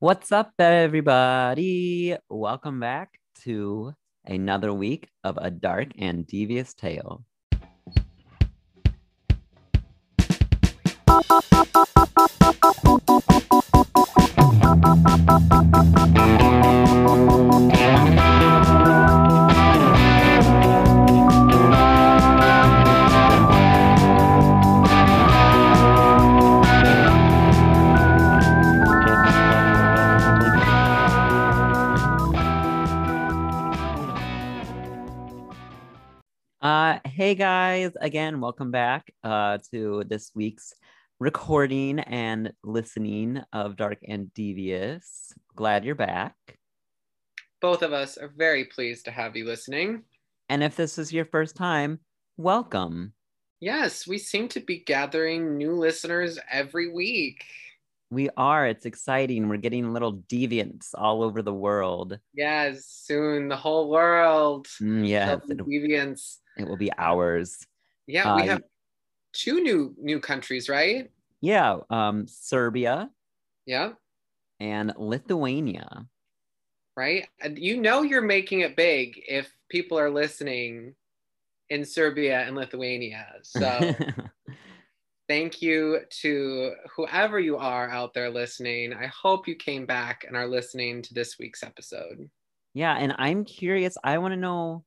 What's 0.00 0.30
up, 0.30 0.52
everybody? 0.60 2.14
Welcome 2.30 2.78
back 2.78 3.18
to 3.42 3.94
another 4.24 4.72
week 4.72 5.08
of 5.24 5.36
A 5.42 5.50
Dark 5.50 5.88
and 5.98 6.24
Devious 6.24 6.72
Tale. 6.72 7.24
Hey 37.28 37.34
guys, 37.34 37.92
again, 38.00 38.40
welcome 38.40 38.70
back 38.70 39.12
uh, 39.22 39.58
to 39.70 40.02
this 40.08 40.30
week's 40.34 40.72
recording 41.20 42.00
and 42.00 42.54
listening 42.64 43.38
of 43.52 43.76
Dark 43.76 43.98
and 44.08 44.32
Devious. 44.32 45.30
Glad 45.54 45.84
you're 45.84 45.94
back. 45.94 46.34
Both 47.60 47.82
of 47.82 47.92
us 47.92 48.16
are 48.16 48.32
very 48.34 48.64
pleased 48.64 49.04
to 49.04 49.10
have 49.10 49.36
you 49.36 49.44
listening. 49.44 50.04
And 50.48 50.62
if 50.62 50.74
this 50.74 50.96
is 50.96 51.12
your 51.12 51.26
first 51.26 51.54
time, 51.54 51.98
welcome. 52.38 53.12
Yes, 53.60 54.06
we 54.06 54.16
seem 54.16 54.48
to 54.48 54.60
be 54.60 54.78
gathering 54.78 55.58
new 55.58 55.72
listeners 55.72 56.38
every 56.50 56.90
week. 56.90 57.44
We 58.10 58.30
are. 58.38 58.66
It's 58.66 58.86
exciting. 58.86 59.50
We're 59.50 59.58
getting 59.58 59.92
little 59.92 60.14
deviants 60.14 60.94
all 60.94 61.22
over 61.22 61.42
the 61.42 61.52
world. 61.52 62.18
Yes, 62.32 62.86
soon 62.86 63.48
the 63.48 63.56
whole 63.56 63.90
world. 63.90 64.66
Mm, 64.80 65.06
yes, 65.06 65.40
deviants. 65.46 66.38
It 66.58 66.68
will 66.68 66.76
be 66.76 66.90
ours. 66.98 67.66
Yeah, 68.06 68.30
we 68.30 68.42
Uh, 68.42 68.44
have 68.44 68.62
two 69.32 69.62
new 69.62 69.94
new 69.98 70.20
countries, 70.20 70.68
right? 70.68 71.10
Yeah, 71.40 71.80
um, 71.90 72.26
Serbia 72.26 73.10
Yeah, 73.66 73.94
and 74.60 74.92
Lithuania. 74.96 76.08
right. 76.96 77.28
And 77.40 77.58
you 77.58 77.80
know 77.80 78.02
you're 78.02 78.22
making 78.22 78.60
it 78.60 78.76
big 78.76 79.22
if 79.28 79.52
people 79.68 79.98
are 79.98 80.10
listening 80.10 80.94
in 81.70 81.84
Serbia 81.84 82.40
and 82.42 82.56
Lithuania. 82.56 83.26
So 83.42 83.92
thank 85.28 85.60
you 85.60 86.00
to 86.22 86.74
whoever 86.96 87.38
you 87.38 87.56
are 87.56 87.88
out 87.90 88.14
there 88.14 88.30
listening. 88.30 88.94
I 88.94 89.06
hope 89.06 89.46
you 89.46 89.54
came 89.56 89.84
back 89.86 90.24
and 90.24 90.36
are 90.36 90.46
listening 90.48 91.02
to 91.02 91.14
this 91.14 91.38
week's 91.38 91.62
episode. 91.62 92.30
Yeah, 92.74 92.94
and 92.96 93.14
I'm 93.18 93.44
curious. 93.44 93.96
I 94.04 94.18
want 94.18 94.32
to 94.32 94.36
know 94.36 94.84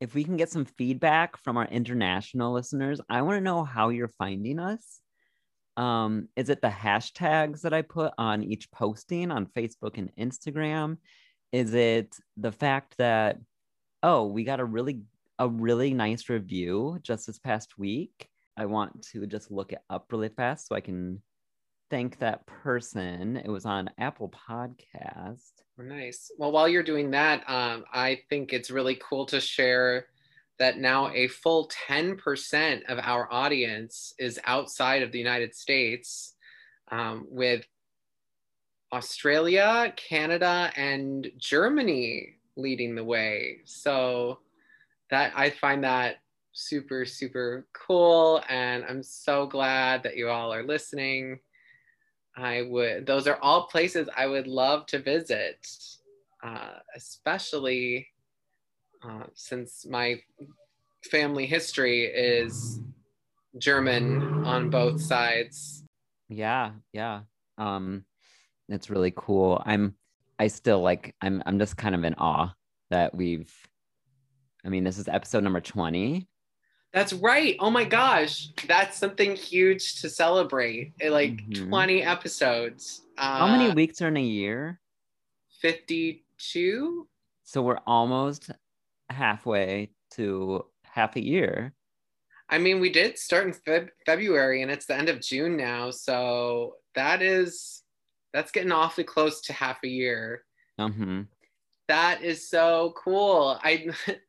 if 0.00 0.14
we 0.14 0.24
can 0.24 0.36
get 0.36 0.50
some 0.50 0.64
feedback 0.64 1.36
from 1.38 1.56
our 1.56 1.66
international 1.66 2.52
listeners. 2.52 3.00
I 3.08 3.22
want 3.22 3.36
to 3.36 3.44
know 3.44 3.64
how 3.64 3.88
you're 3.88 4.12
finding 4.18 4.58
us. 4.58 5.00
Um, 5.76 6.28
is 6.36 6.48
it 6.48 6.62
the 6.62 6.68
hashtags 6.68 7.62
that 7.62 7.74
I 7.74 7.82
put 7.82 8.12
on 8.18 8.42
each 8.42 8.70
posting 8.70 9.30
on 9.30 9.46
Facebook 9.46 9.98
and 9.98 10.10
Instagram? 10.16 10.98
Is 11.52 11.74
it 11.74 12.14
the 12.36 12.52
fact 12.52 12.96
that 12.98 13.38
oh, 14.02 14.26
we 14.26 14.44
got 14.44 14.60
a 14.60 14.64
really 14.64 15.02
a 15.38 15.48
really 15.48 15.92
nice 15.92 16.28
review 16.28 16.98
just 17.02 17.26
this 17.26 17.38
past 17.38 17.78
week? 17.78 18.28
I 18.56 18.66
want 18.66 19.02
to 19.12 19.26
just 19.26 19.50
look 19.50 19.72
it 19.72 19.80
up 19.90 20.06
really 20.10 20.30
fast 20.30 20.68
so 20.68 20.74
I 20.74 20.80
can 20.80 21.22
thank 21.90 22.18
that 22.18 22.46
person. 22.46 23.36
It 23.36 23.48
was 23.48 23.64
on 23.64 23.90
Apple 23.98 24.32
Podcast. 24.48 25.52
Nice. 25.78 26.30
Well, 26.38 26.52
while 26.52 26.68
you're 26.68 26.82
doing 26.82 27.10
that, 27.10 27.48
um, 27.48 27.84
I 27.92 28.20
think 28.30 28.52
it's 28.52 28.70
really 28.70 28.98
cool 29.02 29.26
to 29.26 29.40
share 29.40 30.06
that 30.58 30.78
now 30.78 31.10
a 31.12 31.28
full 31.28 31.70
10% 31.88 32.82
of 32.88 32.98
our 32.98 33.30
audience 33.30 34.14
is 34.18 34.40
outside 34.44 35.02
of 35.02 35.12
the 35.12 35.18
United 35.18 35.54
States, 35.54 36.34
um, 36.90 37.26
with 37.28 37.66
Australia, 38.92 39.92
Canada, 39.96 40.72
and 40.76 41.30
Germany 41.36 42.36
leading 42.56 42.94
the 42.94 43.04
way. 43.04 43.58
So 43.64 44.38
that 45.10 45.32
I 45.36 45.50
find 45.50 45.84
that 45.84 46.16
super, 46.52 47.04
super 47.04 47.66
cool. 47.74 48.42
And 48.48 48.84
I'm 48.88 49.02
so 49.02 49.46
glad 49.46 50.02
that 50.04 50.16
you 50.16 50.30
all 50.30 50.54
are 50.54 50.64
listening. 50.64 51.40
I 52.36 52.62
would, 52.62 53.06
those 53.06 53.26
are 53.26 53.38
all 53.40 53.66
places 53.66 54.08
I 54.14 54.26
would 54.26 54.46
love 54.46 54.86
to 54.86 54.98
visit, 54.98 55.66
uh, 56.42 56.78
especially 56.94 58.08
uh, 59.02 59.24
since 59.34 59.86
my 59.86 60.20
family 61.10 61.46
history 61.46 62.04
is 62.04 62.80
German 63.58 64.44
on 64.44 64.70
both 64.70 65.00
sides. 65.00 65.84
Yeah, 66.28 66.72
yeah. 66.92 67.20
Um 67.58 68.04
it's 68.68 68.90
really 68.90 69.12
cool. 69.16 69.62
I'm 69.64 69.94
I 70.38 70.48
still 70.48 70.82
like 70.82 71.14
I'm 71.22 71.42
I'm 71.46 71.58
just 71.58 71.76
kind 71.76 71.94
of 71.94 72.04
in 72.04 72.14
awe 72.14 72.52
that 72.90 73.14
we've 73.14 73.52
I 74.64 74.68
mean, 74.68 74.82
this 74.82 74.98
is 74.98 75.06
episode 75.06 75.44
number 75.44 75.60
20. 75.60 76.26
That's 76.92 77.12
right. 77.12 77.56
Oh 77.60 77.70
my 77.70 77.84
gosh. 77.84 78.48
That's 78.66 78.96
something 78.96 79.36
huge 79.36 80.00
to 80.00 80.08
celebrate. 80.08 80.94
Eh, 81.00 81.10
Like 81.10 81.32
Mhm. 81.48 81.68
20 81.68 82.02
episodes. 82.02 83.02
Uh, 83.18 83.38
How 83.38 83.46
many 83.48 83.74
weeks 83.74 84.00
are 84.02 84.08
in 84.08 84.16
a 84.16 84.22
year? 84.22 84.80
52? 85.60 87.08
So 87.44 87.62
we're 87.62 87.80
almost 87.86 88.50
halfway 89.10 89.90
to 90.12 90.66
half 90.84 91.16
a 91.16 91.22
year. 91.24 91.74
I 92.48 92.58
mean, 92.58 92.80
we 92.80 92.90
did 92.90 93.18
start 93.18 93.46
in 93.46 93.52
Feb- 93.52 93.90
February 94.04 94.62
and 94.62 94.70
it's 94.70 94.86
the 94.86 94.96
end 94.96 95.08
of 95.08 95.20
June 95.20 95.56
now. 95.56 95.90
So 95.90 96.76
that 96.94 97.20
is, 97.22 97.82
that's 98.32 98.52
getting 98.52 98.72
awfully 98.72 99.04
close 99.04 99.40
to 99.42 99.52
half 99.52 99.78
a 99.84 99.88
year. 99.88 100.44
hmm 100.78 101.22
That 101.88 102.22
is 102.22 102.48
so 102.48 102.94
cool. 102.96 103.58
I 103.62 103.88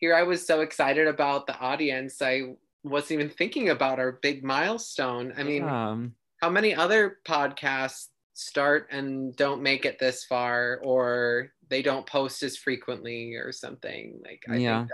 here 0.00 0.14
I 0.14 0.22
was 0.22 0.44
so 0.46 0.62
excited 0.62 1.06
about 1.06 1.46
the 1.46 1.56
audience. 1.58 2.20
I 2.22 2.54
wasn't 2.82 3.20
even 3.20 3.30
thinking 3.30 3.68
about 3.68 3.98
our 3.98 4.12
big 4.12 4.42
milestone. 4.42 5.34
I 5.36 5.42
mean, 5.42 5.68
um, 5.68 6.14
how 6.40 6.48
many 6.48 6.74
other 6.74 7.18
podcasts 7.26 8.08
start 8.32 8.88
and 8.90 9.36
don't 9.36 9.62
make 9.62 9.84
it 9.84 9.98
this 9.98 10.24
far 10.24 10.80
or 10.82 11.52
they 11.68 11.82
don't 11.82 12.06
post 12.06 12.42
as 12.42 12.56
frequently 12.56 13.34
or 13.34 13.52
something? 13.52 14.20
Like 14.24 14.42
I 14.48 14.56
Yeah. 14.56 14.86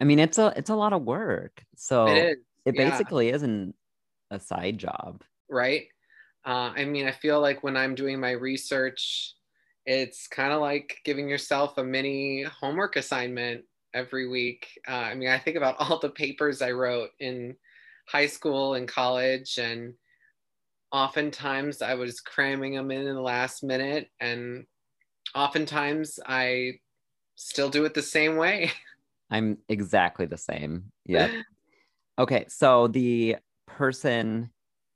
I 0.00 0.04
mean, 0.04 0.18
it's 0.18 0.38
a 0.38 0.52
it's 0.56 0.70
a 0.70 0.76
lot 0.76 0.92
of 0.92 1.02
work. 1.02 1.64
So 1.76 2.06
it 2.08 2.18
is. 2.18 2.36
it 2.66 2.74
yeah. 2.76 2.90
basically 2.90 3.30
isn't 3.30 3.74
a 4.30 4.38
side 4.38 4.78
job. 4.78 5.22
right? 5.48 5.86
Uh, 6.44 6.72
I 6.76 6.84
mean, 6.84 7.06
I 7.06 7.12
feel 7.12 7.40
like 7.40 7.62
when 7.62 7.76
I'm 7.76 7.94
doing 7.94 8.18
my 8.18 8.32
research, 8.32 9.34
it's 9.86 10.26
kind 10.26 10.52
of 10.52 10.60
like 10.60 10.98
giving 11.04 11.28
yourself 11.28 11.78
a 11.78 11.84
mini 11.84 12.42
homework 12.42 12.96
assignment 12.96 13.64
every 13.94 14.28
week. 14.28 14.66
Uh, 14.88 14.92
I 14.92 15.14
mean, 15.14 15.28
I 15.28 15.38
think 15.38 15.56
about 15.56 15.76
all 15.78 15.98
the 15.98 16.10
papers 16.10 16.62
I 16.62 16.72
wrote 16.72 17.10
in 17.20 17.56
high 18.06 18.26
school 18.26 18.74
and 18.74 18.88
college, 18.88 19.58
and 19.58 19.94
oftentimes 20.92 21.82
I 21.82 21.94
was 21.94 22.20
cramming 22.20 22.74
them 22.74 22.90
in 22.90 23.06
in 23.06 23.14
the 23.14 23.20
last 23.20 23.62
minute, 23.62 24.08
and 24.20 24.66
oftentimes 25.34 26.18
I 26.26 26.74
still 27.36 27.70
do 27.70 27.84
it 27.84 27.94
the 27.94 28.02
same 28.02 28.36
way. 28.36 28.70
I'm 29.30 29.58
exactly 29.68 30.26
the 30.26 30.36
same. 30.36 30.92
Yeah. 31.06 31.30
Okay, 32.18 32.44
so 32.48 32.88
the 32.88 33.36
person 33.66 34.50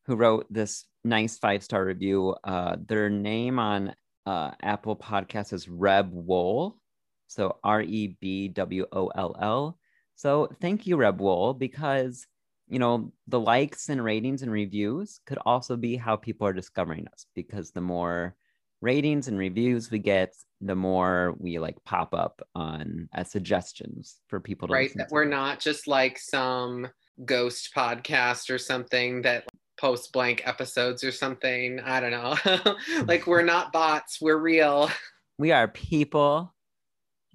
who 0.05 0.17
wrote 0.17 0.47
this 0.51 0.85
nice 1.05 1.39
five 1.39 1.63
star 1.63 1.85
review, 1.85 2.37
uh, 2.45 2.77
their 2.87 3.09
name 3.09 3.59
on 3.59 3.95
uh, 4.27 4.51
Apple 4.63 4.97
Podcasts 4.97 5.53
is 5.53 5.69
Reb 5.69 6.11
Wool. 6.13 6.79
So 7.27 7.59
R 7.65 7.83
E 7.83 8.17
B 8.21 8.49
W 8.49 8.87
O 8.93 9.09
L 9.09 9.37
L. 9.41 9.79
So 10.15 10.49
thank 10.61 10.87
you, 10.87 10.97
Reb 10.97 11.21
Wool, 11.21 11.55
because 11.55 12.27
you 12.69 12.79
know 12.79 13.13
the 13.29 13.41
likes 13.41 13.89
and 13.89 14.03
ratings 14.03 14.43
and 14.43 14.51
reviews 14.51 15.21
could 15.27 15.39
also 15.45 15.77
be 15.77 15.97
how 15.97 16.17
people 16.17 16.47
are 16.47 16.53
discovering 16.53 17.07
us. 17.13 17.27
Because 17.35 17.71
the 17.71 17.81
more 17.81 18.35
ratings 18.81 19.29
and 19.29 19.39
reviews 19.39 19.91
we 19.91 19.99
get, 19.99 20.35
the 20.61 20.75
more 20.75 21.35
we 21.39 21.59
like 21.59 21.83
pop 21.85 22.15
up 22.15 22.41
on 22.55 23.09
as 23.13 23.31
suggestions 23.31 24.21
for 24.29 24.41
people 24.41 24.69
to 24.69 24.75
right 24.75 24.93
that 24.95 25.11
we're 25.11 25.25
not 25.25 25.61
just 25.61 25.87
like 25.87 26.19
some 26.19 26.89
ghost 27.25 27.71
podcast 27.75 28.51
or 28.51 28.59
something 28.59 29.23
that 29.23 29.47
posts 29.79 30.09
blank 30.09 30.43
episodes 30.47 31.05
or 31.05 31.13
something 31.13 31.79
i 31.81 32.01
don't 32.01 32.11
know 32.11 32.75
like 33.05 33.27
we're 33.27 33.43
not 33.43 33.73
bots 33.73 34.19
we're 34.21 34.39
real 34.39 34.91
we 35.39 35.53
are 35.53 35.69
people 35.69 36.55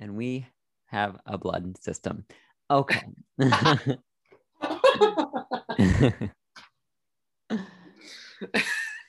and 0.01 0.17
we 0.17 0.45
have 0.87 1.17
a 1.25 1.37
blood 1.37 1.81
system. 1.81 2.25
Okay. 2.69 3.01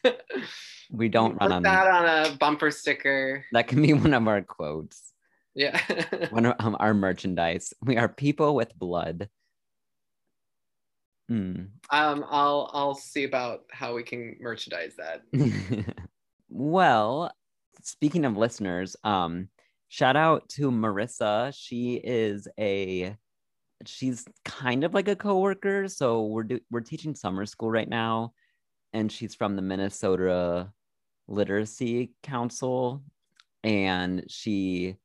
We 0.92 1.08
don't 1.08 1.40
run 1.40 1.52
on 1.52 1.62
that 1.62 1.88
on 1.88 2.04
a 2.04 2.36
bumper 2.36 2.70
sticker. 2.70 3.46
That 3.52 3.66
can 3.66 3.80
be 3.80 3.94
one 3.94 4.12
of 4.12 4.28
our 4.28 4.42
quotes. 4.42 5.14
Yeah. 5.54 5.80
One 6.30 6.46
of 6.46 6.54
um, 6.60 6.78
our 6.80 6.94
merchandise. 6.94 7.74
We 7.82 7.98
are 7.98 8.08
people 8.08 8.54
with 8.54 8.74
blood. 8.78 9.28
Hmm. 11.28 11.64
um, 11.90 12.24
I'll 12.28 12.70
I'll 12.72 12.94
see 12.94 13.24
about 13.24 13.64
how 13.70 13.94
we 13.94 14.02
can 14.02 14.36
merchandise 14.40 14.94
that. 14.96 15.24
well, 16.48 17.30
speaking 17.82 18.24
of 18.24 18.38
listeners, 18.38 18.96
um, 19.04 19.48
shout 19.92 20.16
out 20.16 20.48
to 20.48 20.70
Marissa. 20.70 21.52
She 21.54 21.96
is 21.96 22.48
a 22.58 23.14
she's 23.84 24.24
kind 24.42 24.84
of 24.84 24.94
like 24.94 25.06
a 25.06 25.14
coworker. 25.14 25.86
So 25.86 26.22
we're 26.22 26.44
do, 26.44 26.60
we're 26.70 26.80
teaching 26.80 27.14
summer 27.14 27.44
school 27.44 27.70
right 27.70 27.88
now, 27.88 28.32
and 28.94 29.12
she's 29.12 29.34
from 29.34 29.54
the 29.54 29.60
Minnesota 29.60 30.72
Literacy 31.28 32.14
Council, 32.22 33.02
and 33.62 34.24
she 34.30 34.96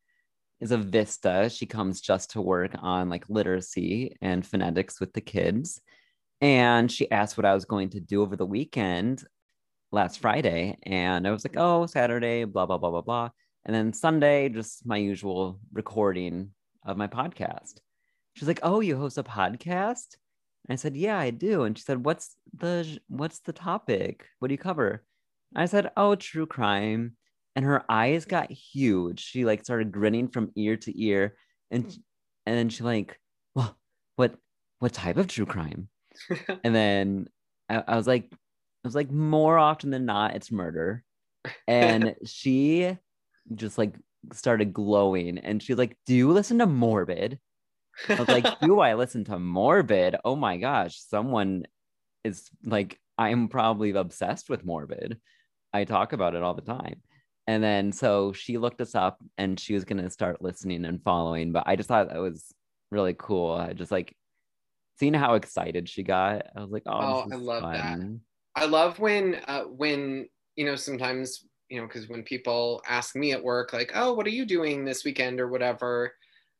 is 0.61 0.71
a 0.71 0.77
Vista. 0.77 1.49
She 1.49 1.65
comes 1.65 1.99
just 1.99 2.31
to 2.31 2.41
work 2.41 2.71
on 2.81 3.09
like 3.09 3.25
literacy 3.27 4.15
and 4.21 4.47
phonetics 4.47 5.01
with 5.01 5.11
the 5.11 5.21
kids. 5.21 5.81
And 6.39 6.89
she 6.89 7.11
asked 7.11 7.35
what 7.35 7.45
I 7.45 7.53
was 7.53 7.65
going 7.65 7.89
to 7.89 7.99
do 7.99 8.21
over 8.21 8.37
the 8.37 8.45
weekend 8.45 9.21
last 9.91 10.19
Friday. 10.19 10.77
And 10.83 11.27
I 11.27 11.31
was 11.31 11.43
like, 11.43 11.55
oh, 11.57 11.87
Saturday, 11.87 12.45
blah, 12.45 12.65
blah, 12.65 12.77
blah, 12.77 12.91
blah, 12.91 13.01
blah. 13.01 13.29
And 13.67 13.75
then 13.75 13.91
Sunday, 13.91 14.47
just 14.47 14.85
my 14.85 14.95
usual 14.95 15.59
recording 15.73 16.51
of 16.85 16.95
my 16.95 17.07
podcast. 17.07 17.81
She's 18.33 18.47
like, 18.47 18.61
oh, 18.63 18.79
you 18.79 18.95
host 18.95 19.17
a 19.17 19.23
podcast? 19.23 20.15
And 20.63 20.71
I 20.71 20.75
said, 20.75 20.95
yeah, 20.95 21.19
I 21.19 21.31
do. 21.31 21.63
And 21.63 21.77
she 21.77 21.83
said, 21.83 22.05
what's 22.05 22.37
the 22.55 22.97
what's 23.09 23.39
the 23.39 23.51
topic? 23.51 24.25
What 24.39 24.47
do 24.47 24.53
you 24.53 24.57
cover? 24.57 25.03
I 25.53 25.65
said, 25.65 25.91
oh, 25.97 26.15
true 26.15 26.45
crime. 26.45 27.17
And 27.57 27.65
her 27.65 27.83
eyes 27.89 28.23
got 28.23 28.49
huge. 28.51 29.19
She 29.19 29.43
like 29.43 29.65
started 29.65 29.91
grinning 29.91 30.29
from 30.29 30.53
ear 30.55 30.77
to 30.77 31.03
ear. 31.03 31.35
And 31.69 31.83
and 32.45 32.55
then 32.55 32.69
she 32.69 32.85
like, 32.85 33.19
well, 33.53 33.77
what 34.15 34.35
what 34.79 34.93
type 34.93 35.17
of 35.17 35.27
true 35.27 35.45
crime? 35.45 35.89
and 36.63 36.73
then 36.73 37.27
I, 37.67 37.83
I, 37.85 37.95
was 37.97 38.07
like, 38.07 38.29
I 38.31 38.87
was 38.87 38.95
like, 38.95 39.11
more 39.11 39.57
often 39.57 39.89
than 39.89 40.05
not, 40.05 40.35
it's 40.35 40.53
murder. 40.53 41.03
And 41.67 42.15
she 42.25 42.97
just 43.55 43.77
like 43.77 43.95
started 44.33 44.73
glowing 44.73 45.37
and 45.37 45.61
she's 45.61 45.77
like, 45.77 45.95
Do 46.05 46.15
you 46.15 46.31
listen 46.31 46.59
to 46.59 46.65
Morbid? 46.65 47.39
I 48.09 48.15
was 48.15 48.27
like, 48.27 48.59
Do 48.59 48.79
I 48.79 48.93
listen 48.95 49.23
to 49.25 49.39
Morbid? 49.39 50.15
Oh 50.25 50.35
my 50.35 50.57
gosh, 50.57 50.99
someone 50.99 51.65
is 52.23 52.49
like, 52.63 52.99
I'm 53.17 53.47
probably 53.47 53.91
obsessed 53.91 54.49
with 54.49 54.65
Morbid. 54.65 55.19
I 55.73 55.85
talk 55.85 56.13
about 56.13 56.35
it 56.35 56.43
all 56.43 56.53
the 56.53 56.61
time. 56.61 57.01
And 57.47 57.63
then 57.63 57.91
so 57.91 58.33
she 58.33 58.57
looked 58.57 58.81
us 58.81 58.93
up 58.93 59.19
and 59.37 59.59
she 59.59 59.73
was 59.73 59.85
going 59.85 60.03
to 60.03 60.09
start 60.09 60.41
listening 60.41 60.85
and 60.85 61.01
following. 61.01 61.53
But 61.53 61.63
I 61.65 61.75
just 61.75 61.87
thought 61.87 62.09
that 62.09 62.19
was 62.19 62.53
really 62.91 63.15
cool. 63.17 63.53
I 63.53 63.73
just 63.73 63.91
like 63.91 64.15
seeing 64.99 65.13
how 65.13 65.35
excited 65.35 65.87
she 65.87 66.03
got, 66.03 66.47
I 66.55 66.61
was 66.61 66.71
like, 66.71 66.83
oh, 66.85 66.91
oh 66.91 67.27
I 67.31 67.35
love 67.35 67.61
fun. 67.61 67.73
that. 68.55 68.61
I 68.61 68.65
love 68.65 68.99
when 68.99 69.39
uh, 69.47 69.63
when 69.63 70.27
you 70.55 70.65
know 70.65 70.75
sometimes 70.75 71.45
you 71.69 71.79
know 71.79 71.87
because 71.87 72.09
when 72.09 72.23
people 72.23 72.81
ask 72.87 73.15
me 73.15 73.31
at 73.31 73.43
work 73.43 73.73
like, 73.73 73.91
oh, 73.95 74.13
what 74.13 74.25
are 74.25 74.31
you 74.31 74.45
doing 74.45 74.85
this 74.85 75.03
weekend 75.03 75.39
or 75.39 75.47
whatever, 75.47 76.13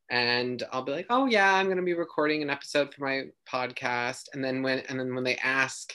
and 0.09 0.63
I'll 0.71 0.83
be 0.83 0.91
like, 0.91 1.07
oh 1.09 1.25
yeah, 1.25 1.55
I'm 1.55 1.69
gonna 1.69 1.81
be 1.81 1.93
recording 1.93 2.41
an 2.41 2.49
episode 2.49 2.93
for 2.93 3.05
my 3.05 3.23
podcast, 3.51 4.25
and 4.33 4.43
then 4.43 4.61
when 4.61 4.79
and 4.89 4.99
then 4.99 5.13
when 5.15 5.23
they 5.23 5.37
ask 5.37 5.93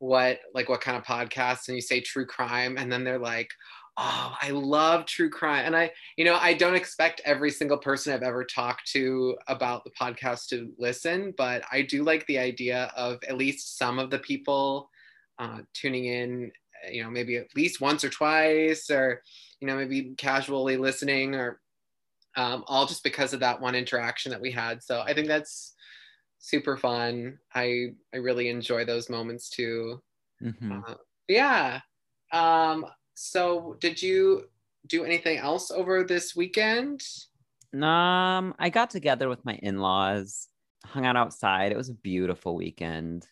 what 0.00 0.38
like 0.54 0.68
what 0.68 0.80
kind 0.80 0.96
of 0.96 1.04
podcast 1.04 1.68
and 1.68 1.76
you 1.76 1.80
say 1.80 2.00
true 2.00 2.24
crime 2.24 2.76
and 2.78 2.90
then 2.90 3.02
they're 3.02 3.18
like 3.18 3.50
oh, 3.98 4.36
I 4.40 4.50
love 4.50 5.06
true 5.06 5.28
crime. 5.28 5.66
And 5.66 5.76
I, 5.76 5.90
you 6.16 6.24
know, 6.24 6.36
I 6.36 6.54
don't 6.54 6.76
expect 6.76 7.20
every 7.24 7.50
single 7.50 7.78
person 7.78 8.14
I've 8.14 8.22
ever 8.22 8.44
talked 8.44 8.90
to 8.92 9.36
about 9.48 9.82
the 9.82 9.90
podcast 9.90 10.46
to 10.48 10.70
listen, 10.78 11.34
but 11.36 11.64
I 11.72 11.82
do 11.82 12.04
like 12.04 12.24
the 12.26 12.38
idea 12.38 12.92
of 12.96 13.18
at 13.28 13.36
least 13.36 13.76
some 13.76 13.98
of 13.98 14.10
the 14.10 14.20
people 14.20 14.88
uh, 15.40 15.58
tuning 15.74 16.04
in, 16.04 16.52
you 16.90 17.02
know, 17.02 17.10
maybe 17.10 17.36
at 17.36 17.54
least 17.54 17.80
once 17.80 18.04
or 18.04 18.10
twice, 18.10 18.90
or, 18.90 19.22
you 19.60 19.66
know, 19.66 19.76
maybe 19.76 20.14
casually 20.16 20.76
listening, 20.76 21.34
or 21.34 21.60
um, 22.36 22.64
all 22.66 22.86
just 22.86 23.02
because 23.02 23.32
of 23.32 23.40
that 23.40 23.60
one 23.60 23.74
interaction 23.74 24.30
that 24.30 24.40
we 24.40 24.50
had. 24.50 24.82
So 24.82 25.00
I 25.00 25.14
think 25.14 25.28
that's 25.28 25.74
super 26.38 26.76
fun. 26.76 27.38
I, 27.54 27.88
I 28.14 28.18
really 28.18 28.48
enjoy 28.48 28.84
those 28.84 29.10
moments 29.10 29.50
too. 29.50 30.00
Mm-hmm. 30.42 30.80
Uh, 30.86 30.94
yeah. 31.28 31.80
Um, 32.32 32.86
so 33.14 33.76
did 33.80 34.00
you 34.00 34.44
do 34.86 35.04
anything 35.04 35.38
else 35.38 35.70
over 35.70 36.04
this 36.04 36.36
weekend? 36.36 37.02
Um, 37.74 38.54
I 38.58 38.70
got 38.72 38.90
together 38.90 39.28
with 39.28 39.44
my 39.44 39.54
in-laws, 39.54 40.46
hung 40.84 41.04
out 41.04 41.16
outside. 41.16 41.72
It 41.72 41.76
was 41.76 41.88
a 41.90 41.94
beautiful 41.94 42.54
weekend. 42.54 43.26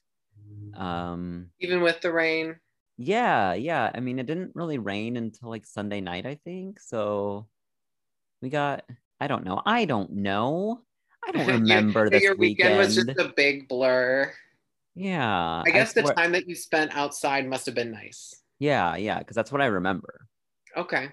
Um, 0.76 1.50
even 1.60 1.80
with 1.80 2.00
the 2.00 2.12
rain. 2.12 2.56
Yeah, 2.98 3.54
yeah. 3.54 3.90
I 3.94 4.00
mean, 4.00 4.18
it 4.18 4.26
didn't 4.26 4.52
really 4.54 4.78
rain 4.78 5.16
until 5.16 5.50
like 5.50 5.66
Sunday 5.66 6.00
night, 6.00 6.26
I 6.26 6.36
think. 6.44 6.80
So 6.80 7.46
we 8.40 8.48
got 8.48 8.84
I 9.20 9.26
don't 9.26 9.44
know. 9.44 9.62
I 9.64 9.84
don't 9.84 10.12
know. 10.12 10.82
I 11.26 11.32
don't 11.32 11.46
remember 11.60 12.00
your, 12.00 12.10
this 12.10 12.22
your 12.22 12.36
weekend. 12.36 12.76
weekend 12.76 12.78
was 12.78 12.94
just 12.94 13.18
a 13.18 13.32
big 13.36 13.68
blur. 13.68 14.32
Yeah. 14.94 15.62
I 15.66 15.70
guess 15.70 15.96
I 15.96 16.02
the 16.02 16.12
time 16.14 16.32
that 16.32 16.48
you 16.48 16.54
spent 16.54 16.96
outside 16.96 17.46
must 17.48 17.66
have 17.66 17.74
been 17.74 17.90
nice. 17.90 18.34
Yeah, 18.58 18.96
yeah, 18.96 19.18
because 19.18 19.36
that's 19.36 19.52
what 19.52 19.60
I 19.60 19.66
remember. 19.66 20.26
Okay. 20.76 21.10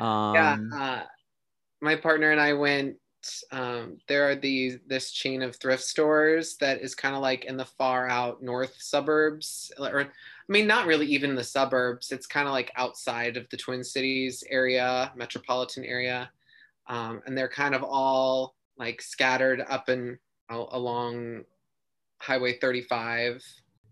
Um, 0.00 0.34
yeah, 0.34 0.56
uh, 0.74 1.02
my 1.80 1.96
partner 1.96 2.30
and 2.30 2.40
I 2.40 2.54
went. 2.54 2.96
Um, 3.50 3.98
there 4.06 4.28
are 4.28 4.36
these 4.36 4.78
this 4.86 5.10
chain 5.10 5.42
of 5.42 5.56
thrift 5.56 5.82
stores 5.82 6.56
that 6.56 6.80
is 6.80 6.94
kind 6.94 7.14
of 7.14 7.22
like 7.22 7.44
in 7.44 7.56
the 7.56 7.64
far 7.64 8.08
out 8.08 8.42
north 8.42 8.76
suburbs, 8.78 9.72
or 9.78 10.02
I 10.02 10.06
mean, 10.48 10.66
not 10.66 10.86
really 10.86 11.06
even 11.06 11.34
the 11.34 11.44
suburbs. 11.44 12.12
It's 12.12 12.26
kind 12.26 12.46
of 12.46 12.52
like 12.52 12.72
outside 12.76 13.36
of 13.36 13.48
the 13.50 13.56
Twin 13.56 13.84
Cities 13.84 14.44
area, 14.48 15.12
metropolitan 15.16 15.84
area, 15.84 16.30
um, 16.86 17.22
and 17.26 17.36
they're 17.36 17.48
kind 17.48 17.74
of 17.74 17.82
all 17.82 18.54
like 18.78 19.02
scattered 19.02 19.62
up 19.68 19.88
and 19.88 20.18
along 20.50 21.44
Highway 22.20 22.58
35 22.58 23.42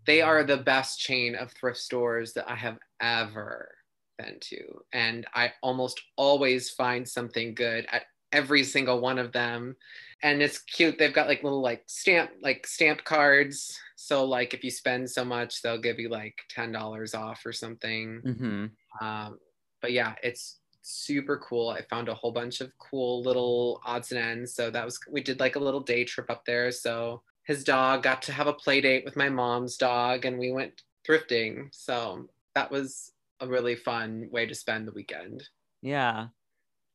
they 0.07 0.21
are 0.21 0.43
the 0.43 0.57
best 0.57 0.99
chain 0.99 1.35
of 1.35 1.51
thrift 1.51 1.77
stores 1.77 2.33
that 2.33 2.49
I 2.49 2.55
have 2.55 2.79
ever 3.01 3.69
been 4.17 4.37
to. 4.39 4.81
And 4.93 5.27
I 5.35 5.51
almost 5.61 6.01
always 6.15 6.71
find 6.71 7.07
something 7.07 7.53
good 7.53 7.85
at 7.91 8.03
every 8.31 8.63
single 8.63 8.99
one 8.99 9.19
of 9.19 9.31
them. 9.31 9.75
And 10.23 10.41
it's 10.41 10.59
cute. 10.59 10.97
They've 10.97 11.13
got 11.13 11.27
like 11.27 11.43
little 11.43 11.61
like 11.61 11.83
stamp 11.87 12.31
like 12.41 12.65
stamp 12.65 13.03
cards. 13.03 13.77
So 13.95 14.25
like 14.25 14.53
if 14.53 14.63
you 14.63 14.71
spend 14.71 15.09
so 15.09 15.23
much, 15.23 15.61
they'll 15.61 15.77
give 15.77 15.99
you 15.99 16.09
like 16.09 16.39
ten 16.49 16.71
dollars 16.71 17.13
off 17.13 17.45
or 17.45 17.53
something. 17.53 18.21
Mm-hmm. 18.25 19.05
Um, 19.05 19.37
but 19.81 19.91
yeah, 19.91 20.15
it's 20.23 20.57
super 20.81 21.37
cool. 21.37 21.69
I 21.69 21.81
found 21.83 22.09
a 22.09 22.13
whole 22.13 22.31
bunch 22.31 22.61
of 22.61 22.71
cool 22.79 23.21
little 23.21 23.81
odds 23.85 24.11
and 24.11 24.19
ends. 24.19 24.55
So 24.55 24.71
that 24.71 24.85
was 24.85 24.99
we 25.09 25.21
did 25.21 25.39
like 25.39 25.55
a 25.55 25.59
little 25.59 25.81
day 25.81 26.03
trip 26.03 26.29
up 26.29 26.45
there. 26.45 26.71
So 26.71 27.21
his 27.43 27.63
dog 27.63 28.03
got 28.03 28.21
to 28.23 28.33
have 28.33 28.47
a 28.47 28.53
play 28.53 28.81
date 28.81 29.05
with 29.05 29.15
my 29.15 29.29
mom's 29.29 29.77
dog 29.77 30.25
and 30.25 30.37
we 30.37 30.51
went 30.51 30.81
thrifting. 31.07 31.67
So 31.71 32.27
that 32.55 32.71
was 32.71 33.13
a 33.39 33.47
really 33.47 33.75
fun 33.75 34.29
way 34.31 34.45
to 34.45 34.55
spend 34.55 34.87
the 34.87 34.91
weekend. 34.91 35.47
Yeah. 35.81 36.27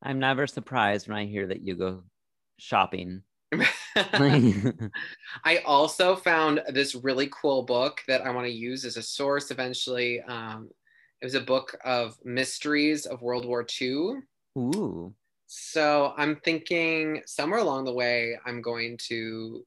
I'm 0.02 0.18
never 0.18 0.46
surprised 0.46 1.08
when 1.08 1.16
I 1.16 1.26
hear 1.26 1.46
that 1.46 1.62
you 1.62 1.76
go 1.76 2.02
shopping. 2.58 3.22
I 5.44 5.58
also 5.64 6.16
found 6.16 6.62
this 6.68 6.94
really 6.94 7.28
cool 7.30 7.62
book 7.62 8.00
that 8.08 8.22
I 8.22 8.30
want 8.30 8.46
to 8.46 8.52
use 8.52 8.84
as 8.84 8.96
a 8.96 9.02
source 9.02 9.50
eventually. 9.50 10.20
Um, 10.22 10.70
it 11.20 11.26
was 11.26 11.34
a 11.34 11.40
book 11.40 11.76
of 11.84 12.18
mysteries 12.24 13.06
of 13.06 13.22
World 13.22 13.44
War 13.44 13.64
II. 13.80 14.14
Ooh. 14.58 15.14
So 15.46 16.14
I'm 16.16 16.36
thinking 16.36 17.22
somewhere 17.26 17.60
along 17.60 17.84
the 17.84 17.92
way, 17.92 18.38
I'm 18.46 18.62
going 18.62 18.98
to 19.08 19.64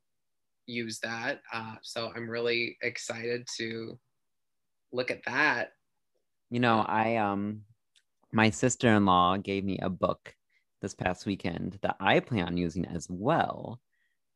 use 0.66 1.00
that. 1.00 1.42
Uh, 1.54 1.76
so 1.82 2.12
I'm 2.16 2.30
really 2.30 2.78
excited 2.82 3.48
to 3.58 3.98
look 4.92 5.12
at 5.12 5.24
that. 5.26 5.74
You 6.50 6.60
know, 6.60 6.80
I 6.88 7.18
um 7.18 7.62
my 8.36 8.50
sister-in-law 8.50 9.38
gave 9.38 9.64
me 9.64 9.80
a 9.82 9.90
book 9.90 10.36
this 10.82 10.94
past 10.94 11.26
weekend 11.26 11.80
that 11.82 11.96
I 12.02 12.20
plan 12.20 12.48
on 12.48 12.58
using 12.58 12.86
as 12.86 13.08
well. 13.10 13.80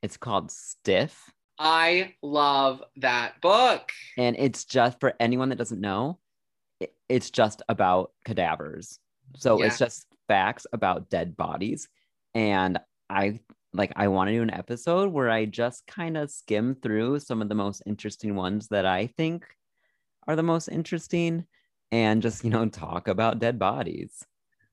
It's 0.01 0.15
called 0.15 0.51
Stiff. 0.51 1.29
I 1.59 2.15
love 2.23 2.81
that 2.95 3.41
book. 3.41 3.91
And 4.17 4.37
it's 4.39 4.63
just 4.63 5.01
for 5.01 5.13
anyone 5.19 5.49
that 5.49 5.57
doesn't 5.57 5.81
know, 5.81 6.17
it's 7.09 7.29
just 7.29 7.61
about 7.67 8.13
cadavers. 8.23 8.99
So 9.35 9.59
yeah. 9.59 9.65
it's 9.65 9.77
just 9.77 10.07
facts 10.29 10.65
about 10.71 11.09
dead 11.09 11.35
bodies. 11.35 11.89
And 12.33 12.79
I 13.09 13.41
like 13.73 13.91
I 13.97 14.07
want 14.07 14.29
to 14.29 14.33
do 14.33 14.41
an 14.41 14.53
episode 14.53 15.11
where 15.11 15.29
I 15.29 15.43
just 15.43 15.85
kind 15.87 16.15
of 16.15 16.31
skim 16.31 16.75
through 16.81 17.19
some 17.19 17.41
of 17.41 17.49
the 17.49 17.55
most 17.55 17.83
interesting 17.85 18.35
ones 18.35 18.69
that 18.69 18.85
I 18.85 19.07
think 19.07 19.45
are 20.25 20.37
the 20.37 20.43
most 20.43 20.69
interesting. 20.69 21.45
And 21.91 22.21
just, 22.21 22.43
you 22.43 22.49
know, 22.49 22.67
talk 22.67 23.07
about 23.07 23.39
dead 23.39 23.57
bodies. 23.57 24.25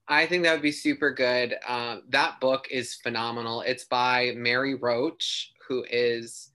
I 0.08 0.26
think 0.26 0.44
that 0.44 0.52
would 0.52 0.62
be 0.62 0.72
super 0.72 1.10
good. 1.10 1.56
Uh, 1.66 1.98
that 2.10 2.38
book 2.40 2.68
is 2.70 2.94
phenomenal. 2.94 3.62
It's 3.62 3.84
by 3.84 4.32
Mary 4.36 4.74
Roach, 4.74 5.52
who 5.68 5.84
is, 5.90 6.50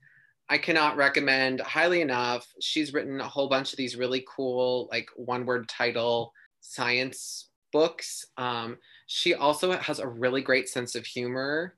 I 0.48 0.58
cannot 0.58 0.96
recommend 0.96 1.60
highly 1.60 2.00
enough. 2.00 2.46
She's 2.60 2.94
written 2.94 3.20
a 3.20 3.28
whole 3.28 3.48
bunch 3.48 3.72
of 3.72 3.76
these 3.76 3.96
really 3.96 4.24
cool, 4.26 4.88
like 4.90 5.08
one 5.16 5.44
word 5.44 5.68
title 5.68 6.32
science 6.60 7.50
books. 7.72 8.24
Um, 8.36 8.78
she 9.06 9.34
also 9.34 9.72
has 9.72 9.98
a 9.98 10.08
really 10.08 10.40
great 10.40 10.68
sense 10.68 10.94
of 10.94 11.04
humor. 11.04 11.76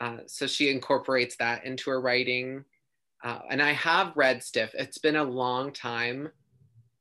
Uh, 0.00 0.18
so 0.26 0.46
she 0.46 0.70
incorporates 0.70 1.36
that 1.36 1.64
into 1.64 1.90
her 1.90 2.00
writing. 2.00 2.64
Uh, 3.22 3.40
and 3.50 3.62
I 3.62 3.72
have 3.72 4.16
read 4.16 4.42
Stiff. 4.42 4.70
It's 4.74 4.98
been 4.98 5.16
a 5.16 5.24
long 5.24 5.72
time, 5.72 6.30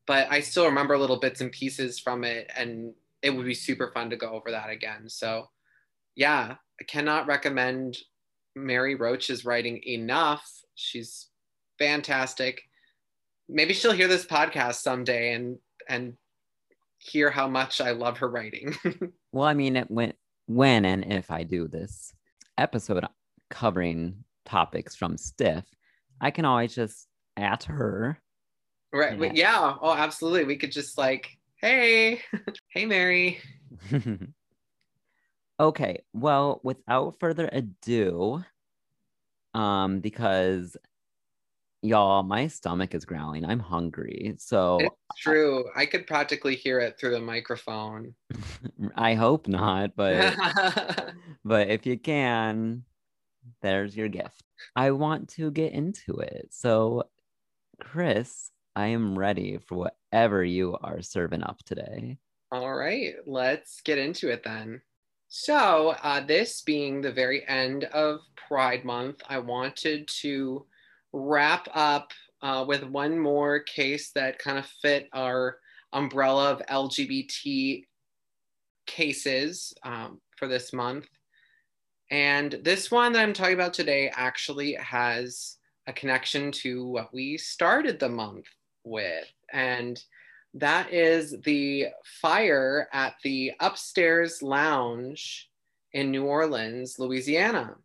but 0.08 0.28
I 0.32 0.42
still 0.42 0.66
remember 0.66 0.98
little 0.98 1.20
bits 1.20 1.42
and 1.42 1.52
pieces 1.52 2.00
from 2.00 2.24
it. 2.24 2.50
And 2.56 2.94
it 3.22 3.30
would 3.30 3.46
be 3.46 3.54
super 3.54 3.92
fun 3.94 4.10
to 4.10 4.16
go 4.16 4.32
over 4.32 4.52
that 4.52 4.70
again. 4.70 5.08
So, 5.08 5.50
yeah, 6.16 6.56
I 6.80 6.84
cannot 6.84 7.28
recommend 7.28 7.98
Mary 8.56 8.96
Roach's 8.96 9.46
writing 9.46 9.82
enough. 9.86 10.50
She's 10.76 11.28
fantastic. 11.78 12.62
Maybe 13.48 13.74
she'll 13.74 13.92
hear 13.92 14.08
this 14.08 14.26
podcast 14.26 14.76
someday 14.76 15.34
and 15.34 15.58
and 15.88 16.14
hear 16.98 17.30
how 17.32 17.48
much 17.48 17.82
I 17.82 17.92
love 17.92 18.20
her 18.20 18.30
writing. 18.30 18.76
well, 19.32 19.46
I 19.46 19.54
mean, 19.54 19.84
when 19.88 20.14
when 20.48 20.86
and 20.86 21.12
if 21.12 21.32
I 21.32 21.44
do 21.44 21.68
this 21.68 22.14
episode 22.58 23.06
covering 23.50 24.24
topics 24.46 24.96
from 24.96 25.18
Stiff, 25.18 25.66
I 26.20 26.32
can 26.32 26.46
always 26.46 26.74
just 26.74 27.08
at 27.38 27.64
her. 27.66 28.20
Right. 28.94 29.18
Yeah. 29.18 29.32
yeah. 29.34 29.76
Oh, 29.82 29.94
absolutely. 29.94 30.46
We 30.46 30.58
could 30.58 30.72
just 30.72 30.98
like 30.98 31.38
Hey, 31.62 32.20
hey, 32.70 32.88
Mary. 32.88 33.40
okay, 35.60 36.04
well, 36.12 36.60
without 36.64 37.20
further 37.20 37.48
ado, 37.54 38.44
um, 39.54 40.00
because 40.00 40.76
y'all, 41.84 42.24
my 42.24 42.48
stomach 42.48 42.96
is 42.96 43.06
growling. 43.06 43.46
I'm 43.46 43.60
hungry. 43.60 44.34
So 44.40 44.80
it's 44.80 45.20
true. 45.20 45.66
I 45.76 45.86
could 45.86 46.08
practically 46.08 46.56
hear 46.56 46.80
it 46.80 46.98
through 46.98 47.12
the 47.12 47.22
microphone. 47.22 48.16
I 48.96 49.14
hope 49.14 49.48
not, 49.48 49.96
but 49.96 50.36
but 51.46 51.68
if 51.68 51.86
you 51.86 52.00
can, 52.00 52.86
there's 53.62 53.96
your 53.96 54.08
gift. 54.08 54.42
I 54.76 54.90
want 54.90 55.30
to 55.36 55.52
get 55.52 55.74
into 55.74 56.18
it. 56.22 56.48
So, 56.50 57.04
Chris, 57.80 58.50
I 58.76 58.88
am 58.88 59.20
ready 59.20 59.60
for 59.68 59.90
whatever 60.12 60.44
you 60.44 60.78
are 60.82 61.02
serving 61.02 61.44
up 61.44 61.60
today. 61.66 62.18
All 62.52 62.74
right, 62.74 63.16
let's 63.26 63.82
get 63.82 63.98
into 63.98 64.30
it 64.30 64.44
then. 64.44 64.82
So, 65.28 65.96
uh, 66.04 66.22
this 66.26 66.62
being 66.62 67.02
the 67.02 67.12
very 67.12 67.48
end 67.48 67.86
of 67.86 68.20
Pride 68.36 68.84
Month, 68.84 69.22
I 69.28 69.40
wanted 69.40 70.08
to 70.22 70.66
wrap 71.14 71.68
up 71.74 72.12
uh, 72.42 72.66
with 72.68 72.84
one 72.84 73.18
more 73.18 73.60
case 73.60 74.12
that 74.12 74.40
kind 74.40 74.58
of 74.58 74.66
fit 74.66 75.10
our 75.14 75.58
umbrella 75.94 76.52
of 76.52 76.62
LGBT 76.70 77.86
cases 78.88 79.74
um, 79.84 80.20
for 80.38 80.48
this 80.48 80.74
month. 80.74 81.08
And 82.10 82.60
this 82.64 82.92
one 82.92 83.14
that 83.14 83.22
I'm 83.22 83.34
talking 83.34 83.54
about 83.54 83.74
today 83.74 84.12
actually 84.14 84.74
has 84.74 85.58
a 85.88 85.94
connection 85.94 86.52
to 86.52 86.86
what 86.86 87.14
we 87.14 87.38
started 87.38 88.00
the 88.00 88.10
month 88.10 88.46
with. 88.84 89.26
And 89.52 90.02
that 90.56 90.94
is 90.94 91.36
the 91.44 91.88
fire 92.22 92.88
at 92.92 93.16
the 93.24 93.54
upstairs 93.60 94.42
lounge 94.42 95.50
in 95.94 96.12
New 96.12 96.26
Orleans, 96.26 97.00
Louisiana. 97.00 97.76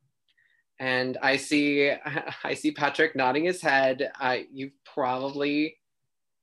And 0.79 1.17
I 1.23 1.37
see, 1.37 1.93
I 2.45 2.55
see 2.55 2.73
Patrick 2.73 3.17
nodding 3.17 3.45
his 3.45 3.61
head. 3.61 4.11
You've 4.53 4.73
probably 4.85 5.77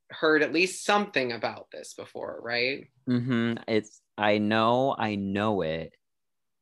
heard 0.10 0.44
at 0.44 0.54
least 0.54 0.86
something 0.86 1.32
about 1.32 1.68
this 1.72 1.94
before, 1.94 2.40
right? 2.42 2.88
Mm-hmm. 3.10 3.64
It's 3.68 4.02
I 4.18 4.38
know, 4.38 4.96
I 4.98 5.16
know 5.16 5.62
it, 5.62 5.94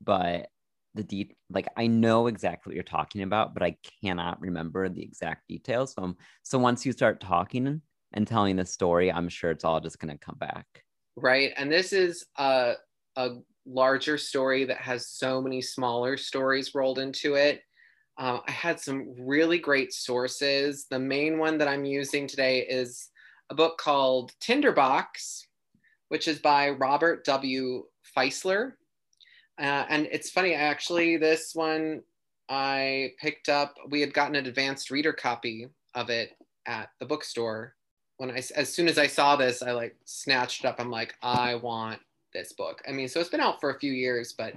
but 0.01 0.47
the 0.95 1.03
de- 1.03 1.35
like 1.53 1.67
I 1.77 1.87
know 1.87 2.27
exactly 2.27 2.71
what 2.71 2.75
you're 2.75 2.83
talking 2.83 3.23
about, 3.23 3.53
but 3.53 3.63
I 3.63 3.77
cannot 4.03 4.41
remember 4.41 4.89
the 4.89 5.03
exact 5.03 5.47
details. 5.47 5.93
So, 5.93 6.15
so 6.43 6.59
once 6.59 6.85
you 6.85 6.91
start 6.91 7.21
talking 7.21 7.81
and 8.13 8.27
telling 8.27 8.55
the 8.55 8.65
story, 8.65 9.11
I'm 9.11 9.29
sure 9.29 9.51
it's 9.51 9.63
all 9.63 9.79
just 9.79 9.99
gonna 9.99 10.17
come 10.17 10.37
back. 10.39 10.65
Right, 11.15 11.51
and 11.57 11.71
this 11.71 11.93
is 11.93 12.25
a 12.37 12.73
a 13.15 13.29
larger 13.65 14.17
story 14.17 14.65
that 14.65 14.77
has 14.77 15.07
so 15.07 15.41
many 15.41 15.61
smaller 15.61 16.17
stories 16.17 16.73
rolled 16.73 16.99
into 16.99 17.35
it. 17.35 17.61
Uh, 18.17 18.39
I 18.47 18.51
had 18.51 18.79
some 18.79 19.13
really 19.19 19.59
great 19.59 19.93
sources. 19.93 20.85
The 20.89 20.99
main 20.99 21.37
one 21.37 21.57
that 21.57 21.67
I'm 21.67 21.85
using 21.85 22.27
today 22.27 22.59
is 22.59 23.09
a 23.49 23.55
book 23.55 23.77
called 23.77 24.31
Tinderbox, 24.39 25.47
which 26.09 26.27
is 26.27 26.39
by 26.39 26.69
Robert 26.69 27.25
W. 27.25 27.83
Fieseler. 28.15 28.73
Uh, 29.61 29.85
and 29.89 30.07
it's 30.11 30.31
funny, 30.31 30.55
actually, 30.55 31.17
this 31.17 31.53
one 31.53 32.01
I 32.49 33.13
picked 33.21 33.47
up, 33.47 33.75
we 33.89 34.01
had 34.01 34.13
gotten 34.13 34.35
an 34.35 34.47
advanced 34.47 34.89
reader 34.89 35.13
copy 35.13 35.69
of 35.93 36.09
it 36.09 36.31
at 36.65 36.89
the 36.99 37.05
bookstore. 37.05 37.75
When 38.17 38.31
I, 38.31 38.41
as 38.55 38.73
soon 38.73 38.87
as 38.87 38.97
I 38.97 39.05
saw 39.05 39.35
this, 39.35 39.61
I 39.61 39.71
like 39.71 39.95
snatched 40.05 40.63
it 40.63 40.67
up. 40.67 40.79
I'm 40.79 40.89
like, 40.89 41.13
I 41.21 41.55
want 41.55 41.99
this 42.33 42.53
book. 42.53 42.81
I 42.87 42.91
mean, 42.91 43.07
so 43.07 43.19
it's 43.19 43.29
been 43.29 43.39
out 43.39 43.61
for 43.61 43.69
a 43.69 43.79
few 43.79 43.93
years, 43.93 44.33
but 44.33 44.53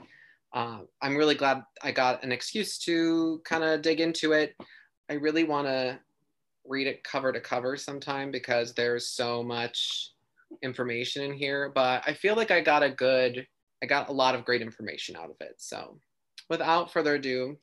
uh, 0.54 0.80
I'm 1.02 1.16
really 1.16 1.34
glad 1.34 1.62
I 1.82 1.92
got 1.92 2.25
an 2.25 2.32
excuse 2.32 2.78
to 2.80 3.42
kind 3.44 3.62
of 3.62 3.82
dig 3.82 4.00
into 4.00 4.32
it. 4.32 4.54
I 5.11 5.14
really 5.14 5.44
want 5.44 5.66
to 5.66 5.99
read 6.66 6.87
it 6.87 7.04
cover 7.04 7.30
to 7.30 7.40
cover 7.40 7.76
sometime 7.76 8.30
because 8.30 8.73
there's 8.73 9.08
so 9.08 9.42
much 9.42 10.12
information 10.62 11.25
in 11.25 11.34
here, 11.34 11.70
but 11.75 12.02
I 12.06 12.14
feel 12.14 12.37
like 12.37 12.50
I 12.50 12.61
got 12.62 12.82
a 12.82 12.90
good 12.90 13.46
I 13.85 13.87
got 13.87 14.09
a 14.09 14.12
lot 14.12 14.35
of 14.35 14.47
great 14.47 14.62
information 14.62 15.14
out 15.14 15.29
of 15.29 15.37
it. 15.41 15.57
So 15.59 15.99
without 16.49 16.91
further 16.91 17.17
ado, 17.17 17.59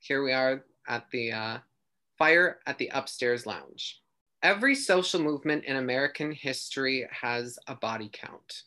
here 0.00 0.22
we 0.22 0.34
are 0.34 0.62
at 0.86 1.06
the 1.10 1.32
uh, 1.32 1.58
fire 2.18 2.58
at 2.66 2.76
the 2.76 2.90
upstairs 2.92 3.46
lounge. 3.46 4.02
Every 4.42 4.74
social 4.74 5.18
movement 5.18 5.64
in 5.64 5.76
American 5.76 6.30
history 6.30 7.08
has 7.10 7.58
a 7.68 7.74
body 7.74 8.10
count. 8.12 8.64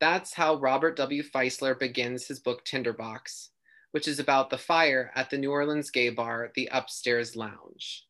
That's 0.00 0.34
how 0.34 0.56
Robert 0.56 0.96
W. 0.96 1.22
Fieseler 1.22 1.78
begins 1.78 2.26
his 2.26 2.40
book 2.40 2.64
Tinderbox, 2.64 3.50
which 3.92 4.08
is 4.08 4.18
about 4.18 4.50
the 4.50 4.58
fire 4.58 5.12
at 5.14 5.30
the 5.30 5.38
New 5.38 5.52
Orleans 5.52 5.92
gay 5.92 6.08
bar, 6.08 6.50
the 6.56 6.68
Upstairs 6.72 7.36
Lounge. 7.36 8.04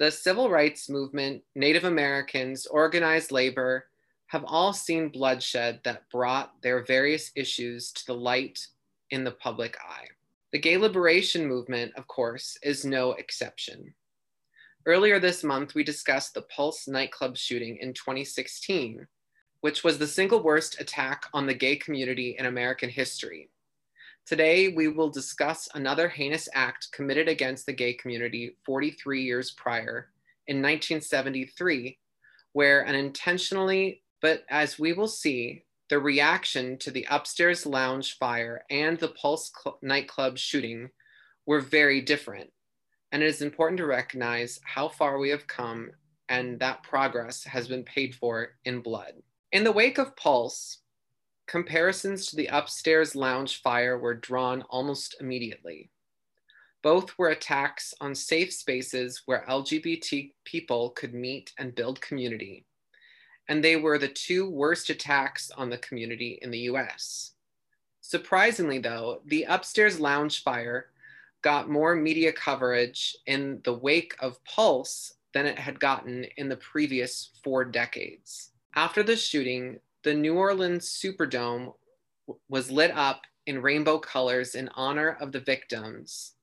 The 0.00 0.10
civil 0.10 0.50
rights 0.50 0.90
movement, 0.90 1.44
Native 1.54 1.84
Americans, 1.84 2.66
organized 2.66 3.30
labor, 3.30 3.86
have 4.30 4.44
all 4.46 4.72
seen 4.72 5.08
bloodshed 5.08 5.80
that 5.82 6.08
brought 6.08 6.52
their 6.62 6.84
various 6.84 7.32
issues 7.34 7.90
to 7.90 8.06
the 8.06 8.14
light 8.14 8.64
in 9.10 9.24
the 9.24 9.32
public 9.32 9.76
eye. 9.80 10.06
The 10.52 10.60
gay 10.60 10.76
liberation 10.76 11.44
movement, 11.44 11.92
of 11.96 12.06
course, 12.06 12.56
is 12.62 12.84
no 12.84 13.14
exception. 13.14 13.92
Earlier 14.86 15.18
this 15.18 15.42
month, 15.42 15.74
we 15.74 15.82
discussed 15.82 16.34
the 16.34 16.42
Pulse 16.42 16.86
nightclub 16.86 17.36
shooting 17.36 17.78
in 17.80 17.92
2016, 17.92 19.04
which 19.62 19.82
was 19.82 19.98
the 19.98 20.06
single 20.06 20.44
worst 20.44 20.80
attack 20.80 21.24
on 21.34 21.48
the 21.48 21.54
gay 21.54 21.74
community 21.74 22.36
in 22.38 22.46
American 22.46 22.88
history. 22.88 23.50
Today, 24.26 24.68
we 24.68 24.86
will 24.86 25.10
discuss 25.10 25.68
another 25.74 26.08
heinous 26.08 26.48
act 26.54 26.92
committed 26.92 27.28
against 27.28 27.66
the 27.66 27.72
gay 27.72 27.94
community 27.94 28.56
43 28.64 29.24
years 29.24 29.50
prior 29.50 30.10
in 30.46 30.58
1973, 30.58 31.98
where 32.52 32.82
an 32.82 32.94
intentionally 32.94 34.02
but 34.20 34.44
as 34.48 34.78
we 34.78 34.92
will 34.92 35.08
see, 35.08 35.64
the 35.88 35.98
reaction 35.98 36.78
to 36.78 36.90
the 36.90 37.06
upstairs 37.10 37.66
lounge 37.66 38.16
fire 38.16 38.64
and 38.70 38.98
the 38.98 39.08
Pulse 39.08 39.50
Cl- 39.62 39.78
nightclub 39.82 40.38
shooting 40.38 40.90
were 41.46 41.60
very 41.60 42.00
different. 42.00 42.50
And 43.12 43.22
it 43.22 43.26
is 43.26 43.42
important 43.42 43.78
to 43.78 43.86
recognize 43.86 44.60
how 44.62 44.88
far 44.88 45.18
we 45.18 45.30
have 45.30 45.46
come 45.48 45.90
and 46.28 46.60
that 46.60 46.84
progress 46.84 47.42
has 47.42 47.66
been 47.66 47.82
paid 47.82 48.14
for 48.14 48.56
in 48.64 48.82
blood. 48.82 49.14
In 49.50 49.64
the 49.64 49.72
wake 49.72 49.98
of 49.98 50.14
Pulse, 50.14 50.78
comparisons 51.48 52.26
to 52.26 52.36
the 52.36 52.46
upstairs 52.46 53.16
lounge 53.16 53.60
fire 53.62 53.98
were 53.98 54.14
drawn 54.14 54.62
almost 54.70 55.16
immediately. 55.20 55.90
Both 56.82 57.18
were 57.18 57.30
attacks 57.30 57.92
on 58.00 58.14
safe 58.14 58.52
spaces 58.52 59.22
where 59.26 59.44
LGBT 59.48 60.32
people 60.44 60.90
could 60.90 61.14
meet 61.14 61.52
and 61.58 61.74
build 61.74 62.00
community 62.00 62.64
and 63.50 63.64
they 63.64 63.74
were 63.74 63.98
the 63.98 64.08
two 64.08 64.48
worst 64.48 64.90
attacks 64.90 65.50
on 65.50 65.68
the 65.68 65.78
community 65.78 66.38
in 66.40 66.52
the 66.52 66.70
US. 66.70 67.32
Surprisingly, 68.00 68.78
though, 68.78 69.22
the 69.26 69.42
upstairs 69.42 69.98
lounge 69.98 70.44
fire 70.44 70.86
got 71.42 71.68
more 71.68 71.96
media 71.96 72.32
coverage 72.32 73.16
in 73.26 73.60
the 73.64 73.74
wake 73.74 74.14
of 74.20 74.42
Pulse 74.44 75.14
than 75.34 75.46
it 75.46 75.58
had 75.58 75.80
gotten 75.80 76.24
in 76.36 76.48
the 76.48 76.56
previous 76.58 77.30
four 77.42 77.64
decades. 77.64 78.50
After 78.76 79.02
the 79.02 79.16
shooting, 79.16 79.80
the 80.04 80.14
New 80.14 80.36
Orleans 80.36 80.88
Superdome 80.88 81.74
was 82.48 82.70
lit 82.70 82.92
up 82.92 83.22
in 83.46 83.62
rainbow 83.62 83.98
colors 83.98 84.54
in 84.54 84.70
honor 84.74 85.16
of 85.20 85.32
the 85.32 85.40
victims 85.40 86.34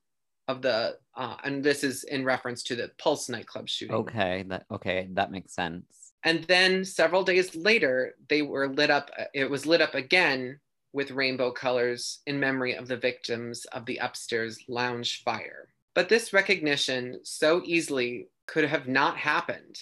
of 0.50 0.62
the 0.62 0.98
uh, 1.16 1.36
and 1.44 1.64
this 1.64 1.84
is 1.84 2.04
in 2.06 2.26
reference 2.26 2.64
to 2.64 2.76
the 2.76 2.92
Pulse 2.98 3.30
nightclub 3.30 3.70
shooting. 3.70 3.96
Okay, 3.96 4.44
that 4.48 4.66
okay, 4.72 5.08
that 5.12 5.32
makes 5.32 5.54
sense. 5.54 6.07
And 6.24 6.44
then 6.46 6.84
several 6.84 7.24
days 7.24 7.56
later, 7.56 8.16
they 8.30 8.42
were 8.42 8.68
lit 8.68 8.90
up. 8.90 9.12
Uh, 9.18 9.26
it 9.34 9.50
was 9.50 9.66
lit 9.66 9.82
up 9.82 9.96
again 9.96 10.60
with 10.94 11.12
rainbow 11.12 11.52
colors 11.52 12.20
in 12.26 12.40
memory 12.40 12.74
of 12.76 12.88
the 12.88 12.98
victims 12.98 13.66
of 13.66 13.86
the 13.86 13.98
upstairs 13.98 14.60
lounge 14.68 15.24
fire. 15.24 15.70
But 15.94 16.10
this 16.10 16.34
recognition 16.34 17.20
so 17.24 17.62
easily 17.66 18.30
could 18.46 18.66
have 18.66 18.88
not 18.88 19.18
happened. 19.18 19.80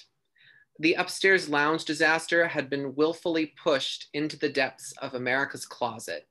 The 0.79 0.95
upstairs 0.95 1.47
lounge 1.47 1.85
disaster 1.85 2.47
had 2.47 2.69
been 2.69 2.95
willfully 2.95 3.53
pushed 3.61 4.09
into 4.13 4.37
the 4.37 4.49
depths 4.49 4.93
of 5.01 5.13
America's 5.13 5.65
closet. 5.65 6.27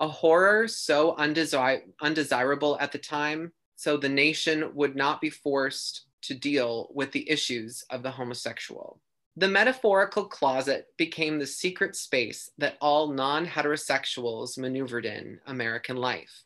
A 0.00 0.08
horror 0.08 0.68
so 0.68 1.14
undesir- 1.16 1.82
undesirable 2.00 2.78
at 2.78 2.92
the 2.92 2.98
time, 2.98 3.52
so 3.76 3.96
the 3.96 4.08
nation 4.08 4.74
would 4.74 4.96
not 4.96 5.20
be 5.20 5.30
forced 5.30 6.06
to 6.22 6.34
deal 6.34 6.90
with 6.94 7.12
the 7.12 7.28
issues 7.30 7.84
of 7.88 8.02
the 8.02 8.10
homosexual. 8.10 9.00
The 9.36 9.48
metaphorical 9.48 10.24
closet 10.24 10.88
became 10.96 11.38
the 11.38 11.46
secret 11.46 11.94
space 11.94 12.50
that 12.58 12.76
all 12.80 13.12
non 13.12 13.46
heterosexuals 13.46 14.58
maneuvered 14.58 15.06
in 15.06 15.40
American 15.46 15.96
life. 15.96 16.44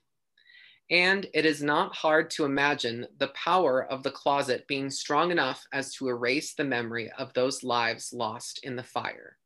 And 0.90 1.26
it 1.32 1.46
is 1.46 1.62
not 1.62 1.96
hard 1.96 2.30
to 2.32 2.44
imagine 2.44 3.06
the 3.18 3.28
power 3.28 3.84
of 3.84 4.02
the 4.02 4.10
closet 4.10 4.66
being 4.68 4.90
strong 4.90 5.30
enough 5.30 5.64
as 5.72 5.94
to 5.94 6.08
erase 6.08 6.54
the 6.54 6.64
memory 6.64 7.10
of 7.18 7.32
those 7.32 7.64
lives 7.64 8.12
lost 8.12 8.60
in 8.62 8.76
the 8.76 8.82
fire. 8.82 9.38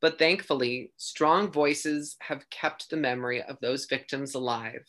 But 0.00 0.18
thankfully, 0.18 0.92
strong 0.96 1.50
voices 1.50 2.16
have 2.20 2.48
kept 2.50 2.90
the 2.90 2.96
memory 2.96 3.42
of 3.42 3.58
those 3.60 3.86
victims 3.86 4.34
alive, 4.34 4.84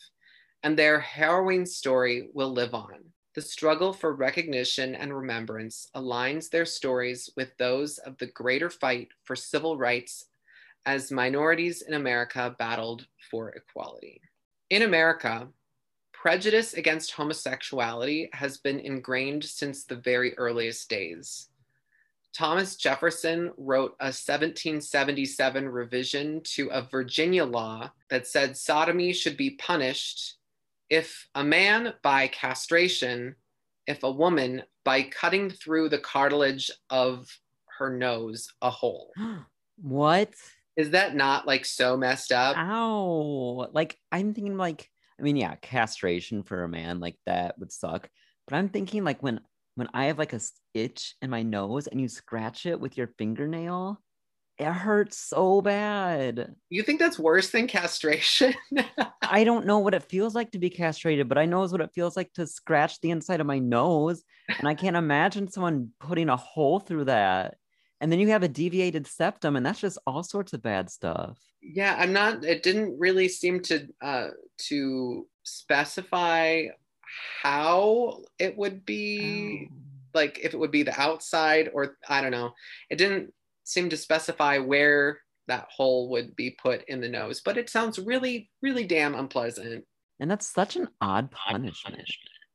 and 0.62 0.78
their 0.78 1.00
harrowing 1.00 1.66
story 1.66 2.28
will 2.32 2.52
live 2.52 2.74
on. 2.74 3.12
The 3.34 3.42
struggle 3.42 3.92
for 3.92 4.14
recognition 4.14 4.94
and 4.94 5.12
remembrance 5.12 5.88
aligns 5.96 6.48
their 6.48 6.64
stories 6.64 7.30
with 7.36 7.56
those 7.56 7.98
of 7.98 8.16
the 8.18 8.26
greater 8.26 8.70
fight 8.70 9.08
for 9.24 9.34
civil 9.34 9.76
rights 9.76 10.26
as 10.86 11.10
minorities 11.10 11.82
in 11.82 11.94
America 11.94 12.54
battled 12.58 13.08
for 13.30 13.50
equality. 13.50 14.20
In 14.70 14.82
America, 14.82 15.48
prejudice 16.12 16.74
against 16.74 17.10
homosexuality 17.10 18.30
has 18.32 18.58
been 18.58 18.78
ingrained 18.78 19.44
since 19.44 19.84
the 19.84 19.96
very 19.96 20.38
earliest 20.38 20.88
days. 20.88 21.48
Thomas 22.32 22.76
Jefferson 22.76 23.52
wrote 23.56 23.96
a 24.00 24.14
1777 24.14 25.68
revision 25.68 26.40
to 26.44 26.68
a 26.68 26.82
Virginia 26.82 27.44
law 27.44 27.90
that 28.10 28.28
said 28.28 28.56
sodomy 28.56 29.12
should 29.12 29.36
be 29.36 29.50
punished 29.50 30.36
if 30.94 31.26
a 31.34 31.42
man 31.42 31.92
by 32.04 32.28
castration, 32.28 33.34
if 33.88 34.04
a 34.04 34.10
woman 34.10 34.62
by 34.84 35.02
cutting 35.02 35.50
through 35.50 35.88
the 35.88 35.98
cartilage 35.98 36.70
of 36.88 37.26
her 37.78 37.96
nose 37.96 38.48
a 38.62 38.70
hole. 38.70 39.10
what? 39.82 40.32
Is 40.76 40.90
that 40.90 41.16
not 41.16 41.48
like 41.48 41.64
so 41.64 41.96
messed 41.96 42.30
up? 42.30 42.56
Ow. 42.56 43.68
Like 43.72 43.98
I'm 44.12 44.34
thinking 44.34 44.56
like 44.56 44.88
I 45.18 45.22
mean, 45.22 45.36
yeah, 45.36 45.56
castration 45.56 46.44
for 46.44 46.62
a 46.62 46.68
man 46.68 47.00
like 47.00 47.16
that 47.26 47.58
would 47.58 47.72
suck. 47.72 48.08
But 48.46 48.56
I'm 48.56 48.68
thinking 48.68 49.02
like 49.02 49.20
when 49.20 49.40
when 49.74 49.88
I 49.92 50.04
have 50.04 50.18
like 50.18 50.32
a 50.32 50.40
itch 50.74 51.16
in 51.22 51.30
my 51.30 51.42
nose 51.42 51.88
and 51.88 52.00
you 52.00 52.06
scratch 52.06 52.66
it 52.66 52.78
with 52.78 52.96
your 52.96 53.08
fingernail, 53.18 54.00
it 54.58 54.72
hurts 54.72 55.18
so 55.18 55.60
bad. 55.60 56.54
You 56.70 56.82
think 56.82 57.00
that's 57.00 57.18
worse 57.18 57.50
than 57.50 57.66
castration? 57.66 58.54
I 59.22 59.44
don't 59.44 59.66
know 59.66 59.80
what 59.80 59.94
it 59.94 60.04
feels 60.04 60.34
like 60.34 60.52
to 60.52 60.58
be 60.58 60.70
castrated, 60.70 61.28
but 61.28 61.38
I 61.38 61.46
know 61.46 61.66
what 61.66 61.80
it 61.80 61.92
feels 61.94 62.16
like 62.16 62.32
to 62.34 62.46
scratch 62.46 63.00
the 63.00 63.10
inside 63.10 63.40
of 63.40 63.46
my 63.46 63.58
nose. 63.58 64.22
And 64.58 64.68
I 64.68 64.74
can't 64.74 64.96
imagine 64.96 65.48
someone 65.48 65.90
putting 65.98 66.28
a 66.28 66.36
hole 66.36 66.78
through 66.78 67.06
that. 67.06 67.56
And 68.00 68.12
then 68.12 68.20
you 68.20 68.28
have 68.28 68.42
a 68.42 68.48
deviated 68.48 69.06
septum, 69.06 69.56
and 69.56 69.64
that's 69.64 69.80
just 69.80 69.98
all 70.06 70.22
sorts 70.22 70.52
of 70.52 70.62
bad 70.62 70.90
stuff 70.90 71.38
yeah 71.64 71.96
i'm 71.98 72.12
not 72.12 72.44
it 72.44 72.62
didn't 72.62 72.98
really 72.98 73.28
seem 73.28 73.60
to 73.60 73.88
uh 74.02 74.28
to 74.58 75.26
specify 75.44 76.64
how 77.42 78.20
it 78.38 78.56
would 78.56 78.84
be 78.84 79.68
oh. 79.70 79.76
like 80.12 80.38
if 80.42 80.52
it 80.52 80.58
would 80.58 80.70
be 80.70 80.82
the 80.82 81.00
outside 81.00 81.70
or 81.72 81.96
i 82.08 82.20
don't 82.20 82.32
know 82.32 82.52
it 82.90 82.96
didn't 82.96 83.32
seem 83.64 83.88
to 83.88 83.96
specify 83.96 84.58
where 84.58 85.18
that 85.46 85.66
hole 85.70 86.10
would 86.10 86.34
be 86.36 86.50
put 86.50 86.84
in 86.88 87.00
the 87.00 87.08
nose 87.08 87.40
but 87.44 87.58
it 87.58 87.68
sounds 87.68 87.98
really 87.98 88.50
really 88.62 88.84
damn 88.84 89.14
unpleasant 89.14 89.84
and 90.20 90.30
that's 90.30 90.52
such 90.52 90.76
an 90.76 90.88
odd 91.00 91.30
punishment 91.30 92.08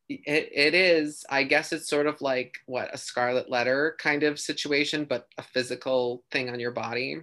it, 0.08 0.50
it 0.52 0.74
is 0.74 1.24
i 1.30 1.44
guess 1.44 1.72
it's 1.72 1.90
sort 1.90 2.08
of 2.08 2.20
like 2.22 2.56
what 2.66 2.94
a 2.94 2.98
scarlet 2.98 3.50
letter 3.50 3.96
kind 4.00 4.24
of 4.24 4.40
situation 4.40 5.06
but 5.06 5.28
a 5.38 5.44
physical 5.44 6.24
thing 6.32 6.50
on 6.50 6.60
your 6.60 6.72
body 6.72 7.20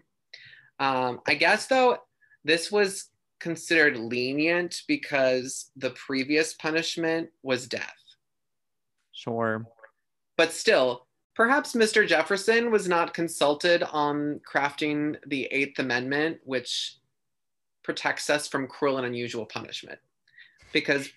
um, 0.78 1.20
I 1.26 1.34
guess 1.34 1.66
though, 1.66 1.98
this 2.44 2.70
was 2.70 3.08
considered 3.40 3.96
lenient 3.96 4.82
because 4.86 5.70
the 5.76 5.90
previous 5.90 6.54
punishment 6.54 7.30
was 7.42 7.66
death. 7.66 7.94
Sure. 9.12 9.66
But 10.36 10.52
still, 10.52 11.05
perhaps 11.36 11.74
Mr. 11.74 12.08
Jefferson 12.08 12.70
was 12.70 12.88
not 12.88 13.14
consulted 13.14 13.82
on 13.82 14.40
crafting 14.50 15.16
the 15.26 15.44
Eighth 15.52 15.78
Amendment, 15.78 16.38
which 16.44 16.96
protects 17.82 18.30
us 18.30 18.48
from 18.48 18.66
cruel 18.66 18.96
and 18.96 19.06
unusual 19.06 19.44
punishment, 19.44 19.98
because 20.72 21.10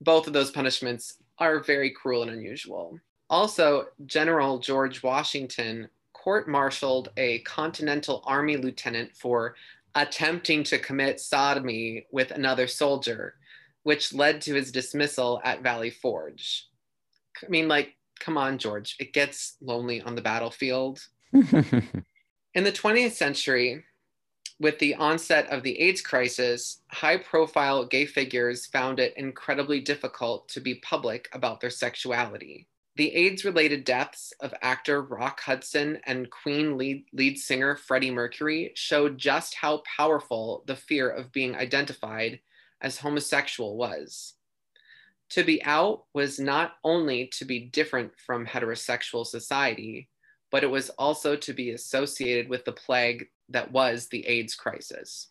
both 0.00 0.26
of 0.26 0.32
those 0.32 0.50
punishments 0.50 1.14
are 1.38 1.60
very 1.60 1.90
cruel 1.90 2.22
and 2.22 2.32
unusual. 2.32 2.98
Also, 3.30 3.86
General 4.06 4.58
George 4.58 5.02
Washington 5.02 5.88
court 6.12 6.48
martialed 6.48 7.10
a 7.16 7.38
Continental 7.40 8.22
Army 8.26 8.56
lieutenant 8.56 9.16
for 9.16 9.54
attempting 9.94 10.64
to 10.64 10.78
commit 10.78 11.20
sodomy 11.20 12.06
with 12.10 12.32
another 12.32 12.66
soldier, 12.66 13.34
which 13.84 14.12
led 14.12 14.40
to 14.42 14.54
his 14.54 14.72
dismissal 14.72 15.40
at 15.44 15.62
Valley 15.62 15.90
Forge. 15.90 16.66
I 17.42 17.48
mean, 17.48 17.68
like, 17.68 17.94
come 18.20 18.38
on, 18.38 18.58
George, 18.58 18.96
it 19.00 19.12
gets 19.12 19.56
lonely 19.60 20.00
on 20.00 20.14
the 20.14 20.22
battlefield. 20.22 21.00
In 21.32 22.64
the 22.64 22.72
20th 22.72 23.12
century, 23.12 23.84
with 24.60 24.78
the 24.78 24.94
onset 24.96 25.48
of 25.48 25.62
the 25.62 25.80
AIDS 25.80 26.02
crisis, 26.02 26.82
high 26.88 27.16
profile 27.16 27.86
gay 27.86 28.04
figures 28.04 28.66
found 28.66 29.00
it 29.00 29.16
incredibly 29.16 29.80
difficult 29.80 30.48
to 30.50 30.60
be 30.60 30.74
public 30.76 31.28
about 31.32 31.60
their 31.60 31.70
sexuality. 31.70 32.66
The 32.96 33.14
AIDS 33.14 33.46
related 33.46 33.84
deaths 33.84 34.34
of 34.40 34.52
actor 34.60 35.00
Rock 35.00 35.40
Hudson 35.40 35.98
and 36.04 36.30
Queen 36.30 36.76
lead, 36.76 37.06
lead 37.14 37.38
singer 37.38 37.74
Freddie 37.74 38.10
Mercury 38.10 38.72
showed 38.74 39.16
just 39.16 39.54
how 39.54 39.82
powerful 39.96 40.64
the 40.66 40.76
fear 40.76 41.08
of 41.08 41.32
being 41.32 41.56
identified 41.56 42.40
as 42.82 42.98
homosexual 42.98 43.78
was. 43.78 44.34
To 45.30 45.44
be 45.44 45.62
out 45.64 46.04
was 46.14 46.40
not 46.40 46.74
only 46.82 47.26
to 47.34 47.44
be 47.44 47.60
different 47.60 48.12
from 48.18 48.46
heterosexual 48.46 49.26
society, 49.26 50.08
but 50.50 50.64
it 50.64 50.70
was 50.70 50.90
also 50.90 51.36
to 51.36 51.52
be 51.52 51.70
associated 51.70 52.48
with 52.48 52.64
the 52.64 52.72
plague 52.72 53.26
that 53.48 53.70
was 53.70 54.08
the 54.08 54.26
AIDS 54.26 54.54
crisis. 54.54 55.28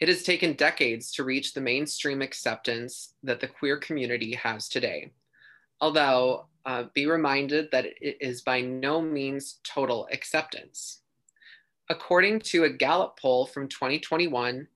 It 0.00 0.08
has 0.08 0.22
taken 0.22 0.52
decades 0.54 1.12
to 1.12 1.24
reach 1.24 1.54
the 1.54 1.60
mainstream 1.60 2.22
acceptance 2.22 3.14
that 3.22 3.40
the 3.40 3.48
queer 3.48 3.76
community 3.76 4.34
has 4.34 4.68
today 4.68 5.12
although 5.80 6.46
uh, 6.64 6.84
be 6.94 7.06
reminded 7.06 7.70
that 7.70 7.86
it 7.86 8.16
is 8.20 8.42
by 8.42 8.60
no 8.60 9.00
means 9.00 9.60
total 9.64 10.08
acceptance. 10.12 11.00
According 11.88 12.40
to 12.40 12.64
a 12.64 12.70
Gallup 12.70 13.18
poll 13.18 13.46
from 13.46 13.68
2021, 13.68 14.66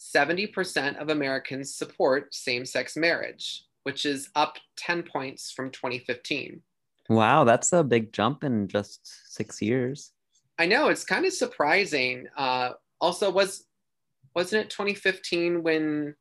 70% 0.00 0.96
of 1.00 1.10
Americans 1.10 1.74
support 1.74 2.34
same 2.34 2.64
sex 2.64 2.96
marriage, 2.96 3.64
which 3.82 4.06
is 4.06 4.30
up 4.34 4.56
10 4.76 5.02
points 5.02 5.52
from 5.52 5.70
2015. 5.70 6.62
Wow, 7.10 7.44
that's 7.44 7.72
a 7.72 7.84
big 7.84 8.12
jump 8.12 8.42
in 8.42 8.66
just 8.66 9.34
six 9.34 9.60
years. 9.60 10.12
I 10.58 10.66
know 10.66 10.88
it's 10.88 11.04
kind 11.04 11.26
of 11.26 11.32
surprising. 11.32 12.28
Uh, 12.36 12.70
also, 13.00 13.30
was 13.30 13.64
wasn't 14.34 14.64
it 14.66 14.70
2015 14.70 15.62
when 15.62 16.14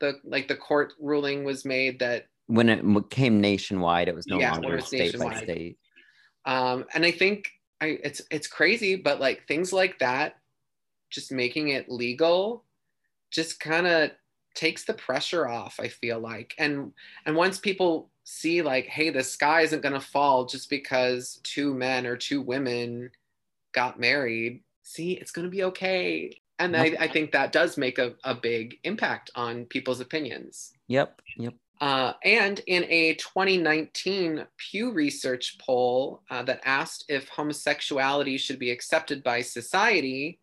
the 0.00 0.18
like 0.24 0.48
the 0.48 0.56
court 0.56 0.92
ruling 1.00 1.44
was 1.44 1.64
made 1.64 2.00
that 2.00 2.26
when 2.46 2.68
it 2.68 3.10
came 3.10 3.40
nationwide, 3.40 4.08
it 4.08 4.14
was 4.14 4.26
no 4.26 4.38
yeah, 4.38 4.52
longer 4.52 4.80
state 4.80 5.18
by 5.18 5.36
state. 5.36 5.78
Um, 6.44 6.84
and 6.94 7.04
I 7.04 7.12
think 7.12 7.48
I, 7.80 7.98
it's 8.02 8.20
it's 8.30 8.48
crazy, 8.48 8.96
but 8.96 9.20
like 9.20 9.46
things 9.46 9.72
like 9.72 9.98
that, 10.00 10.36
just 11.10 11.30
making 11.30 11.68
it 11.68 11.88
legal, 11.88 12.64
just 13.32 13.58
kind 13.58 13.86
of 13.86 14.10
takes 14.54 14.84
the 14.84 14.94
pressure 14.94 15.48
off. 15.48 15.80
I 15.80 15.88
feel 15.88 16.20
like, 16.20 16.54
and 16.58 16.92
and 17.26 17.34
once 17.34 17.58
people 17.58 18.10
see 18.24 18.62
like, 18.62 18.86
hey, 18.86 19.10
the 19.10 19.24
sky 19.24 19.62
isn't 19.62 19.82
gonna 19.82 20.00
fall 20.00 20.44
just 20.46 20.70
because 20.70 21.40
two 21.42 21.74
men 21.74 22.06
or 22.06 22.16
two 22.16 22.40
women 22.40 23.10
got 23.72 23.98
married, 23.98 24.62
see, 24.82 25.12
it's 25.12 25.32
going 25.32 25.46
to 25.46 25.50
be 25.50 25.64
okay. 25.64 26.38
And 26.58 26.76
I, 26.76 26.94
I 27.00 27.08
think 27.08 27.32
that 27.32 27.50
does 27.50 27.76
make 27.76 27.98
a, 27.98 28.14
a 28.22 28.34
big 28.34 28.78
impact 28.84 29.30
on 29.34 29.64
people's 29.64 30.00
opinions. 30.00 30.72
Yep. 30.86 31.20
Yep. 31.36 31.54
Uh, 31.80 32.12
and 32.22 32.60
in 32.68 32.84
a 32.84 33.14
2019 33.14 34.46
Pew 34.56 34.92
Research 34.92 35.58
poll 35.58 36.22
uh, 36.30 36.42
that 36.44 36.60
asked 36.64 37.06
if 37.08 37.28
homosexuality 37.28 38.38
should 38.38 38.60
be 38.60 38.70
accepted 38.70 39.24
by 39.24 39.40
society, 39.40 40.38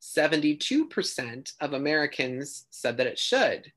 72% 0.00 1.52
of 1.60 1.72
Americans 1.72 2.66
said 2.70 2.96
that 2.96 3.06
it 3.06 3.18
should, 3.18 3.72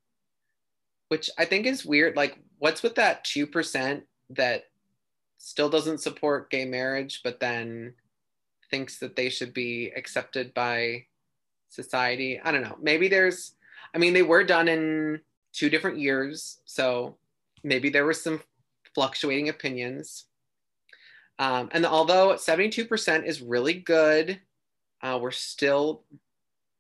which 1.10 1.30
I 1.38 1.46
think 1.46 1.66
is 1.66 1.86
weird. 1.86 2.16
Like, 2.16 2.38
what's 2.60 2.82
with 2.82 2.96
that 2.96 3.26
2% 3.26 4.02
that 4.32 4.64
still 5.38 5.70
doesn't 5.70 6.02
support 6.02 6.50
gay 6.50 6.66
marriage, 6.66 7.22
but 7.24 7.40
then 7.40 7.94
thinks 8.72 9.00
that 9.00 9.16
they 9.16 9.30
should 9.30 9.54
be 9.54 9.92
accepted 9.96 10.54
by 10.54 11.06
society? 11.70 12.40
I 12.42 12.52
don't 12.52 12.64
know. 12.64 12.78
Maybe 12.82 13.10
there's, 13.10 13.56
I 13.94 13.98
mean, 13.98 14.14
they 14.14 14.24
were 14.24 14.44
done 14.44 14.70
in 14.70 15.20
two 15.52 15.70
different 15.70 16.00
years. 16.00 16.62
So 16.66 17.18
maybe 17.64 17.90
there 17.90 18.06
were 18.06 18.14
some 18.14 18.42
fluctuating 18.96 19.50
opinions. 19.50 20.26
Um, 21.40 21.70
and 21.72 21.86
although 21.86 22.34
72% 22.34 23.26
is 23.26 23.42
really 23.42 23.74
good, 23.74 24.40
uh, 25.04 25.20
we're 25.22 25.32
still 25.32 26.04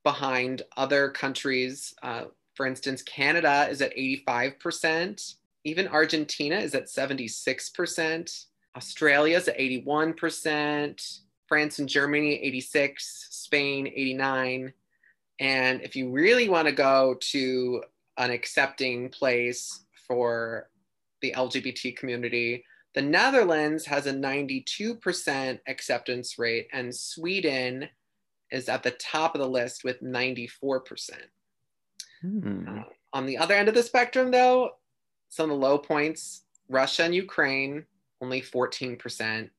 behind 0.04 0.64
other 0.78 1.10
countries. 1.10 1.94
Uh, 2.02 2.26
for 2.56 2.66
instance, 2.66 3.02
Canada 3.02 3.68
is 3.70 3.82
at 3.82 3.96
85%. 3.96 5.36
Even 5.66 5.88
Argentina 5.88 6.58
is 6.58 6.74
at 6.74 6.86
76%. 6.86 8.46
Australia 8.76 9.38
is 9.38 9.48
at 9.48 9.58
81%. 9.58 11.20
France 11.48 11.80
and 11.80 11.90
Germany, 11.90 12.42
86. 12.42 13.28
Spain, 13.30 13.88
89. 13.88 14.74
And 15.40 15.82
if 15.82 15.96
you 15.96 16.10
really 16.10 16.50
want 16.50 16.68
to 16.68 16.74
go 16.74 17.16
to 17.20 17.84
an 18.18 18.32
accepting 18.32 19.10
place 19.10 19.86
for 20.08 20.70
the 21.22 21.34
LGBT 21.36 21.96
community, 21.96 22.64
the 22.94 23.02
Netherlands 23.02 23.86
has 23.86 24.06
a 24.06 24.14
92% 24.14 25.60
acceptance 25.68 26.38
rate, 26.38 26.68
and 26.72 26.94
Sweden 26.94 27.90
is 28.54 28.70
at 28.70 28.84
the 28.84 28.92
top 28.92 29.36
of 29.36 29.42
the 29.42 29.48
list 29.48 29.84
with 29.84 30.02
94%. 30.02 31.10
Hmm. 32.22 32.66
Uh, 32.70 32.84
on 33.12 33.26
the 33.26 33.38
other 33.38 33.56
end 33.56 33.68
of 33.68 33.76
the 33.76 33.84
spectrum, 33.84 34.32
though, 34.32 34.72
some 35.30 35.50
of 35.52 35.60
the 35.60 35.66
low 35.66 35.78
points 35.78 36.44
Russia 36.70 37.04
and 37.04 37.16
Ukraine, 37.16 37.86
only 38.22 38.42
14% 38.42 39.50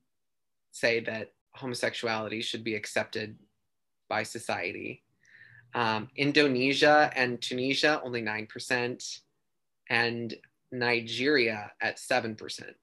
say 0.70 1.00
that 1.00 1.32
homosexuality 1.52 2.40
should 2.40 2.64
be 2.64 2.74
accepted 2.74 3.36
by 4.08 4.22
society. 4.22 5.02
Um, 5.74 6.08
Indonesia 6.16 7.10
and 7.14 7.42
Tunisia, 7.42 8.00
only 8.04 8.22
9%, 8.22 9.20
and 9.90 10.34
Nigeria 10.70 11.72
at 11.80 11.98
7%. 11.98 12.74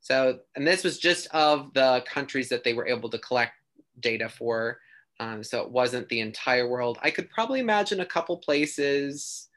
So, 0.00 0.40
and 0.54 0.66
this 0.66 0.84
was 0.84 0.98
just 0.98 1.26
of 1.28 1.72
the 1.74 2.04
countries 2.06 2.48
that 2.50 2.62
they 2.62 2.74
were 2.74 2.86
able 2.86 3.08
to 3.10 3.18
collect 3.18 3.54
data 4.00 4.28
for. 4.28 4.80
Um, 5.20 5.42
so 5.44 5.62
it 5.62 5.70
wasn't 5.70 6.08
the 6.08 6.20
entire 6.20 6.68
world. 6.68 6.98
I 7.02 7.10
could 7.10 7.30
probably 7.30 7.60
imagine 7.60 8.00
a 8.00 8.06
couple 8.06 8.36
places 8.38 9.48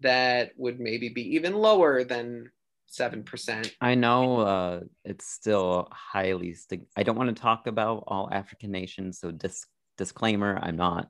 that 0.00 0.52
would 0.56 0.78
maybe 0.78 1.08
be 1.08 1.34
even 1.36 1.54
lower 1.54 2.04
than 2.04 2.50
7%. 2.90 3.72
I 3.80 3.94
know 3.94 4.40
uh, 4.40 4.80
it's 5.04 5.26
still 5.26 5.88
highly, 5.90 6.54
stig- 6.54 6.86
I 6.96 7.02
don't 7.02 7.16
want 7.16 7.34
to 7.34 7.40
talk 7.40 7.66
about 7.66 8.04
all 8.06 8.28
African 8.30 8.70
nations. 8.70 9.18
So, 9.18 9.30
dis- 9.30 9.66
disclaimer, 9.96 10.58
I'm 10.62 10.76
not 10.76 11.08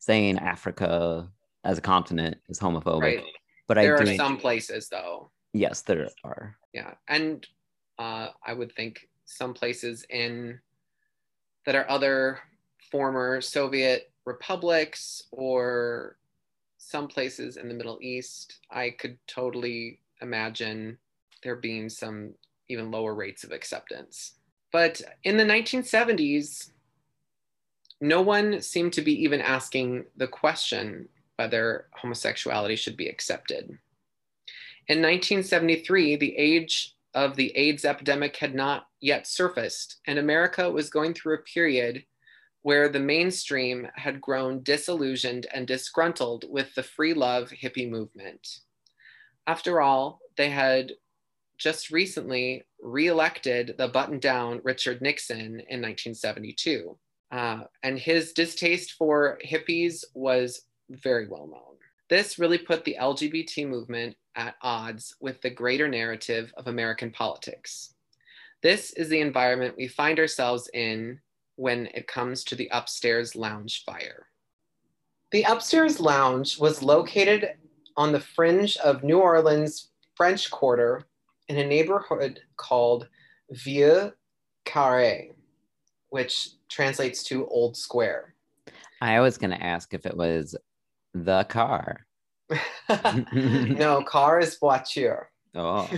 saying 0.00 0.38
Africa 0.38 1.30
as 1.64 1.78
a 1.78 1.82
continent 1.82 2.38
is 2.48 2.58
homophobic. 2.58 3.00
Right. 3.00 3.24
But 3.66 3.74
there 3.74 4.00
I 4.00 4.04
do, 4.04 4.10
are 4.10 4.16
some 4.16 4.38
places 4.38 4.88
though. 4.88 5.30
Yes, 5.52 5.82
there 5.82 6.08
are. 6.24 6.56
Yeah, 6.72 6.94
and 7.08 7.46
uh, 7.98 8.28
I 8.44 8.52
would 8.52 8.72
think 8.74 9.08
some 9.24 9.54
places 9.54 10.06
in 10.08 10.60
that 11.66 11.74
are 11.74 11.90
other 11.90 12.38
former 12.90 13.40
Soviet 13.40 14.10
republics 14.24 15.24
or 15.30 16.16
some 16.78 17.08
places 17.08 17.56
in 17.56 17.68
the 17.68 17.74
Middle 17.74 17.98
East, 18.00 18.60
I 18.70 18.90
could 18.90 19.18
totally 19.26 20.00
imagine 20.20 20.98
there 21.42 21.56
being 21.56 21.88
some 21.88 22.34
even 22.68 22.90
lower 22.90 23.14
rates 23.14 23.44
of 23.44 23.52
acceptance. 23.52 24.34
But 24.72 25.00
in 25.24 25.36
the 25.36 25.44
1970s, 25.44 26.70
no 28.00 28.20
one 28.22 28.60
seemed 28.60 28.92
to 28.94 29.02
be 29.02 29.22
even 29.22 29.40
asking 29.40 30.04
the 30.16 30.28
question 30.28 31.08
whether 31.36 31.86
homosexuality 31.92 32.76
should 32.76 32.96
be 32.96 33.08
accepted. 33.08 33.78
In 34.88 35.02
1973, 35.02 36.16
the 36.16 36.36
age 36.36 36.96
of 37.14 37.36
the 37.36 37.56
AIDS 37.56 37.84
epidemic 37.84 38.36
had 38.36 38.54
not 38.54 38.88
yet 39.00 39.26
surfaced, 39.26 39.96
and 40.06 40.18
America 40.18 40.70
was 40.70 40.90
going 40.90 41.14
through 41.14 41.34
a 41.34 41.42
period 41.42 42.04
where 42.68 42.90
the 42.90 43.00
mainstream 43.00 43.88
had 43.94 44.20
grown 44.20 44.62
disillusioned 44.62 45.46
and 45.54 45.66
disgruntled 45.66 46.44
with 46.50 46.74
the 46.74 46.82
free 46.82 47.14
love 47.14 47.48
hippie 47.48 47.88
movement. 47.88 48.58
After 49.46 49.80
all, 49.80 50.20
they 50.36 50.50
had 50.50 50.92
just 51.56 51.88
recently 51.90 52.66
re-elected 52.82 53.74
the 53.78 53.88
button-down 53.88 54.60
Richard 54.64 55.00
Nixon 55.00 55.62
in 55.70 55.80
1972. 55.80 56.94
Uh, 57.32 57.60
and 57.82 57.98
his 57.98 58.34
distaste 58.34 58.92
for 58.98 59.38
hippies 59.42 60.04
was 60.12 60.66
very 60.90 61.26
well 61.26 61.46
known. 61.46 61.78
This 62.10 62.38
really 62.38 62.58
put 62.58 62.84
the 62.84 62.98
LGBT 63.00 63.66
movement 63.66 64.14
at 64.36 64.56
odds 64.60 65.16
with 65.20 65.40
the 65.40 65.48
greater 65.48 65.88
narrative 65.88 66.52
of 66.58 66.66
American 66.66 67.12
politics. 67.12 67.94
This 68.62 68.92
is 68.92 69.08
the 69.08 69.22
environment 69.22 69.76
we 69.78 69.88
find 69.88 70.18
ourselves 70.18 70.68
in 70.74 71.18
when 71.58 71.88
it 71.92 72.06
comes 72.06 72.44
to 72.44 72.54
the 72.54 72.68
upstairs 72.70 73.34
lounge 73.34 73.82
fire. 73.84 74.26
The 75.32 75.42
upstairs 75.42 75.98
lounge 75.98 76.56
was 76.56 76.84
located 76.84 77.50
on 77.96 78.12
the 78.12 78.20
fringe 78.20 78.76
of 78.76 79.02
New 79.02 79.18
Orleans' 79.18 79.88
French 80.14 80.52
Quarter 80.52 81.02
in 81.48 81.58
a 81.58 81.66
neighborhood 81.66 82.40
called 82.56 83.08
Vieux 83.50 84.12
Carré, 84.64 85.32
which 86.10 86.50
translates 86.68 87.24
to 87.24 87.48
Old 87.48 87.76
Square. 87.76 88.34
I 89.02 89.18
was 89.18 89.36
going 89.36 89.50
to 89.50 89.62
ask 89.62 89.92
if 89.94 90.06
it 90.06 90.16
was 90.16 90.54
the 91.12 91.42
car. 91.48 92.06
no, 93.32 94.04
car 94.04 94.38
is 94.38 94.56
voiture. 94.58 95.28
Oh. 95.56 95.90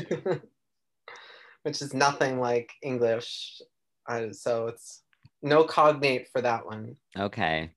Which 1.65 1.83
is 1.83 1.93
nothing 1.93 2.41
like 2.41 2.73
English. 2.83 3.61
Uh, 4.09 4.33
so 4.33 4.69
it's 4.69 5.03
no 5.43 5.65
cognate 5.65 6.29
for 6.29 6.41
that 6.41 6.65
one. 6.65 6.97
Okay. 7.19 7.71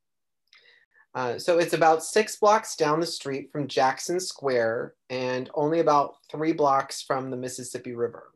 Uh, 1.15 1.37
so 1.37 1.59
it's 1.59 1.73
about 1.73 2.03
six 2.03 2.37
blocks 2.37 2.75
down 2.75 2.99
the 2.99 3.05
street 3.05 3.51
from 3.51 3.67
Jackson 3.67 4.19
Square 4.19 4.95
and 5.09 5.49
only 5.53 5.79
about 5.79 6.15
three 6.31 6.53
blocks 6.53 7.03
from 7.03 7.29
the 7.29 7.37
Mississippi 7.37 7.93
River. 7.93 8.31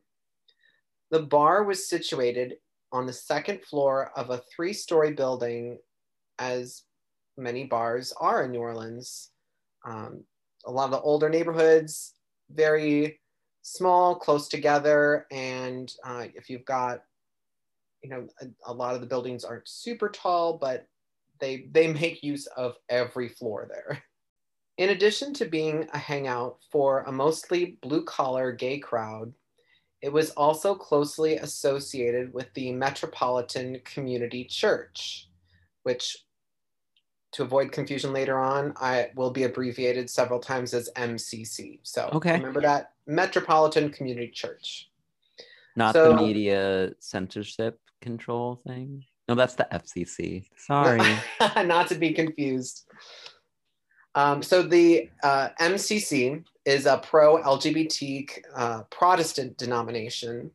The 1.10 1.24
bar 1.24 1.64
was 1.64 1.90
situated 1.90 2.58
on 2.92 3.06
the 3.06 3.14
second 3.14 3.64
floor 3.64 4.12
of 4.16 4.30
a 4.30 4.42
three 4.56 4.74
story 4.74 5.14
building, 5.14 5.80
as 6.38 6.84
many 7.36 7.64
bars 7.64 8.14
are 8.20 8.44
in 8.44 8.52
New 8.52 8.60
Orleans. 8.60 9.32
Um, 9.86 10.24
a 10.66 10.72
lot 10.72 10.86
of 10.86 10.92
the 10.92 11.02
older 11.02 11.30
neighborhoods, 11.30 12.14
very 12.52 13.20
small, 13.62 14.16
close 14.16 14.48
together. 14.48 15.26
And 15.32 15.92
uh, 16.04 16.26
if 16.36 16.50
you've 16.50 16.66
got, 16.66 17.04
you 18.04 18.10
know, 18.10 18.28
a, 18.42 18.72
a 18.72 18.74
lot 18.74 18.96
of 18.96 19.02
the 19.02 19.08
buildings 19.08 19.44
aren't 19.44 19.68
super 19.68 20.10
tall, 20.10 20.58
but 20.58 20.88
they, 21.40 21.68
they 21.72 21.88
make 21.94 22.24
use 22.24 22.48
of 22.48 22.76
every 22.90 23.30
floor 23.30 23.68
there. 23.70 24.04
In 24.78 24.90
addition 24.90 25.34
to 25.36 25.46
being 25.46 25.88
a 25.94 25.98
hangout 25.98 26.58
for 26.72 27.02
a 27.02 27.12
mostly 27.12 27.78
blue 27.82 28.04
collar 28.04 28.52
gay 28.52 28.78
crowd, 28.78 29.34
it 30.02 30.14
was 30.14 30.30
also 30.32 30.76
closely 30.76 31.38
associated 31.38 32.32
with 32.32 32.54
the 32.54 32.72
Metropolitan 32.72 33.80
Community 33.84 34.44
Church, 34.44 35.30
which, 35.82 36.18
to 37.32 37.42
avoid 37.42 37.72
confusion 37.72 38.14
later 38.14 38.38
on, 38.38 38.74
I 38.78 39.10
will 39.16 39.32
be 39.32 39.44
abbreviated 39.44 40.10
several 40.10 40.40
times 40.40 40.76
as 40.76 40.92
MCC. 40.96 41.80
So 41.82 42.10
okay. 42.14 42.34
remember 42.34 42.62
that 42.62 42.92
Metropolitan 43.08 43.90
Community 43.90 44.30
Church. 44.30 44.92
Not 45.76 45.94
so, 45.94 46.10
the 46.10 46.22
media 46.22 46.92
censorship 47.00 47.80
control 48.02 48.56
thing. 48.56 49.04
No, 49.28 49.36
that's 49.36 49.56
the 49.56 49.68
FCC. 49.72 50.46
Sorry. 50.56 51.02
Not 51.66 51.88
to 51.88 51.96
be 51.96 52.14
confused. 52.14 52.86
Um, 54.16 54.42
so 54.42 54.64
the 54.64 55.10
uh, 55.22 55.50
MCC 55.60 56.44
is 56.66 56.86
a 56.86 56.98
pro 56.98 57.42
LGBT 57.44 58.42
uh, 58.56 58.84
Protestant 58.90 59.58
denomination, 59.58 60.50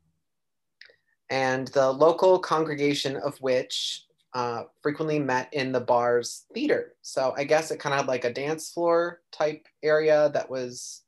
and 1.31 1.69
the 1.69 1.93
local 1.93 2.39
congregation 2.39 3.17
of 3.17 3.37
which 3.41 4.07
uh, 4.35 4.65
frequently 4.81 5.19
met 5.19 5.53
in 5.53 5.73
the 5.73 5.81
bar's 5.81 6.47
theater. 6.55 6.95
So 7.03 7.35
I 7.37 7.45
guess 7.45 7.71
it 7.71 7.79
kind 7.79 7.93
of 7.93 8.01
had 8.01 8.09
like 8.09 8.25
a 8.25 8.33
dance 8.33 8.71
floor 8.71 9.21
type 9.31 9.67
area 9.83 10.31
that 10.33 10.49
was 10.49 11.03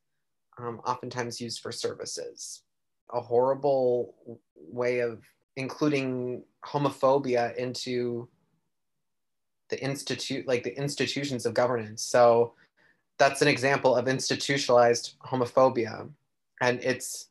um, 0.59 0.81
oftentimes 0.87 1.40
used 1.40 1.61
for 1.61 1.73
services. 1.73 2.62
A 3.12 3.20
horrible 3.20 4.14
way 4.57 5.01
of 5.01 5.23
including 5.57 6.43
homophobia 6.64 7.55
into 7.57 8.29
the 9.69 9.83
institute, 9.83 10.47
like 10.47 10.62
the 10.62 10.77
institutions 10.77 11.47
of 11.47 11.55
governance. 11.55 12.03
So 12.03 12.55
that's 13.19 13.43
an 13.43 13.49
example 13.49 13.97
of 13.97 14.09
institutionalized 14.09 15.14
homophobia, 15.25 16.09
and 16.61 16.83
it's 16.83 17.29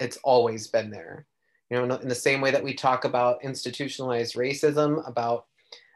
it's 0.00 0.18
always 0.24 0.66
been 0.66 0.90
there 0.90 1.24
you 1.70 1.86
know 1.86 1.96
in 1.96 2.08
the 2.08 2.14
same 2.14 2.40
way 2.40 2.50
that 2.50 2.62
we 2.62 2.74
talk 2.74 3.04
about 3.04 3.42
institutionalized 3.42 4.34
racism 4.34 5.06
about 5.08 5.46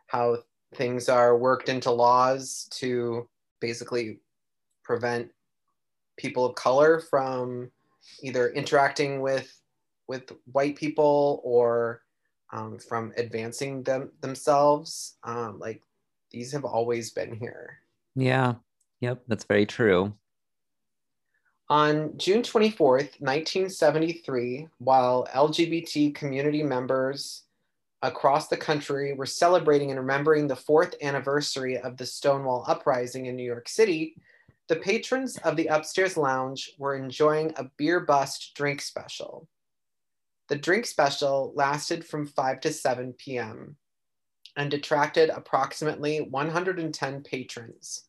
how 0.06 0.38
things 0.74 1.08
are 1.08 1.36
worked 1.36 1.68
into 1.68 1.90
laws 1.90 2.68
to 2.70 3.28
basically 3.60 4.18
prevent 4.84 5.30
people 6.16 6.44
of 6.44 6.54
color 6.54 7.00
from 7.00 7.70
either 8.22 8.50
interacting 8.50 9.20
with 9.20 9.57
with 10.08 10.32
white 10.52 10.76
people 10.76 11.40
or 11.44 12.02
um, 12.52 12.78
from 12.78 13.12
advancing 13.16 13.82
them 13.82 14.10
themselves. 14.20 15.16
Um, 15.22 15.58
like 15.58 15.82
these 16.30 16.52
have 16.52 16.64
always 16.64 17.10
been 17.10 17.36
here. 17.36 17.78
Yeah. 18.16 18.54
Yep 19.00 19.22
that's 19.28 19.44
very 19.44 19.66
true. 19.66 20.12
On 21.70 22.16
June 22.16 22.40
24th, 22.40 23.20
1973, 23.20 24.68
while 24.78 25.28
LGBT 25.34 26.14
community 26.14 26.62
members 26.62 27.42
across 28.00 28.48
the 28.48 28.56
country 28.56 29.12
were 29.12 29.26
celebrating 29.26 29.90
and 29.90 30.00
remembering 30.00 30.46
the 30.46 30.56
fourth 30.56 30.94
anniversary 31.02 31.76
of 31.76 31.98
the 31.98 32.06
Stonewall 32.06 32.64
Uprising 32.66 33.26
in 33.26 33.36
New 33.36 33.44
York 33.44 33.68
City, 33.68 34.14
the 34.68 34.76
patrons 34.76 35.36
of 35.38 35.56
the 35.56 35.66
upstairs 35.66 36.16
lounge 36.16 36.72
were 36.78 36.96
enjoying 36.96 37.52
a 37.56 37.64
beer 37.76 38.00
bust 38.00 38.52
drink 38.54 38.80
special. 38.80 39.46
The 40.48 40.56
drink 40.56 40.86
special 40.86 41.52
lasted 41.54 42.04
from 42.04 42.26
5 42.26 42.60
to 42.60 42.72
7 42.72 43.12
p.m. 43.14 43.76
and 44.56 44.72
attracted 44.72 45.30
approximately 45.30 46.18
110 46.18 47.22
patrons. 47.22 48.04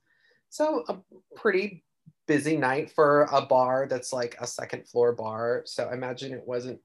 So, 0.49 0.83
a 0.87 0.97
pretty 1.35 1.83
busy 2.29 2.55
night 2.55 2.91
for 2.91 3.23
a 3.31 3.41
bar 3.41 3.87
that's 3.89 4.13
like 4.13 4.35
a 4.39 4.45
second 4.45 4.87
floor 4.87 5.13
bar. 5.13 5.63
So 5.65 5.85
I 5.85 5.93
imagine 5.93 6.31
it 6.31 6.45
wasn't 6.45 6.79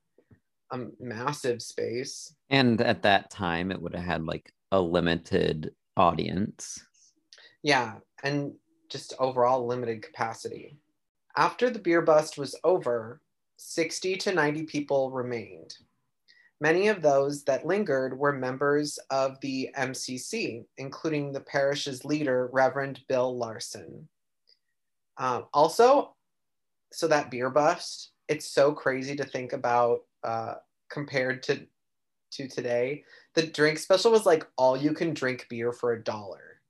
a 0.71 0.87
massive 0.99 1.61
space. 1.61 2.35
And 2.49 2.81
at 2.81 3.03
that 3.03 3.31
time, 3.31 3.71
it 3.71 3.81
would 3.81 3.95
have 3.95 4.05
had 4.05 4.25
like 4.25 4.55
a 4.73 4.81
limited 4.81 5.73
audience. 5.99 6.83
Yeah, 7.62 7.97
and 8.23 8.55
just 8.88 9.12
overall 9.19 9.67
limited 9.67 10.01
capacity. 10.01 10.79
After 11.37 11.69
the 11.69 11.79
beer 11.79 12.01
bust 12.01 12.38
was 12.38 12.55
over, 12.64 13.21
60 13.57 14.17
to 14.17 14.33
90 14.33 14.64
people 14.64 15.11
remained. 15.11 15.77
Many 16.61 16.88
of 16.88 17.03
those 17.03 17.45
that 17.45 17.67
lingered 17.67 18.19
were 18.19 18.33
members 18.33 18.99
of 19.11 19.40
the 19.40 19.71
MCC, 19.77 20.64
including 20.79 21.33
the 21.33 21.40
parish's 21.40 22.05
leader, 22.05 22.49
Reverend 22.53 23.01
Bill 23.09 23.37
Larson. 23.37 24.09
Um, 25.19 25.47
also, 25.53 26.14
so 26.93 27.09
that 27.09 27.31
beer 27.31 27.51
bust, 27.51 28.12
it's 28.29 28.51
so 28.51 28.73
crazy 28.73 29.17
to 29.17 29.25
think 29.25 29.53
about 29.53 30.01
uh, 30.23 30.55
compared 30.88 31.43
to 31.45 31.67
to 32.33 32.49
today. 32.49 33.05
The 33.35 33.47
drink 33.47 33.79
special 33.79 34.11
was 34.11 34.27
like 34.27 34.47
all 34.57 34.77
you 34.77 34.93
can 34.93 35.14
drink 35.14 35.47
beer 35.49 35.73
for 35.73 35.93
a 35.93 36.03
dollar. 36.03 36.61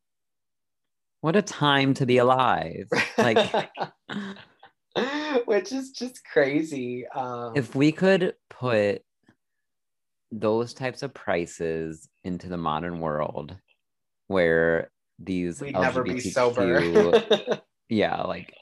What 1.20 1.36
a 1.36 1.42
time 1.42 1.94
to 1.94 2.06
be 2.06 2.18
alive! 2.18 2.88
Like, 3.16 3.70
which 5.46 5.72
is 5.72 5.90
just 5.90 6.24
crazy. 6.24 7.06
Um, 7.08 7.52
if 7.56 7.74
we 7.74 7.92
could 7.92 8.34
put 8.50 9.02
those 10.30 10.74
types 10.74 11.02
of 11.02 11.14
prices 11.14 12.08
into 12.24 12.48
the 12.48 12.56
modern 12.56 13.00
world, 13.00 13.56
where 14.28 14.90
these 15.18 15.60
we'd 15.60 15.74
LGBTQ, 15.74 15.80
never 15.80 16.02
be 16.02 16.20
sober 16.20 17.60
yeah, 17.88 18.22
like, 18.22 18.54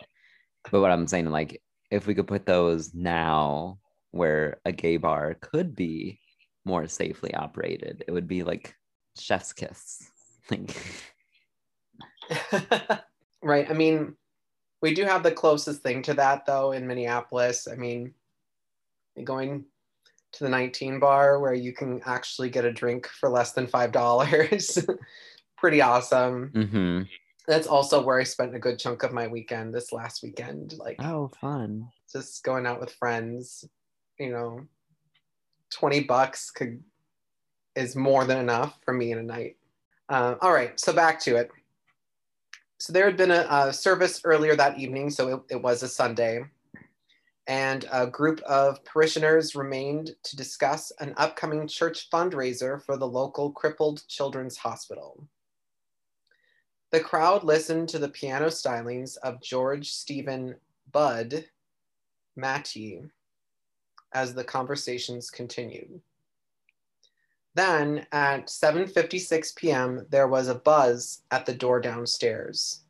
but 0.70 0.80
what 0.80 0.90
I'm 0.90 1.06
saying, 1.06 1.30
like, 1.30 1.62
if 1.90 2.06
we 2.06 2.14
could 2.14 2.26
put 2.26 2.46
those 2.46 2.94
now 2.94 3.78
where 4.10 4.60
a 4.64 4.72
gay 4.72 4.96
bar 4.96 5.34
could 5.40 5.74
be 5.74 6.20
more 6.64 6.86
safely 6.86 7.34
operated, 7.34 8.04
it 8.06 8.12
would 8.12 8.28
be 8.28 8.42
like 8.42 8.74
chef's 9.18 9.52
kiss. 9.52 10.08
Like, 10.50 10.76
right. 13.42 13.70
I 13.70 13.74
mean, 13.74 14.16
we 14.82 14.94
do 14.94 15.04
have 15.04 15.22
the 15.22 15.32
closest 15.32 15.82
thing 15.82 16.02
to 16.02 16.14
that 16.14 16.44
though 16.44 16.72
in 16.72 16.86
Minneapolis. 16.86 17.66
I 17.70 17.76
mean, 17.76 18.12
going 19.24 19.64
to 20.32 20.44
the 20.44 20.50
19 20.50 20.98
bar 20.98 21.40
where 21.40 21.54
you 21.54 21.72
can 21.72 22.00
actually 22.04 22.50
get 22.50 22.64
a 22.64 22.72
drink 22.72 23.06
for 23.06 23.28
less 23.28 23.52
than 23.52 23.66
five 23.66 23.92
dollars. 23.92 24.78
Pretty 25.56 25.80
awesome. 25.80 26.50
Mm-hmm 26.54 27.02
that's 27.46 27.66
also 27.66 28.02
where 28.02 28.20
I 28.20 28.24
spent 28.24 28.54
a 28.54 28.58
good 28.58 28.78
chunk 28.78 29.02
of 29.02 29.12
my 29.12 29.26
weekend 29.26 29.74
this 29.74 29.92
last 29.92 30.22
weekend. 30.22 30.74
Like, 30.78 30.96
oh, 31.00 31.30
fun. 31.40 31.88
Just 32.12 32.44
going 32.44 32.66
out 32.66 32.80
with 32.80 32.94
friends, 32.94 33.64
you 34.18 34.30
know, 34.30 34.66
20 35.70 36.04
bucks 36.04 36.50
could 36.50 36.82
is 37.74 37.96
more 37.96 38.24
than 38.24 38.38
enough 38.38 38.78
for 38.84 38.92
me 38.92 39.12
in 39.12 39.18
a 39.18 39.22
night. 39.22 39.56
Uh, 40.08 40.34
all 40.40 40.52
right, 40.52 40.78
so 40.78 40.92
back 40.92 41.18
to 41.20 41.36
it. 41.36 41.50
So 42.82 42.92
there 42.92 43.04
had 43.04 43.16
been 43.16 43.30
a, 43.30 43.46
a 43.48 43.72
service 43.72 44.22
earlier 44.24 44.56
that 44.56 44.76
evening, 44.76 45.08
so 45.08 45.28
it, 45.28 45.54
it 45.54 45.62
was 45.62 45.84
a 45.84 45.88
Sunday, 45.88 46.44
and 47.46 47.86
a 47.92 48.08
group 48.08 48.40
of 48.40 48.84
parishioners 48.84 49.54
remained 49.54 50.16
to 50.24 50.34
discuss 50.34 50.90
an 50.98 51.14
upcoming 51.16 51.68
church 51.68 52.10
fundraiser 52.10 52.84
for 52.84 52.96
the 52.96 53.06
local 53.06 53.52
crippled 53.52 54.02
children's 54.08 54.56
hospital. 54.56 55.24
The 56.90 56.98
crowd 56.98 57.44
listened 57.44 57.88
to 57.90 58.00
the 58.00 58.08
piano 58.08 58.46
stylings 58.46 59.16
of 59.18 59.40
George 59.40 59.88
Stephen 59.88 60.56
Bud 60.90 61.44
Matyi 62.36 63.08
as 64.12 64.34
the 64.34 64.42
conversations 64.42 65.30
continued. 65.30 66.00
Then 67.54 68.06
at 68.12 68.46
7:56 68.46 69.54
p.m., 69.56 70.06
there 70.08 70.28
was 70.28 70.48
a 70.48 70.54
buzz 70.54 71.22
at 71.30 71.44
the 71.44 71.54
door 71.54 71.80
downstairs. 71.80 72.80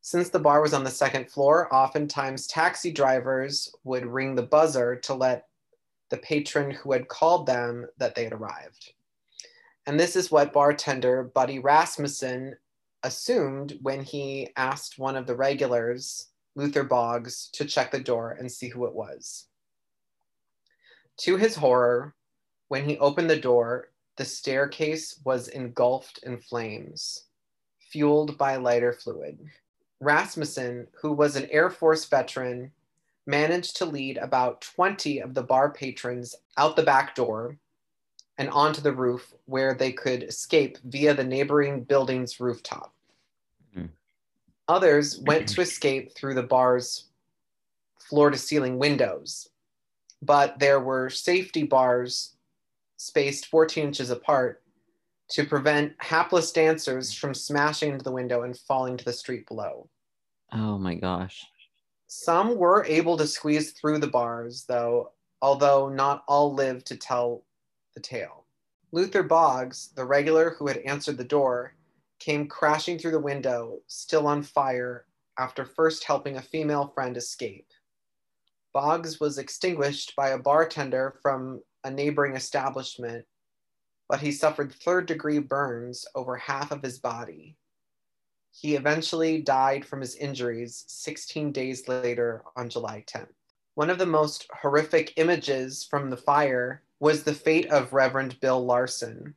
Since 0.00 0.30
the 0.30 0.40
bar 0.40 0.60
was 0.60 0.74
on 0.74 0.84
the 0.84 0.90
second 0.90 1.30
floor, 1.30 1.72
oftentimes 1.72 2.46
taxi 2.46 2.92
drivers 2.92 3.74
would 3.84 4.04
ring 4.04 4.34
the 4.34 4.42
buzzer 4.42 4.96
to 4.96 5.14
let 5.14 5.46
the 6.10 6.18
patron 6.18 6.70
who 6.72 6.92
had 6.92 7.08
called 7.08 7.46
them 7.46 7.86
that 7.96 8.14
they 8.14 8.24
had 8.24 8.32
arrived. 8.32 8.92
And 9.86 9.98
this 9.98 10.16
is 10.16 10.30
what 10.30 10.52
bartender 10.52 11.22
Buddy 11.22 11.58
Rasmussen 11.58 12.56
assumed 13.02 13.78
when 13.82 14.02
he 14.02 14.50
asked 14.56 14.98
one 14.98 15.16
of 15.16 15.26
the 15.26 15.36
regulars, 15.36 16.28
Luther 16.54 16.84
Boggs, 16.84 17.48
to 17.52 17.64
check 17.64 17.90
the 17.90 18.00
door 18.00 18.32
and 18.32 18.50
see 18.50 18.68
who 18.68 18.86
it 18.86 18.94
was. 18.94 19.46
To 21.18 21.36
his 21.36 21.54
horror, 21.54 22.14
when 22.74 22.88
he 22.88 22.98
opened 22.98 23.30
the 23.30 23.38
door, 23.38 23.90
the 24.16 24.24
staircase 24.24 25.20
was 25.24 25.46
engulfed 25.46 26.18
in 26.24 26.36
flames, 26.36 27.26
fueled 27.78 28.36
by 28.36 28.56
lighter 28.56 28.92
fluid. 28.92 29.38
Rasmussen, 30.00 30.88
who 31.00 31.12
was 31.12 31.36
an 31.36 31.46
Air 31.52 31.70
Force 31.70 32.04
veteran, 32.06 32.72
managed 33.28 33.76
to 33.76 33.84
lead 33.84 34.16
about 34.16 34.60
20 34.62 35.20
of 35.20 35.34
the 35.34 35.42
bar 35.44 35.70
patrons 35.70 36.34
out 36.56 36.74
the 36.74 36.82
back 36.82 37.14
door 37.14 37.56
and 38.38 38.50
onto 38.50 38.80
the 38.80 38.90
roof 38.90 39.32
where 39.44 39.74
they 39.74 39.92
could 39.92 40.24
escape 40.24 40.76
via 40.82 41.14
the 41.14 41.22
neighboring 41.22 41.84
building's 41.84 42.40
rooftop. 42.40 42.92
Hmm. 43.72 43.86
Others 44.66 45.20
went 45.20 45.46
to 45.50 45.60
escape 45.60 46.12
through 46.16 46.34
the 46.34 46.42
bar's 46.42 47.04
floor 48.00 48.30
to 48.32 48.36
ceiling 48.36 48.78
windows, 48.78 49.48
but 50.20 50.58
there 50.58 50.80
were 50.80 51.08
safety 51.08 51.62
bars 51.62 52.34
spaced 53.04 53.46
14 53.46 53.84
inches 53.84 54.08
apart 54.08 54.62
to 55.28 55.44
prevent 55.44 55.92
hapless 55.98 56.52
dancers 56.52 57.12
from 57.12 57.34
smashing 57.34 57.92
into 57.92 58.02
the 58.02 58.10
window 58.10 58.42
and 58.42 58.56
falling 58.56 58.96
to 58.96 59.04
the 59.04 59.12
street 59.12 59.46
below. 59.46 59.88
Oh 60.52 60.78
my 60.78 60.94
gosh. 60.94 61.44
Some 62.06 62.56
were 62.56 62.84
able 62.86 63.18
to 63.18 63.26
squeeze 63.26 63.72
through 63.72 63.98
the 63.98 64.06
bars, 64.06 64.64
though, 64.66 65.12
although 65.42 65.90
not 65.90 66.24
all 66.26 66.54
lived 66.54 66.86
to 66.86 66.96
tell 66.96 67.44
the 67.94 68.00
tale. 68.00 68.46
Luther 68.90 69.22
Boggs, 69.22 69.90
the 69.94 70.04
regular 70.04 70.50
who 70.50 70.66
had 70.66 70.78
answered 70.78 71.18
the 71.18 71.24
door, 71.24 71.74
came 72.20 72.46
crashing 72.46 72.98
through 72.98 73.10
the 73.10 73.18
window, 73.20 73.80
still 73.86 74.26
on 74.26 74.42
fire, 74.42 75.04
after 75.38 75.66
first 75.66 76.04
helping 76.04 76.36
a 76.36 76.42
female 76.42 76.90
friend 76.94 77.16
escape. 77.18 77.68
Boggs 78.72 79.20
was 79.20 79.36
extinguished 79.36 80.16
by 80.16 80.30
a 80.30 80.38
bartender 80.38 81.16
from 81.20 81.60
a 81.84 81.90
neighboring 81.90 82.34
establishment 82.34 83.24
but 84.08 84.20
he 84.20 84.32
suffered 84.32 84.72
third 84.72 85.06
degree 85.06 85.38
burns 85.38 86.06
over 86.14 86.36
half 86.36 86.70
of 86.70 86.82
his 86.82 86.98
body. 86.98 87.56
He 88.50 88.76
eventually 88.76 89.40
died 89.40 89.84
from 89.84 90.00
his 90.00 90.14
injuries 90.16 90.84
16 90.86 91.52
days 91.52 91.88
later 91.88 92.44
on 92.56 92.68
July 92.68 93.04
10th. 93.06 93.32
One 93.74 93.90
of 93.90 93.98
the 93.98 94.06
most 94.06 94.46
horrific 94.52 95.14
images 95.16 95.84
from 95.84 96.10
the 96.10 96.16
fire 96.16 96.82
was 97.00 97.24
the 97.24 97.34
fate 97.34 97.68
of 97.70 97.92
Reverend 97.92 98.38
Bill 98.40 98.64
Larson. 98.64 99.34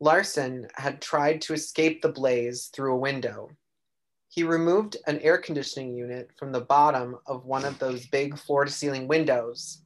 Larson 0.00 0.66
had 0.74 1.00
tried 1.00 1.40
to 1.42 1.52
escape 1.52 2.02
the 2.02 2.08
blaze 2.08 2.70
through 2.72 2.94
a 2.94 2.98
window. 2.98 3.50
He 4.28 4.42
removed 4.42 4.96
an 5.06 5.20
air 5.20 5.38
conditioning 5.38 5.94
unit 5.94 6.30
from 6.36 6.50
the 6.50 6.60
bottom 6.60 7.18
of 7.26 7.44
one 7.44 7.64
of 7.64 7.78
those 7.78 8.06
big 8.06 8.38
floor 8.38 8.64
to 8.64 8.72
ceiling 8.72 9.06
windows. 9.06 9.82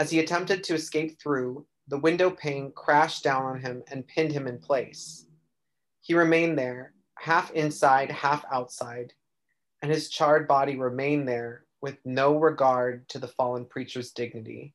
As 0.00 0.10
he 0.10 0.18
attempted 0.18 0.64
to 0.64 0.74
escape 0.74 1.20
through, 1.20 1.66
the 1.88 1.98
window 1.98 2.30
pane 2.30 2.72
crashed 2.72 3.22
down 3.22 3.44
on 3.44 3.60
him 3.60 3.82
and 3.90 4.06
pinned 4.06 4.32
him 4.32 4.46
in 4.46 4.56
place. 4.56 5.26
He 6.00 6.14
remained 6.14 6.58
there, 6.58 6.94
half 7.18 7.50
inside, 7.50 8.10
half 8.10 8.42
outside, 8.50 9.12
and 9.82 9.92
his 9.92 10.08
charred 10.08 10.48
body 10.48 10.78
remained 10.78 11.28
there 11.28 11.66
with 11.82 11.98
no 12.06 12.38
regard 12.38 13.10
to 13.10 13.18
the 13.18 13.28
fallen 13.28 13.66
preacher's 13.66 14.12
dignity. 14.12 14.74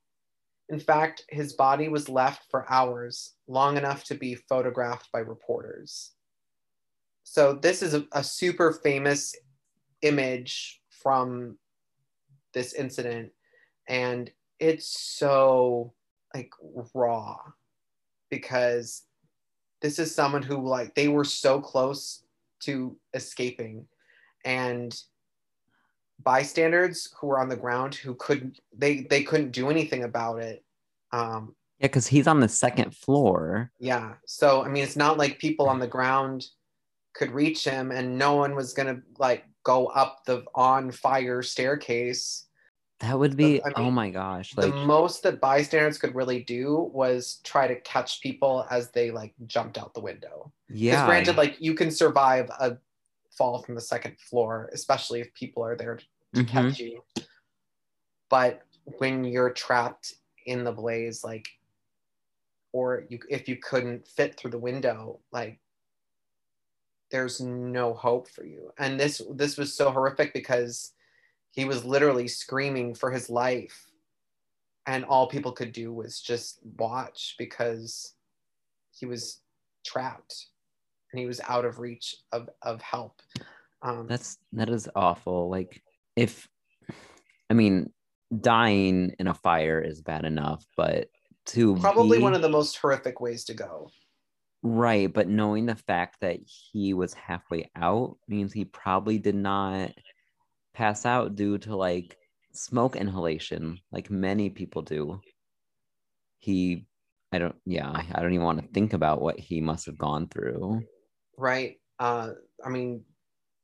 In 0.70 0.80
fact, 0.80 1.26
his 1.30 1.54
body 1.54 1.88
was 1.88 2.08
left 2.08 2.44
for 2.52 2.72
hours, 2.72 3.34
long 3.48 3.78
enough 3.78 4.04
to 4.06 4.14
be 4.14 4.36
photographed 4.36 5.12
by 5.12 5.20
reporters. 5.20 6.12
So, 7.24 7.54
this 7.54 7.82
is 7.82 7.96
a, 7.96 8.06
a 8.12 8.24
super 8.24 8.74
famous 8.74 9.36
image 10.04 10.84
from 10.92 11.58
this 12.54 12.74
incident, 12.74 13.32
and 13.88 14.32
it's 14.60 14.88
so 14.88 15.94
like 16.34 16.52
raw 16.94 17.38
because 18.30 19.04
this 19.82 20.00
is 20.00 20.14
someone 20.14 20.42
who 20.42 20.58
like 20.68 20.96
they 20.96 21.08
were 21.08 21.24
so 21.24 21.60
close 21.60 22.24
to 22.62 22.98
escaping 23.14 23.86
and 24.44 25.02
bystanders 26.24 27.14
who 27.20 27.28
were 27.28 27.40
on 27.40 27.50
the 27.50 27.56
ground 27.56 27.96
who 27.96 28.16
couldn't 28.16 28.60
they 28.76 29.02
they 29.10 29.24
couldn't 29.24 29.52
do 29.52 29.70
anything 29.70 30.04
about 30.04 30.42
it 30.42 30.64
um 31.12 31.54
yeah 31.80 31.88
because 31.88 32.08
he's 32.08 32.28
on 32.28 32.40
the 32.40 32.48
second 32.48 32.96
floor. 32.96 33.72
Yeah 33.80 34.14
so 34.26 34.64
i 34.64 34.70
mean 34.70 34.84
it's 34.84 34.96
not 34.96 35.18
like 35.18 35.40
people 35.40 35.68
on 35.68 35.80
the 35.80 35.88
ground 35.88 36.46
could 37.14 37.32
reach 37.32 37.64
him 37.64 37.92
and 37.92 38.18
no 38.18 38.36
one 38.36 38.56
was 38.56 38.74
gonna 38.74 39.02
like 39.20 39.46
go 39.64 39.88
up 39.88 40.24
the 40.26 40.44
on 40.56 40.92
fire 40.92 41.42
staircase 41.42 42.48
that 43.00 43.18
would 43.18 43.36
be 43.36 43.62
I 43.62 43.68
mean, 43.68 43.74
oh 43.78 43.92
my 43.92 44.10
gosh 44.10 44.58
like 44.58 44.74
the 44.74 44.86
most 44.86 45.24
that 45.24 45.42
bystanders 45.42 45.98
could 45.98 46.16
really 46.16 46.44
do 46.44 46.90
was 46.94 47.40
try 47.44 47.68
to 47.68 47.80
catch 47.82 48.22
people 48.22 48.66
as 48.70 48.92
they 48.92 49.12
like 49.12 49.34
jumped 49.48 49.78
out 49.78 49.94
the 49.94 50.02
window 50.02 50.52
yeah 50.70 50.92
because 50.92 51.06
granted 51.06 51.36
like 51.36 51.60
you 51.60 51.74
can 51.74 51.92
survive 51.92 52.50
a 52.60 52.78
fall 53.38 53.62
from 53.64 53.76
the 53.76 53.82
second 53.82 54.18
floor 54.20 54.70
especially 54.74 55.20
if 55.20 55.34
people 55.34 55.64
are 55.64 55.76
there 55.76 55.98
to 55.98 56.06
Mhm. 56.36 56.48
catch 56.48 56.80
you. 56.80 57.04
But 58.30 58.64
when 58.98 59.24
you're 59.24 59.52
trapped 59.52 60.16
in 60.46 60.64
the 60.64 60.72
blaze, 60.72 61.24
like, 61.24 61.48
or 62.74 63.06
you 63.10 63.20
if 63.30 63.48
you 63.48 63.58
couldn't 63.58 64.08
fit 64.08 64.36
through 64.38 64.52
the 64.52 64.60
window, 64.60 65.22
like, 65.32 65.60
there's 67.10 67.40
no 67.40 67.94
hope 67.94 68.28
for 68.30 68.44
you. 68.46 68.74
And 68.78 69.00
this 69.00 69.22
this 69.32 69.58
was 69.58 69.74
so 69.74 69.92
horrific 69.92 70.34
because 70.34 70.94
he 71.56 71.66
was 71.66 71.86
literally 71.86 72.28
screaming 72.28 72.94
for 72.94 73.12
his 73.12 73.30
life, 73.30 73.90
and 74.86 75.06
all 75.06 75.28
people 75.28 75.52
could 75.52 75.72
do 75.72 75.94
was 75.94 76.22
just 76.22 76.60
watch 76.78 77.36
because 77.40 78.14
he 78.92 79.06
was 79.06 79.42
trapped 79.86 80.48
and 81.12 81.20
he 81.20 81.26
was 81.26 81.40
out 81.48 81.66
of 81.66 81.80
reach 81.80 82.16
of 82.32 82.50
of 82.62 82.82
help. 82.82 83.22
Um, 83.82 84.08
that's 84.08 84.38
that 84.54 84.70
is 84.70 84.90
awful 84.96 85.50
like 85.50 85.82
if 86.16 86.48
i 87.52 87.54
mean 87.54 87.92
dying 88.42 89.14
in 89.20 89.28
a 89.28 89.34
fire 89.34 89.80
is 89.80 90.02
bad 90.02 90.26
enough 90.26 90.66
but 90.76 91.08
to 91.46 91.76
probably 91.76 92.18
be- 92.18 92.24
one 92.24 92.34
of 92.34 92.42
the 92.42 92.50
most 92.50 92.78
horrific 92.78 93.22
ways 93.22 93.44
to 93.46 93.54
go. 93.54 93.92
right 94.64 95.14
but 95.14 95.28
knowing 95.28 95.68
the 95.68 95.76
fact 95.76 96.18
that 96.22 96.40
he 96.46 96.96
was 96.96 97.14
halfway 97.14 97.70
out 97.76 98.18
means 98.28 98.52
he 98.52 98.66
probably 98.66 99.20
did 99.20 99.36
not 99.36 99.92
pass 100.76 101.06
out 101.06 101.36
due 101.36 101.58
to 101.58 101.76
like 101.76 102.18
smoke 102.52 102.96
inhalation 102.96 103.80
like 103.92 104.10
many 104.10 104.50
people 104.50 104.82
do 104.82 105.20
he 106.38 106.86
i 107.32 107.38
don't 107.38 107.56
yeah 107.66 107.90
i 108.14 108.22
don't 108.22 108.34
even 108.34 108.46
want 108.46 108.62
to 108.62 108.68
think 108.74 108.94
about 108.94 109.22
what 109.22 109.40
he 109.40 109.60
must 109.60 109.86
have 109.86 109.98
gone 109.98 110.28
through 110.28 110.86
right? 111.38 111.80
Uh, 112.00 112.32
I 112.64 112.70
mean, 112.70 113.04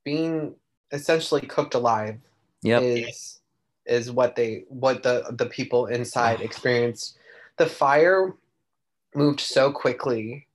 being 0.04 0.56
essentially 0.92 1.42
cooked 1.42 1.74
alive 1.74 2.18
yep 2.64 2.82
is 2.84 3.40
is 3.86 4.12
what 4.12 4.36
they 4.36 4.64
what 4.68 5.04
the 5.04 5.34
the 5.38 5.46
people 5.48 5.88
inside 5.88 6.42
experienced. 6.42 7.18
The 7.58 7.66
fire 7.66 8.36
moved 9.16 9.40
so 9.40 9.72
quickly 9.72 10.48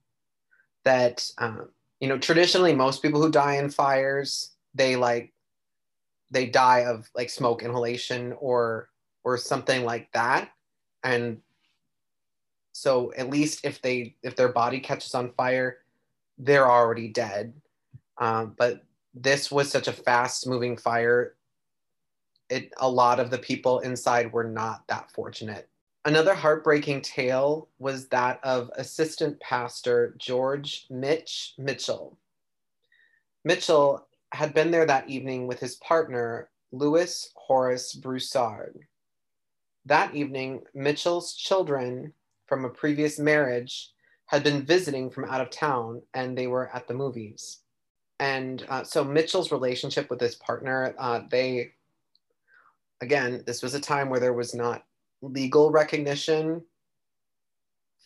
that 0.83 1.29
um, 1.37 1.69
you 1.99 2.07
know 2.07 2.17
traditionally 2.17 2.73
most 2.73 3.01
people 3.01 3.21
who 3.21 3.31
die 3.31 3.55
in 3.55 3.69
fires 3.69 4.51
they 4.73 4.95
like 4.95 5.33
they 6.31 6.45
die 6.45 6.85
of 6.85 7.09
like 7.15 7.29
smoke 7.29 7.63
inhalation 7.63 8.33
or 8.39 8.89
or 9.23 9.37
something 9.37 9.83
like 9.83 10.11
that. 10.13 10.49
And 11.03 11.41
so 12.73 13.13
at 13.17 13.29
least 13.29 13.65
if 13.65 13.81
they 13.81 14.15
if 14.23 14.35
their 14.35 14.51
body 14.51 14.79
catches 14.79 15.15
on 15.15 15.31
fire 15.33 15.79
they're 16.37 16.69
already 16.69 17.07
dead. 17.07 17.53
Um, 18.17 18.55
but 18.57 18.83
this 19.13 19.51
was 19.51 19.71
such 19.71 19.87
a 19.87 19.93
fast 19.93 20.47
moving 20.47 20.77
fire. 20.77 21.35
It 22.49 22.71
a 22.77 22.89
lot 22.89 23.19
of 23.19 23.29
the 23.29 23.37
people 23.37 23.79
inside 23.79 24.31
were 24.31 24.43
not 24.43 24.87
that 24.87 25.11
fortunate. 25.11 25.67
Another 26.05 26.33
heartbreaking 26.33 27.01
tale 27.01 27.67
was 27.79 28.07
that 28.09 28.39
of 28.43 28.71
assistant 28.75 29.39
pastor 29.39 30.15
george 30.17 30.85
mitch 30.89 31.53
mitchell. 31.57 32.17
Mitchell 33.43 34.06
had 34.33 34.53
been 34.53 34.71
there 34.71 34.85
that 34.85 35.09
evening 35.09 35.47
with 35.47 35.59
his 35.59 35.75
partner 35.75 36.49
louis 36.71 37.31
horace 37.35 37.93
broussard. 37.93 38.79
That 39.85 40.13
evening 40.15 40.63
mitchell's 40.73 41.33
children 41.33 42.13
from 42.45 42.65
a 42.65 42.69
previous 42.69 43.19
marriage 43.19 43.91
had 44.25 44.43
been 44.43 44.65
visiting 44.65 45.09
from 45.09 45.25
out 45.25 45.41
of 45.41 45.49
town 45.49 46.01
and 46.13 46.37
they 46.37 46.47
were 46.47 46.69
at 46.75 46.87
the 46.87 46.93
movies. 46.93 47.59
And 48.19 48.65
uh, 48.67 48.83
so 48.83 49.03
mitchell's 49.03 49.51
relationship 49.51 50.09
with 50.09 50.19
his 50.19 50.35
partner 50.35 50.93
uh, 50.97 51.21
they 51.29 51.71
again 53.01 53.43
this 53.45 53.61
was 53.61 53.75
a 53.75 53.79
time 53.79 54.09
where 54.09 54.19
there 54.19 54.33
was 54.33 54.53
not 54.53 54.83
legal 55.21 55.71
recognition 55.71 56.61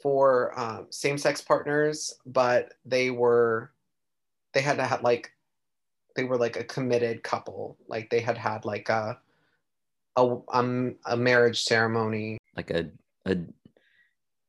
for 0.01 0.57
uh, 0.57 0.83
same-sex 0.89 1.41
partners 1.41 2.13
but 2.25 2.73
they 2.85 3.09
were 3.09 3.71
they 4.53 4.61
had 4.61 4.77
to 4.77 4.83
have 4.83 5.03
like 5.03 5.31
they 6.15 6.23
were 6.23 6.37
like 6.37 6.57
a 6.57 6.63
committed 6.63 7.23
couple. 7.23 7.77
Like 7.87 8.09
they 8.09 8.19
had 8.19 8.37
had 8.37 8.65
like 8.65 8.89
a 8.89 9.19
a, 10.17 10.37
um, 10.51 10.95
a 11.05 11.15
marriage 11.15 11.63
ceremony. 11.63 12.37
Like 12.55 12.69
a 12.71 12.89
a 13.25 13.37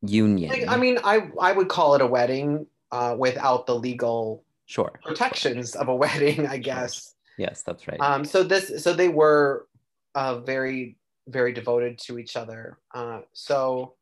union. 0.03 0.51
Like, 0.51 0.69
i 0.69 0.77
mean 0.77 0.99
i 1.05 1.31
i 1.41 1.53
would 1.53 1.69
call 1.69 1.95
it 1.95 2.01
a 2.01 2.07
wedding 2.07 2.67
uh, 2.91 3.17
without 3.19 3.67
the 3.67 3.75
legal 3.75 4.45
sure. 4.67 4.93
protections 5.05 5.75
of 5.75 5.89
a 5.89 5.95
wedding 5.95 6.47
i 6.47 6.59
guess. 6.59 7.15
Yes 7.39 7.63
that's 7.63 7.89
right. 7.89 8.01
Um 8.01 8.25
so 8.25 8.43
this 8.43 8.83
so 8.83 8.93
they 8.93 9.09
were 9.09 9.67
uh 10.15 10.41
very 10.41 10.97
very 11.29 11.53
devoted 11.53 11.99
to 12.01 12.19
each 12.19 12.37
other. 12.37 12.79
Uh 12.95 13.21
so 13.33 13.95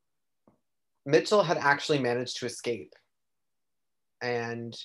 mitchell 1.07 1.43
had 1.43 1.59
actually 1.59 1.99
managed 1.99 2.39
to 2.39 2.47
escape. 2.47 2.95
And 4.23 4.77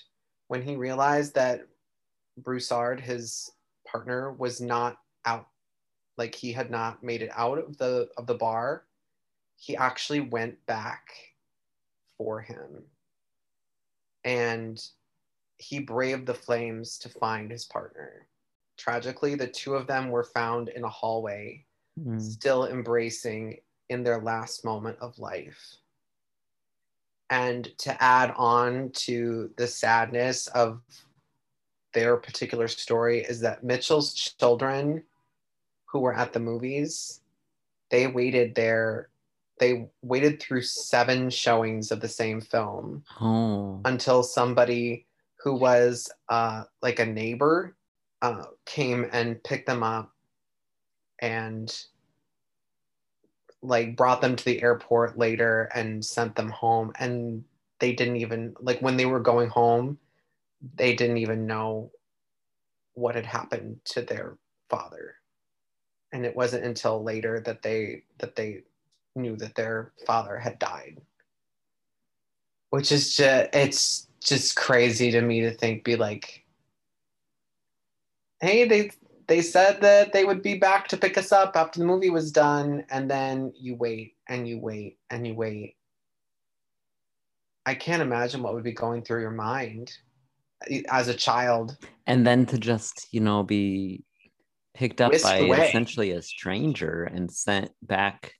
when 0.47 0.61
he 0.61 0.75
realized 0.75 1.35
that 1.35 1.67
broussard 2.37 2.99
his 2.99 3.51
partner 3.87 4.31
was 4.33 4.61
not 4.61 4.97
out 5.25 5.47
like 6.17 6.35
he 6.35 6.51
had 6.51 6.71
not 6.71 7.03
made 7.03 7.21
it 7.21 7.31
out 7.35 7.57
of 7.57 7.77
the 7.77 8.09
of 8.17 8.27
the 8.27 8.35
bar. 8.35 8.85
He 9.57 9.75
actually 9.75 10.21
went 10.21 10.63
back 10.65 11.07
for 12.17 12.41
him. 12.41 12.83
And 14.23 14.83
he 15.57 15.79
braved 15.79 16.25
the 16.25 16.33
flames 16.33 16.97
to 16.99 17.09
find 17.09 17.51
his 17.51 17.65
partner. 17.65 18.27
Tragically 18.77 19.35
the 19.35 19.47
two 19.47 19.75
of 19.75 19.87
them 19.87 20.09
were 20.09 20.23
found 20.23 20.69
in 20.69 20.83
a 20.83 20.89
hallway 20.89 21.65
Mm. 21.97 22.21
still 22.21 22.67
embracing 22.67 23.57
in 23.87 24.03
their 24.03 24.19
last 24.19 24.65
moment 24.65 24.97
of 24.99 25.17
life. 25.17 25.77
And 27.29 27.65
to 27.79 28.03
add 28.03 28.33
on 28.35 28.91
to 29.05 29.53
the 29.55 29.67
sadness 29.67 30.47
of 30.47 30.81
their 31.95 32.17
particular 32.17 32.67
story 32.67 33.21
is 33.21 33.39
that 33.39 33.63
mitchell's 33.63 34.13
children 34.13 35.01
who 35.85 35.99
were 35.99 36.13
at 36.13 36.31
the 36.33 36.39
movies 36.39 37.21
they 37.89 38.05
waited 38.05 38.53
there 38.53 39.09
they 39.59 39.87
waited 40.01 40.39
through 40.41 40.61
seven 40.61 41.29
showings 41.29 41.89
of 41.91 42.01
the 42.01 42.07
same 42.09 42.41
film 42.41 43.03
Oh. 43.19 43.79
until 43.85 44.21
somebody 44.21 45.05
who 45.37 45.55
was 45.55 46.11
uh, 46.27 46.63
like 46.81 46.99
a 46.99 47.05
neighbor 47.05 47.75
uh, 48.21 48.43
came 48.65 49.07
and 49.13 49.41
picked 49.43 49.67
them 49.67 49.81
up 49.83 50.11
and 51.19 51.73
like 53.61 53.95
brought 53.95 54.21
them 54.21 54.35
to 54.35 54.43
the 54.45 54.61
airport 54.61 55.17
later 55.17 55.69
and 55.73 56.03
sent 56.03 56.35
them 56.35 56.49
home 56.49 56.91
and 56.99 57.43
they 57.79 57.93
didn't 57.93 58.17
even 58.17 58.53
like 58.59 58.79
when 58.81 58.97
they 58.97 59.05
were 59.05 59.19
going 59.19 59.49
home 59.49 59.97
they 60.73 60.95
didn't 60.95 61.17
even 61.17 61.45
know 61.45 61.91
what 62.93 63.15
had 63.15 63.25
happened 63.25 63.79
to 63.85 64.01
their 64.01 64.37
father. 64.69 65.15
And 66.11 66.25
it 66.25 66.35
wasn't 66.35 66.63
until 66.63 67.03
later 67.03 67.39
that 67.41 67.61
they 67.61 68.03
that 68.19 68.35
they 68.35 68.63
knew 69.15 69.35
that 69.37 69.55
their 69.55 69.91
father 70.07 70.37
had 70.37 70.59
died. 70.59 71.01
Which 72.69 72.91
is 72.91 73.15
just 73.15 73.49
it's 73.53 74.07
just 74.21 74.55
crazy 74.55 75.11
to 75.11 75.21
me 75.21 75.41
to 75.41 75.51
think 75.51 75.83
be 75.83 75.95
like 75.95 76.43
hey 78.39 78.67
they 78.67 78.89
they 79.27 79.41
said 79.41 79.81
that 79.81 80.13
they 80.13 80.25
would 80.25 80.41
be 80.41 80.55
back 80.55 80.87
to 80.87 80.97
pick 80.97 81.17
us 81.17 81.31
up 81.31 81.55
after 81.55 81.79
the 81.79 81.85
movie 81.85 82.09
was 82.09 82.31
done 82.31 82.85
and 82.89 83.09
then 83.09 83.51
you 83.55 83.75
wait 83.75 84.15
and 84.27 84.47
you 84.47 84.59
wait 84.59 84.97
and 85.09 85.25
you 85.25 85.33
wait. 85.33 85.75
I 87.65 87.73
can't 87.73 88.03
imagine 88.03 88.43
what 88.43 88.53
would 88.53 88.63
be 88.63 88.71
going 88.71 89.01
through 89.01 89.21
your 89.21 89.31
mind 89.31 89.91
as 90.89 91.07
a 91.07 91.13
child 91.13 91.77
And 92.07 92.25
then 92.25 92.45
to 92.47 92.57
just, 92.57 93.07
you 93.11 93.19
know, 93.19 93.43
be 93.43 94.03
picked 94.73 95.01
up 95.01 95.11
by 95.23 95.37
away. 95.37 95.67
essentially 95.67 96.11
a 96.11 96.21
stranger 96.21 97.03
and 97.03 97.31
sent 97.31 97.71
back 97.81 98.33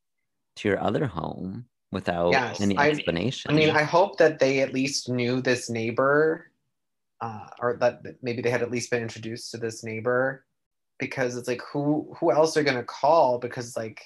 to 0.58 0.68
your 0.70 0.82
other 0.82 1.06
home 1.06 1.66
without 1.92 2.32
Yes, 2.32 2.62
any 2.62 2.78
explanation. 2.78 3.52
I 3.52 3.54
mean, 3.54 3.70
I 3.70 3.84
hope 3.84 4.18
that 4.18 4.40
they 4.40 4.60
at 4.60 4.74
least 4.74 5.10
knew 5.10 5.42
this 5.42 5.70
neighbor, 5.70 6.52
uh, 7.22 7.48
or 7.60 7.78
that 7.78 8.02
maybe 8.22 8.42
they 8.42 8.50
had 8.50 8.62
at 8.62 8.72
least 8.72 8.92
been 8.92 9.02
introduced 9.02 9.52
to 9.52 9.58
this 9.58 9.84
neighbor, 9.84 10.46
because 11.00 11.36
it's 11.38 11.48
like 11.48 11.62
who 11.72 12.14
who 12.20 12.32
else 12.32 12.58
are 12.58 12.64
gonna 12.64 12.84
call? 12.84 13.38
Because 13.40 13.76
like 13.76 14.02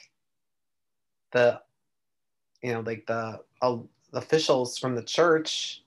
the, 1.32 1.60
you 2.64 2.74
know, 2.74 2.82
like 2.82 3.05
the 3.07 3.39
uh, 3.62 3.78
officials 4.14 4.78
from 4.78 4.95
the 4.95 5.03
church, 5.03 5.84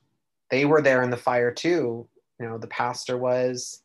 they 0.49 0.65
were 0.65 0.81
there 0.81 1.03
in 1.03 1.09
the 1.09 1.17
fire 1.17 1.51
too. 1.51 2.07
You 2.43 2.49
know, 2.49 2.57
the 2.57 2.67
pastor 2.67 3.17
was, 3.17 3.83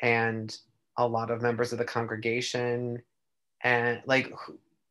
and 0.00 0.56
a 0.96 1.06
lot 1.06 1.30
of 1.30 1.42
members 1.42 1.72
of 1.72 1.78
the 1.78 1.84
congregation, 1.84 3.02
and 3.62 4.00
like 4.06 4.32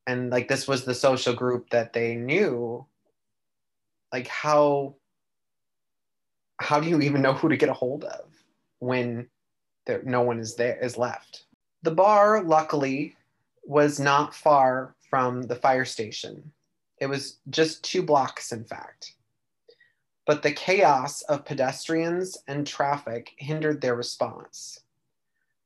and 0.06 0.30
like 0.30 0.48
this 0.48 0.68
was 0.68 0.86
the 0.86 0.94
social 0.94 1.34
group 1.34 1.72
that 1.72 1.94
they 1.94 2.14
knew 2.14 2.86
like 4.14 4.28
how 4.28 4.94
how 6.60 6.80
do 6.80 6.88
you 6.88 7.02
even 7.02 7.24
know 7.24 7.34
who 7.34 7.50
to 7.50 7.58
get 7.58 7.70
a 7.70 7.74
hold 7.74 8.04
of 8.04 8.26
when 8.78 9.28
there 9.88 10.04
no 10.04 10.22
one 10.22 10.40
is 10.40 10.54
there 10.54 10.78
is 10.78 10.96
left? 10.96 11.46
The 11.82 11.90
bar 11.90 12.44
luckily 12.44 13.16
was 13.64 14.00
not 14.00 14.36
far 14.36 14.94
from 15.10 15.42
the 15.42 15.56
fire 15.56 15.86
station. 15.86 16.52
It 17.00 17.08
was 17.08 17.40
just 17.50 17.84
two 17.84 18.04
blocks 18.04 18.52
in 18.52 18.64
fact 18.64 19.16
but 20.26 20.44
the 20.44 20.52
chaos 20.52 21.22
of 21.24 21.46
pedestrians 21.46 22.38
and 22.48 22.66
traffic 22.66 23.32
hindered 23.38 23.82
their 23.82 23.96
response 23.96 24.80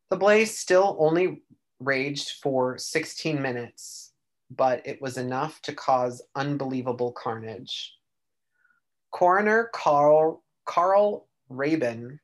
the 0.09 0.17
blaze 0.17 0.57
still 0.57 0.95
only 0.99 1.41
raged 1.79 2.33
for 2.41 2.77
16 2.77 3.41
minutes 3.41 4.13
but 4.49 4.85
it 4.85 5.01
was 5.01 5.17
enough 5.17 5.61
to 5.61 5.73
cause 5.73 6.21
unbelievable 6.35 7.11
carnage 7.11 7.95
Coroner 9.15 9.69
Carl, 9.73 10.43
Carl 10.65 11.29
Rabin 11.47 12.19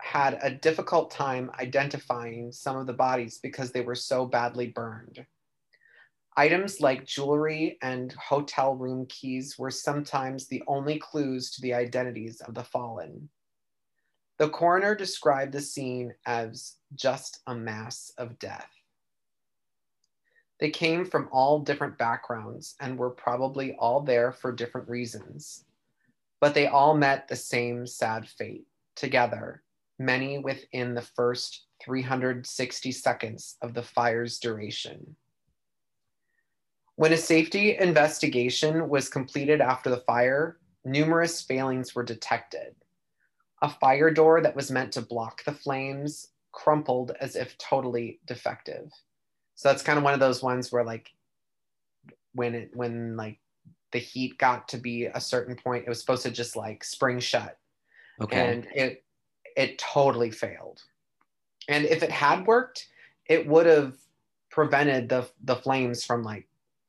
had 0.00 0.40
a 0.42 0.50
difficult 0.50 1.12
time 1.12 1.52
identifying 1.60 2.50
some 2.50 2.76
of 2.76 2.88
the 2.88 2.92
bodies 2.92 3.38
because 3.40 3.70
they 3.70 3.82
were 3.82 3.94
so 3.94 4.26
badly 4.26 4.66
burned. 4.66 5.24
Items 6.36 6.80
like 6.80 7.06
jewelry 7.06 7.78
and 7.82 8.12
hotel 8.12 8.74
room 8.74 9.06
keys 9.06 9.58
were 9.58 9.70
sometimes 9.70 10.46
the 10.46 10.62
only 10.66 10.98
clues 10.98 11.50
to 11.52 11.62
the 11.62 11.74
identities 11.74 12.40
of 12.42 12.54
the 12.54 12.64
fallen. 12.64 13.28
The 14.38 14.50
coroner 14.50 14.94
described 14.94 15.52
the 15.52 15.62
scene 15.62 16.12
as 16.26 16.74
just 16.94 17.40
a 17.46 17.54
mass 17.54 18.12
of 18.18 18.38
death. 18.38 18.68
They 20.60 20.70
came 20.70 21.04
from 21.04 21.28
all 21.32 21.60
different 21.60 21.96
backgrounds 21.96 22.74
and 22.80 22.98
were 22.98 23.10
probably 23.10 23.74
all 23.76 24.02
there 24.02 24.32
for 24.32 24.52
different 24.52 24.88
reasons 24.88 25.64
but 26.40 26.54
they 26.54 26.66
all 26.66 26.96
met 26.96 27.28
the 27.28 27.36
same 27.36 27.86
sad 27.86 28.28
fate 28.28 28.66
together, 28.94 29.62
many 29.98 30.38
within 30.38 30.94
the 30.94 31.02
first 31.02 31.66
360 31.82 32.92
seconds 32.92 33.56
of 33.62 33.74
the 33.74 33.82
fire's 33.82 34.38
duration. 34.38 35.16
When 36.96 37.12
a 37.12 37.16
safety 37.16 37.76
investigation 37.76 38.88
was 38.88 39.08
completed 39.08 39.60
after 39.60 39.90
the 39.90 39.98
fire, 39.98 40.58
numerous 40.84 41.42
failings 41.42 41.94
were 41.94 42.02
detected. 42.02 42.74
A 43.62 43.68
fire 43.68 44.10
door 44.10 44.40
that 44.40 44.56
was 44.56 44.70
meant 44.70 44.92
to 44.92 45.02
block 45.02 45.44
the 45.44 45.52
flames 45.52 46.28
crumpled 46.52 47.12
as 47.20 47.36
if 47.36 47.56
totally 47.58 48.20
defective. 48.26 48.90
So 49.56 49.68
that's 49.68 49.82
kind 49.82 49.98
of 49.98 50.04
one 50.04 50.14
of 50.14 50.20
those 50.20 50.42
ones 50.42 50.72
where 50.72 50.84
like 50.84 51.10
when 52.32 52.54
it 52.54 52.70
when 52.74 53.16
like 53.16 53.38
the 53.92 53.98
heat 53.98 54.38
got 54.38 54.68
to 54.68 54.76
be 54.76 55.06
a 55.06 55.20
certain 55.20 55.56
point 55.56 55.84
it 55.86 55.88
was 55.88 56.00
supposed 56.00 56.22
to 56.22 56.30
just 56.30 56.54
like 56.54 56.84
spring 56.84 57.18
shut 57.18 57.58
okay. 58.20 58.52
and 58.52 58.66
it 58.74 59.04
it 59.56 59.78
totally 59.78 60.30
failed 60.30 60.82
and 61.68 61.86
if 61.86 62.02
it 62.02 62.10
had 62.10 62.46
worked 62.46 62.88
it 63.26 63.46
would 63.46 63.64
have 63.64 63.96
prevented 64.50 65.08
the 65.08 65.26
the 65.44 65.56
flames 65.56 66.04
from 66.04 66.22
like 66.22 66.46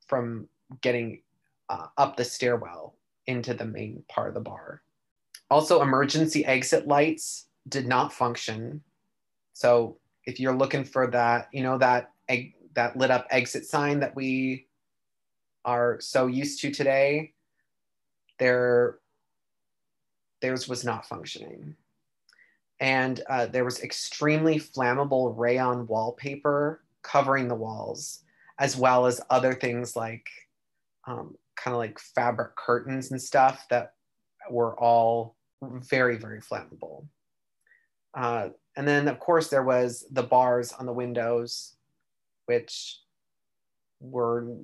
from 0.08 0.48
getting 0.80 1.22
uh, 1.68 1.86
up 1.96 2.16
the 2.16 2.24
stairwell 2.24 2.96
into 3.26 3.54
the 3.54 3.64
main 3.64 4.02
part 4.08 4.28
of 4.28 4.34
the 4.34 4.40
bar. 4.40 4.82
Also 5.50 5.82
emergency 5.82 6.44
exit 6.44 6.86
lights 6.86 7.46
did 7.68 7.86
not 7.86 8.12
function. 8.12 8.82
So 9.52 9.98
if 10.24 10.40
you're 10.40 10.56
looking 10.56 10.84
for 10.84 11.06
that 11.08 11.48
you 11.52 11.62
know 11.62 11.78
that 11.78 12.10
egg 12.28 12.54
that 12.74 12.96
lit 12.96 13.10
up 13.10 13.26
exit 13.30 13.66
sign 13.66 14.00
that 14.00 14.14
we 14.14 14.66
are 15.64 16.00
so 16.00 16.26
used 16.26 16.60
to 16.60 16.70
today, 16.70 17.32
there 18.38 18.98
theirs 20.40 20.68
was 20.68 20.84
not 20.84 21.06
functioning. 21.06 21.74
And 22.80 23.20
uh, 23.28 23.46
there 23.46 23.64
was 23.64 23.82
extremely 23.82 24.58
flammable 24.58 25.34
rayon 25.36 25.86
wallpaper 25.86 26.82
covering 27.02 27.48
the 27.48 27.54
walls, 27.54 28.22
as 28.58 28.76
well 28.76 29.06
as 29.06 29.20
other 29.30 29.54
things 29.54 29.94
like 29.94 30.26
um, 31.06 31.36
kind 31.56 31.74
of 31.74 31.78
like 31.78 31.98
fabric 31.98 32.54
curtains 32.56 33.10
and 33.10 33.20
stuff 33.20 33.66
that 33.70 33.94
were 34.50 34.78
all 34.78 35.36
very, 35.62 36.16
very 36.16 36.40
flammable. 36.40 37.06
Uh, 38.14 38.48
and 38.76 38.86
then, 38.86 39.08
of 39.08 39.18
course, 39.20 39.48
there 39.48 39.64
was 39.64 40.06
the 40.10 40.22
bars 40.22 40.72
on 40.72 40.86
the 40.86 40.92
windows, 40.92 41.76
which 42.46 43.00
were 44.00 44.56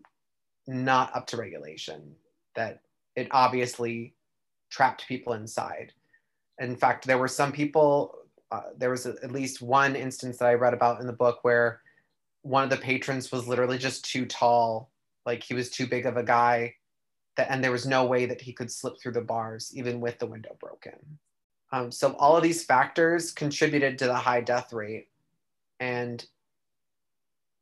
not 0.66 1.14
up 1.14 1.26
to 1.28 1.36
regulation, 1.36 2.14
that 2.56 2.80
it 3.16 3.28
obviously 3.30 4.14
trapped 4.70 5.06
people 5.06 5.34
inside. 5.34 5.92
In 6.58 6.76
fact, 6.76 7.06
there 7.06 7.18
were 7.18 7.28
some 7.28 7.52
people, 7.52 8.18
uh, 8.50 8.70
there 8.76 8.90
was 8.90 9.06
a, 9.06 9.14
at 9.22 9.32
least 9.32 9.62
one 9.62 9.96
instance 9.96 10.38
that 10.38 10.48
I 10.48 10.54
read 10.54 10.74
about 10.74 11.00
in 11.00 11.06
the 11.06 11.12
book 11.12 11.40
where 11.42 11.80
one 12.44 12.62
of 12.62 12.70
the 12.70 12.76
patrons 12.76 13.32
was 13.32 13.48
literally 13.48 13.78
just 13.78 14.04
too 14.04 14.26
tall, 14.26 14.90
like 15.26 15.42
he 15.42 15.54
was 15.54 15.70
too 15.70 15.86
big 15.86 16.06
of 16.06 16.16
a 16.16 16.22
guy, 16.22 16.74
that, 17.36 17.50
and 17.50 17.64
there 17.64 17.72
was 17.72 17.86
no 17.86 18.04
way 18.04 18.26
that 18.26 18.40
he 18.40 18.52
could 18.52 18.70
slip 18.70 19.00
through 19.00 19.12
the 19.12 19.20
bars, 19.20 19.72
even 19.74 20.00
with 20.00 20.18
the 20.18 20.26
window 20.26 20.56
broken. 20.60 21.18
Um, 21.72 21.90
so, 21.90 22.12
all 22.14 22.36
of 22.36 22.42
these 22.42 22.64
factors 22.64 23.32
contributed 23.32 23.98
to 23.98 24.06
the 24.06 24.14
high 24.14 24.42
death 24.42 24.72
rate. 24.72 25.08
And 25.80 26.24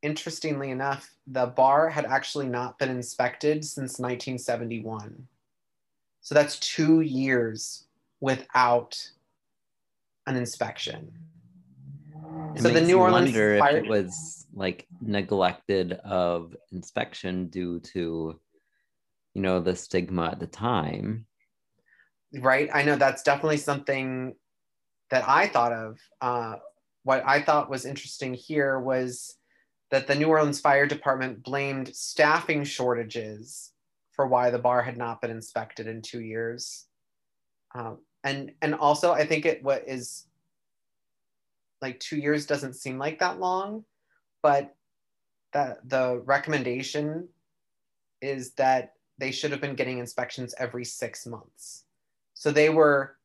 interestingly 0.03 0.69
enough, 0.69 1.15
the 1.25 1.47
bar 1.47 1.89
had 1.89 2.05
actually 2.05 2.47
not 2.47 2.77
been 2.77 2.89
inspected 2.89 3.63
since 3.63 3.97
1971. 3.97 5.27
So 6.21 6.35
that's 6.35 6.59
two 6.59 7.01
years 7.01 7.85
without 8.19 9.11
an 10.27 10.35
inspection. 10.35 11.11
It 12.55 12.61
so 12.61 12.69
the 12.69 12.81
New 12.81 12.99
Orleans 12.99 13.27
wonder 13.27 13.59
fire, 13.59 13.77
if 13.77 13.83
it 13.85 13.89
was 13.89 14.45
like 14.53 14.87
neglected 15.01 15.93
of 15.93 16.55
inspection 16.71 17.47
due 17.47 17.79
to, 17.79 18.39
you 19.33 19.41
know, 19.41 19.59
the 19.59 19.75
stigma 19.75 20.27
at 20.27 20.39
the 20.39 20.47
time. 20.47 21.25
right? 22.39 22.69
I 22.73 22.83
know 22.83 22.95
that's 22.95 23.23
definitely 23.23 23.57
something 23.57 24.35
that 25.09 25.27
I 25.27 25.47
thought 25.47 25.73
of. 25.73 25.99
Uh, 26.21 26.55
what 27.03 27.23
I 27.25 27.41
thought 27.41 27.69
was 27.69 27.85
interesting 27.85 28.33
here 28.33 28.79
was 28.79 29.35
that 29.91 30.07
the 30.07 30.15
New 30.15 30.27
Orleans 30.27 30.59
Fire 30.59 30.87
Department 30.87 31.43
blamed 31.43 31.95
staffing 31.95 32.63
shortages 32.63 33.71
for 34.11 34.27
why 34.27 34.49
the 34.49 34.59
bar 34.59 34.81
had 34.81 34.97
not 34.97 35.21
been 35.21 35.31
inspected 35.31 35.87
in 35.87 36.01
two 36.01 36.21
years. 36.21 36.85
Um, 37.75 37.99
and 38.23 38.53
and 38.61 38.73
also 38.73 39.11
I 39.11 39.25
think 39.25 39.45
it 39.45 39.63
what 39.63 39.83
is 39.87 40.25
like 41.83 41.99
two 41.99 42.17
years 42.17 42.47
doesn't 42.47 42.73
seem 42.73 42.97
like 42.97 43.19
that 43.19 43.39
long, 43.39 43.85
but 44.41 44.75
that 45.51 45.87
the 45.87 46.23
recommendation 46.25 47.27
is 48.21 48.53
that 48.53 48.93
they 49.19 49.31
should 49.31 49.51
have 49.51 49.61
been 49.61 49.75
getting 49.75 49.99
inspections 49.99 50.55
every 50.57 50.85
six 50.85 51.27
months. 51.27 51.83
So 52.33 52.49
they 52.49 52.69
were 52.69 53.17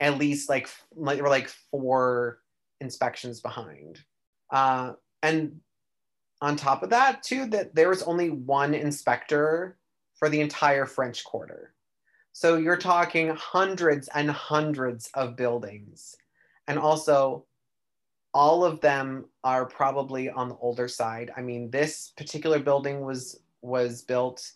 at 0.00 0.18
least 0.18 0.48
like 0.48 0.68
like 0.96 1.20
were 1.20 1.28
like 1.28 1.48
four 1.70 2.40
inspections 2.80 3.40
behind. 3.40 4.00
Uh, 4.50 4.92
and 5.22 5.60
on 6.42 6.56
top 6.56 6.82
of 6.82 6.90
that, 6.90 7.22
too, 7.22 7.46
that 7.46 7.74
there 7.74 7.88
was 7.88 8.02
only 8.02 8.30
one 8.30 8.74
inspector 8.74 9.78
for 10.18 10.28
the 10.28 10.40
entire 10.40 10.86
French 10.86 11.24
Quarter. 11.24 11.72
So 12.32 12.56
you're 12.56 12.76
talking 12.76 13.30
hundreds 13.30 14.08
and 14.14 14.30
hundreds 14.30 15.10
of 15.14 15.36
buildings. 15.36 16.14
And 16.68 16.78
also, 16.78 17.45
all 18.36 18.66
of 18.66 18.82
them 18.82 19.24
are 19.44 19.64
probably 19.64 20.28
on 20.28 20.50
the 20.50 20.56
older 20.56 20.88
side. 20.88 21.32
I 21.38 21.40
mean, 21.40 21.70
this 21.70 22.12
particular 22.18 22.58
building 22.58 23.00
was 23.00 23.40
was 23.62 24.02
built 24.02 24.52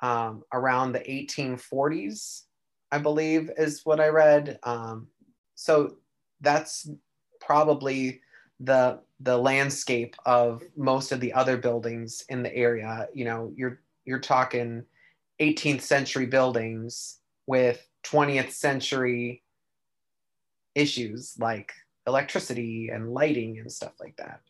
um, 0.00 0.42
around 0.50 0.92
the 0.92 1.00
1840s, 1.00 2.44
I 2.90 2.96
believe, 2.96 3.50
is 3.58 3.82
what 3.84 4.00
I 4.00 4.08
read. 4.08 4.58
Um, 4.62 5.08
so 5.54 5.96
that's 6.40 6.88
probably 7.38 8.22
the 8.60 9.00
the 9.20 9.36
landscape 9.36 10.16
of 10.24 10.62
most 10.74 11.12
of 11.12 11.20
the 11.20 11.34
other 11.34 11.58
buildings 11.58 12.24
in 12.30 12.42
the 12.42 12.56
area. 12.56 13.08
You 13.12 13.26
know, 13.26 13.52
you're 13.54 13.82
you're 14.06 14.20
talking 14.20 14.84
18th 15.38 15.82
century 15.82 16.24
buildings 16.24 17.18
with 17.46 17.86
20th 18.04 18.52
century 18.52 19.42
issues 20.74 21.36
like 21.38 21.74
electricity 22.06 22.90
and 22.90 23.12
lighting 23.12 23.58
and 23.58 23.70
stuff 23.70 23.92
like 24.00 24.16
that. 24.16 24.40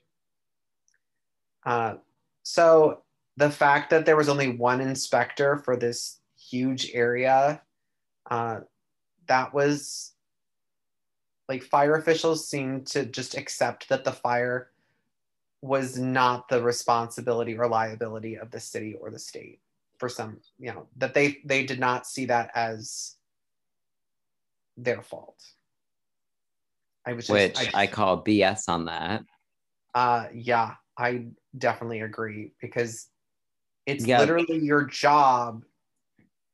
Uh, 1.64 1.94
so 2.42 3.03
the 3.36 3.50
fact 3.50 3.90
that 3.90 4.05
there 4.05 4.16
was 4.16 4.28
only 4.28 4.57
one 4.57 4.80
inspector 4.80 5.59
for 5.59 5.76
this 5.76 6.20
huge 6.36 6.90
area, 6.92 7.62
uh, 8.30 8.61
that 9.26 9.55
was 9.55 10.12
like 11.48 11.62
fire 11.62 11.96
officials 11.96 12.48
seemed 12.48 12.86
to 12.86 13.05
just 13.05 13.36
accept 13.36 13.88
that 13.88 14.05
the 14.05 14.12
fire 14.12 14.70
was 15.61 15.98
not 15.98 16.48
the 16.48 16.61
responsibility 16.62 17.57
or 17.57 17.68
liability 17.68 18.36
of 18.36 18.50
the 18.50 18.61
city 18.61 18.94
or 19.00 19.11
the 19.11 19.18
state 19.18 19.61
for 19.98 20.09
some, 20.09 20.38
you 20.59 20.72
know, 20.72 20.86
that 20.96 21.14
they 21.14 21.38
they 21.44 21.64
did 21.64 21.78
not 21.78 22.07
see 22.07 22.24
that 22.24 22.50
as 22.55 23.16
their 24.76 25.03
fault. 25.03 25.40
I 27.07 27.12
was 27.12 27.26
just, 27.26 27.32
which 27.32 27.74
I, 27.74 27.82
I 27.82 27.86
call 27.86 28.22
BS 28.22 28.68
on 28.68 28.86
that. 28.86 29.24
Uh, 29.94 30.26
yeah, 30.32 30.74
I 30.96 31.26
definitely 31.57 32.00
agree 32.00 32.53
because 32.61 33.09
it's 33.86 34.07
yep. 34.07 34.20
literally 34.20 34.59
your 34.59 34.84
job 34.84 35.64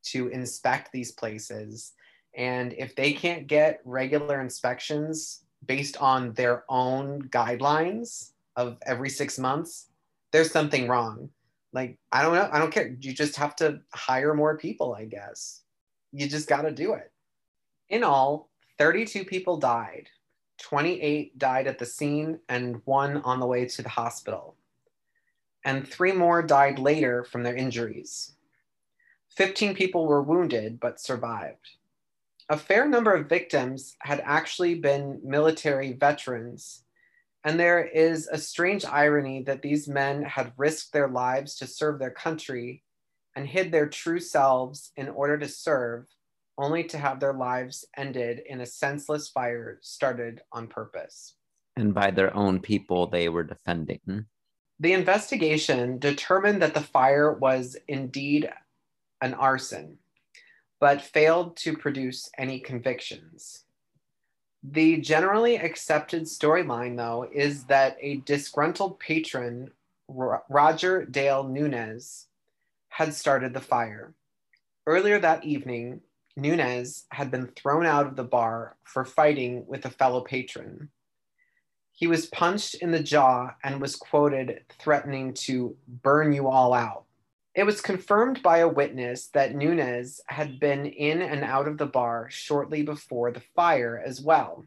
to 0.05 0.28
inspect 0.28 0.90
these 0.92 1.12
places. 1.12 1.92
And 2.34 2.72
if 2.74 2.94
they 2.94 3.12
can't 3.12 3.46
get 3.46 3.80
regular 3.84 4.40
inspections 4.40 5.44
based 5.66 5.96
on 5.99 6.32
their 6.32 6.64
own 6.68 7.22
guidelines 7.28 8.32
of 8.57 8.78
every 8.86 9.11
six 9.11 9.38
months, 9.38 9.88
there's 10.32 10.51
something 10.51 10.88
wrong. 10.88 11.30
Like, 11.72 11.99
I 12.12 12.22
don't 12.22 12.34
know. 12.34 12.49
I 12.51 12.59
don't 12.59 12.72
care. 12.72 12.96
You 13.01 13.12
just 13.12 13.36
have 13.36 13.55
to 13.57 13.80
hire 13.92 14.34
more 14.34 14.57
people, 14.57 14.94
I 14.94 15.05
guess. 15.05 15.62
You 16.12 16.28
just 16.28 16.49
got 16.49 16.62
to 16.62 16.70
do 16.70 16.94
it. 16.94 17.12
In 17.90 18.03
all, 18.03 18.51
32 18.78 19.24
people 19.24 19.59
died. 19.59 20.09
28 20.59 21.39
died 21.39 21.67
at 21.67 21.79
the 21.79 21.87
scene 21.87 22.41
and 22.49 22.83
one 22.85 23.19
on 23.19 23.41
the 23.41 23.47
way 23.47 23.67
to 23.67 23.83
the 23.83 23.89
hospital 23.89 24.57
and 25.65 25.87
three 25.87 26.13
more 26.13 26.43
died 26.43 26.79
later 26.79 27.25
from 27.25 27.43
their 27.43 27.55
injuries. 27.55 28.33
15 29.37 29.75
people 29.75 30.07
were 30.07 30.23
wounded 30.23 30.81
but 30.81 31.01
survived. 31.01 31.77
A 32.49 32.57
fair 32.57 32.89
number 32.89 33.15
of 33.15 33.29
victims 33.29 33.95
had 34.01 34.23
actually 34.25 34.77
been 34.77 35.21
military 35.23 35.93
veterans, 35.93 36.85
and 37.45 37.61
there 37.61 37.85
is 37.85 38.27
a 38.29 38.39
strange 38.39 38.85
irony 38.87 39.43
that 39.43 39.61
these 39.61 39.87
men 39.87 40.23
had 40.23 40.55
risked 40.57 40.93
their 40.93 41.09
lives 41.09 41.55
to 41.57 41.67
serve 41.67 41.99
their 41.99 42.11
country 42.11 42.83
and 43.37 43.47
hid 43.47 43.71
their 43.71 43.89
true 43.89 44.21
selves 44.21 44.93
in 44.97 45.09
order 45.09 45.37
to 45.37 45.49
serve, 45.49 46.07
only 46.59 46.85
to 46.85 46.99
have 46.99 47.21
their 47.21 47.33
lives 47.33 47.87
ended 47.97 48.43
in 48.47 48.61
a 48.61 48.67
senseless 48.67 49.29
fire 49.29 49.79
started 49.81 50.43
on 50.53 50.67
purpose. 50.67 51.35
And 51.77 51.95
by 51.95 52.11
their 52.11 52.37
own 52.37 52.61
people 52.61 53.07
they 53.07 53.29
were 53.29 53.45
defending. 53.45 54.27
The 54.81 54.93
investigation 54.93 55.99
determined 55.99 56.61
that 56.63 56.75
the 56.75 56.81
fire 56.81 57.33
was 57.33 57.77
indeed 57.89 58.51
an 59.21 59.35
arson, 59.35 59.99
but 60.81 61.01
failed 61.01 61.57
to 61.59 61.77
produce 61.77 62.31
any 62.37 62.61
convictions. 62.61 63.65
The 64.63 64.99
generally 64.99 65.57
accepted 65.57 66.25
storyline, 66.25 66.97
though, 66.97 67.29
is 67.33 67.65
that 67.65 67.97
a 68.01 68.17
disgruntled 68.19 68.99
patron, 68.99 69.71
Roger 70.09 71.05
Dale 71.05 71.45
Nunez, 71.45 72.27
had 72.89 73.15
started 73.15 73.55
the 73.55 73.61
fire. 73.61 74.15
Earlier 74.87 75.21
that 75.21 75.45
evening, 75.45 76.01
Nunez 76.39 77.05
had 77.11 77.30
been 77.32 77.49
thrown 77.49 77.84
out 77.84 78.07
of 78.07 78.14
the 78.14 78.24
bar 78.24 78.76
for 78.84 79.05
fighting 79.05 79.66
with 79.66 79.84
a 79.84 79.91
fellow 79.91 80.20
patron. 80.20 80.89
He 81.93 82.07
was 82.07 82.26
punched 82.26 82.76
in 82.76 82.93
the 82.93 83.03
jaw 83.03 83.57
and 83.64 83.80
was 83.80 83.97
quoted 83.97 84.64
threatening 84.78 85.34
to 85.34 85.76
burn 85.89 86.32
you 86.32 86.47
all 86.47 86.72
out. 86.72 87.07
It 87.57 87.64
was 87.64 87.80
confirmed 87.80 88.41
by 88.41 88.59
a 88.59 88.68
witness 88.68 89.26
that 89.34 89.57
Nunez 89.57 90.20
had 90.28 90.61
been 90.61 90.86
in 90.86 91.22
and 91.22 91.43
out 91.43 91.66
of 91.66 91.76
the 91.76 91.86
bar 91.86 92.28
shortly 92.30 92.84
before 92.84 93.32
the 93.32 93.43
fire 93.57 94.01
as 94.07 94.20
well. 94.20 94.64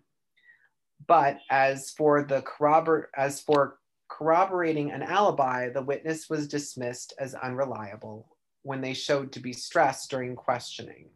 But 1.08 1.40
as 1.50 1.92
for 1.92 2.22
the 2.22 2.42
corrobor- 2.42 3.08
as 3.16 3.40
for 3.40 3.80
corroborating 4.10 4.92
an 4.92 5.04
alibi, 5.04 5.70
the 5.70 5.82
witness 5.82 6.30
was 6.30 6.50
dismissed 6.50 7.14
as 7.18 7.34
unreliable 7.34 8.36
when 8.64 8.82
they 8.82 8.94
showed 8.94 9.32
to 9.32 9.40
be 9.40 9.54
stressed 9.54 10.12
during 10.12 10.36
questioning. 10.36 11.10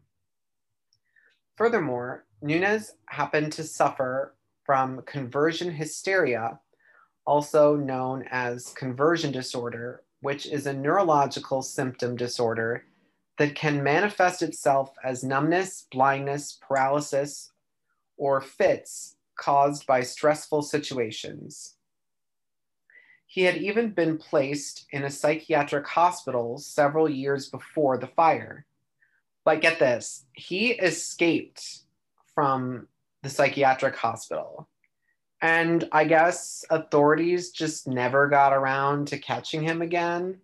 Furthermore, 1.56 2.26
Nunez 2.42 2.94
happened 3.08 3.54
to 3.54 3.64
suffer 3.64 4.36
from 4.66 5.02
conversion 5.04 5.72
hysteria, 5.72 6.60
also 7.26 7.76
known 7.76 8.26
as 8.30 8.74
conversion 8.74 9.32
disorder, 9.32 10.04
which 10.22 10.46
is 10.46 10.68
a 10.68 10.74
neurological 10.74 11.62
symptom 11.62 12.16
disorder 12.16 12.86
that 13.38 13.56
can 13.56 13.84
manifest 13.84 14.42
itself 14.42 14.96
as 15.04 15.24
numbness, 15.24 15.88
blindness, 15.92 16.58
paralysis, 16.62 17.52
or 18.18 18.42
fits 18.42 19.16
caused 19.38 19.86
by 19.86 20.02
stressful 20.02 20.62
situations. 20.62 21.76
He 23.28 23.44
had 23.44 23.58
even 23.58 23.92
been 23.92 24.18
placed 24.18 24.86
in 24.92 25.04
a 25.04 25.10
psychiatric 25.10 25.88
hospital 25.88 26.58
several 26.58 27.10
years 27.10 27.50
before 27.50 27.98
the 27.98 28.08
fire. 28.08 28.66
But 29.46 29.62
get 29.62 29.80
this, 29.80 30.26
he 30.34 30.72
escaped 30.72 31.64
from 32.34 32.88
the 33.24 33.30
psychiatric 33.30 33.96
hospital. 33.96 34.68
And 35.42 35.88
I 35.92 36.06
guess 36.06 36.66
authorities 36.70 37.52
just 37.52 37.88
never 37.88 38.28
got 38.28 38.54
around 38.54 39.10
to 39.10 39.20
catching 39.20 39.62
him 39.62 39.82
again. 39.84 40.40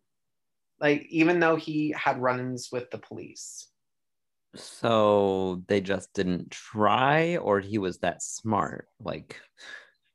Like, 0.80 1.08
even 1.10 1.39
though 1.39 1.56
he 1.56 1.93
had 1.97 2.22
run 2.22 2.39
ins 2.39 2.72
with 2.72 2.91
the 2.91 2.99
police. 2.99 3.68
So 4.56 5.64
they 5.68 5.82
just 5.82 6.14
didn't 6.14 6.52
try, 6.52 7.38
or 7.38 7.60
he 7.60 7.78
was 7.78 7.99
that 7.99 8.22
smart? 8.22 8.88
Like, 8.99 9.39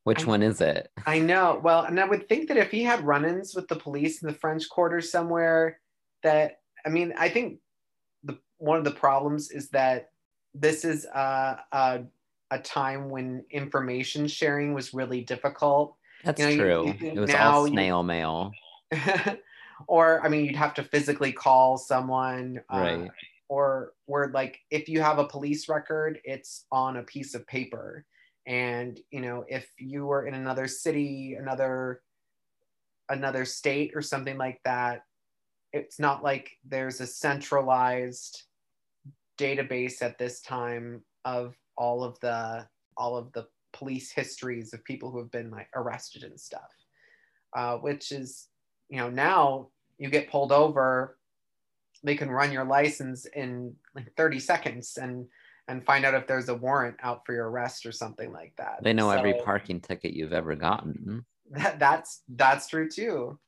which 0.05 0.24
I, 0.24 0.26
one 0.26 0.43
is 0.43 0.61
it? 0.61 0.91
I 1.07 1.18
know. 1.18 1.61
Well, 1.62 1.82
and 1.84 1.99
I 1.99 2.05
would 2.05 2.28
think 2.28 2.49
that 2.49 2.57
if 2.57 2.70
he 2.70 2.84
had 2.84 3.05
run 3.05 3.24
ins 3.24 3.55
with 3.55 3.66
the 3.66 3.76
police 3.76 4.22
in 4.22 4.28
the 4.28 4.34
French 4.34 4.68
Quarter 4.68 5.01
somewhere, 5.01 5.80
that, 6.22 6.59
I 6.84 6.91
mean, 6.91 7.14
I 7.18 7.28
think 7.28 7.61
one 8.59 8.78
of 8.78 8.84
the 8.84 8.90
problems 8.90 9.50
is 9.50 9.68
that 9.70 10.11
this 10.54 10.84
is 10.84 11.04
a, 11.07 11.61
a 11.72 12.00
a 12.50 12.59
time 12.59 13.11
when 13.11 13.44
information 13.50 14.26
sharing 14.26 14.72
was 14.72 14.94
really 14.94 15.20
difficult. 15.20 15.96
That's 16.24 16.40
you 16.40 16.48
know, 16.48 16.57
true. 16.57 16.86
You, 16.86 16.94
you 17.00 17.12
it 17.12 17.18
was 17.18 17.34
all 17.34 17.66
snail 17.66 18.02
mail. 18.02 18.52
or 19.88 20.24
I 20.24 20.28
mean, 20.28 20.44
you'd 20.44 20.57
have 20.57 20.74
to 20.74 20.84
physically 20.84 21.32
call 21.32 21.76
someone. 21.76 22.61
Uh, 22.72 22.78
right. 22.78 23.00
Uh, 23.00 23.09
or 23.48 23.92
where 24.07 24.28
like 24.28 24.59
if 24.70 24.88
you 24.88 25.00
have 25.00 25.18
a 25.18 25.26
police 25.26 25.68
record, 25.68 26.18
it's 26.24 26.64
on 26.72 26.96
a 26.96 27.02
piece 27.02 27.34
of 27.34 27.46
paper. 27.46 28.04
And 28.46 28.98
you 29.11 29.20
know, 29.20 29.44
if 29.48 29.70
you 29.78 30.07
were 30.07 30.26
in 30.26 30.34
another 30.34 30.66
city, 30.66 31.36
another 31.38 32.02
another 33.09 33.44
state 33.44 33.92
or 33.94 34.02
something 34.02 34.36
like 34.36 34.61
that, 34.64 35.04
it's 35.73 35.99
not 35.99 36.23
like 36.23 36.51
there's 36.64 37.01
a 37.01 37.07
centralized 37.07 38.45
database 39.39 40.03
at 40.03 40.19
this 40.19 40.41
time 40.41 41.03
of 41.25 41.55
all 41.77 42.03
of 42.03 42.19
the 42.21 42.67
all 42.97 43.17
of 43.17 43.33
the 43.33 43.47
police 43.73 44.11
histories 44.11 44.73
of 44.73 44.83
people 44.85 45.11
who 45.11 45.19
have 45.19 45.31
been 45.31 45.51
like 45.51 45.69
arrested 45.75 46.23
and 46.23 46.41
stuff 46.41 46.71
uh, 47.57 47.77
which 47.77 48.12
is 48.12 48.49
you 48.89 48.97
know 48.97 49.11
now 49.11 49.69
you 49.99 50.09
get 50.09 50.31
pulled 50.31 50.53
over 50.53 51.19
they 52.03 52.14
can 52.17 52.31
run 52.31 52.53
your 52.53 52.64
license 52.64 53.27
in 53.27 53.75
like 53.95 54.11
30 54.17 54.39
seconds 54.41 54.97
and 55.01 55.27
and 55.69 55.85
find 55.85 56.05
out 56.05 56.14
if 56.14 56.27
there's 56.27 56.49
a 56.49 56.55
warrant 56.55 56.97
out 57.03 57.27
for 57.27 57.35
your 57.35 57.51
arrest 57.51 57.85
or 57.85 57.93
something 57.93 58.33
like 58.33 58.55
that 58.57 58.79
They 58.83 58.93
know 58.95 59.11
So- 59.11 59.19
every 59.19 59.35
parking 59.45 59.81
ticket 59.81 60.12
you've 60.14 60.33
ever 60.33 60.55
gotten. 60.55 61.27
that, 61.51 61.79
that's 61.79 62.23
that's 62.29 62.69
true 62.69 62.89
too 62.89 63.39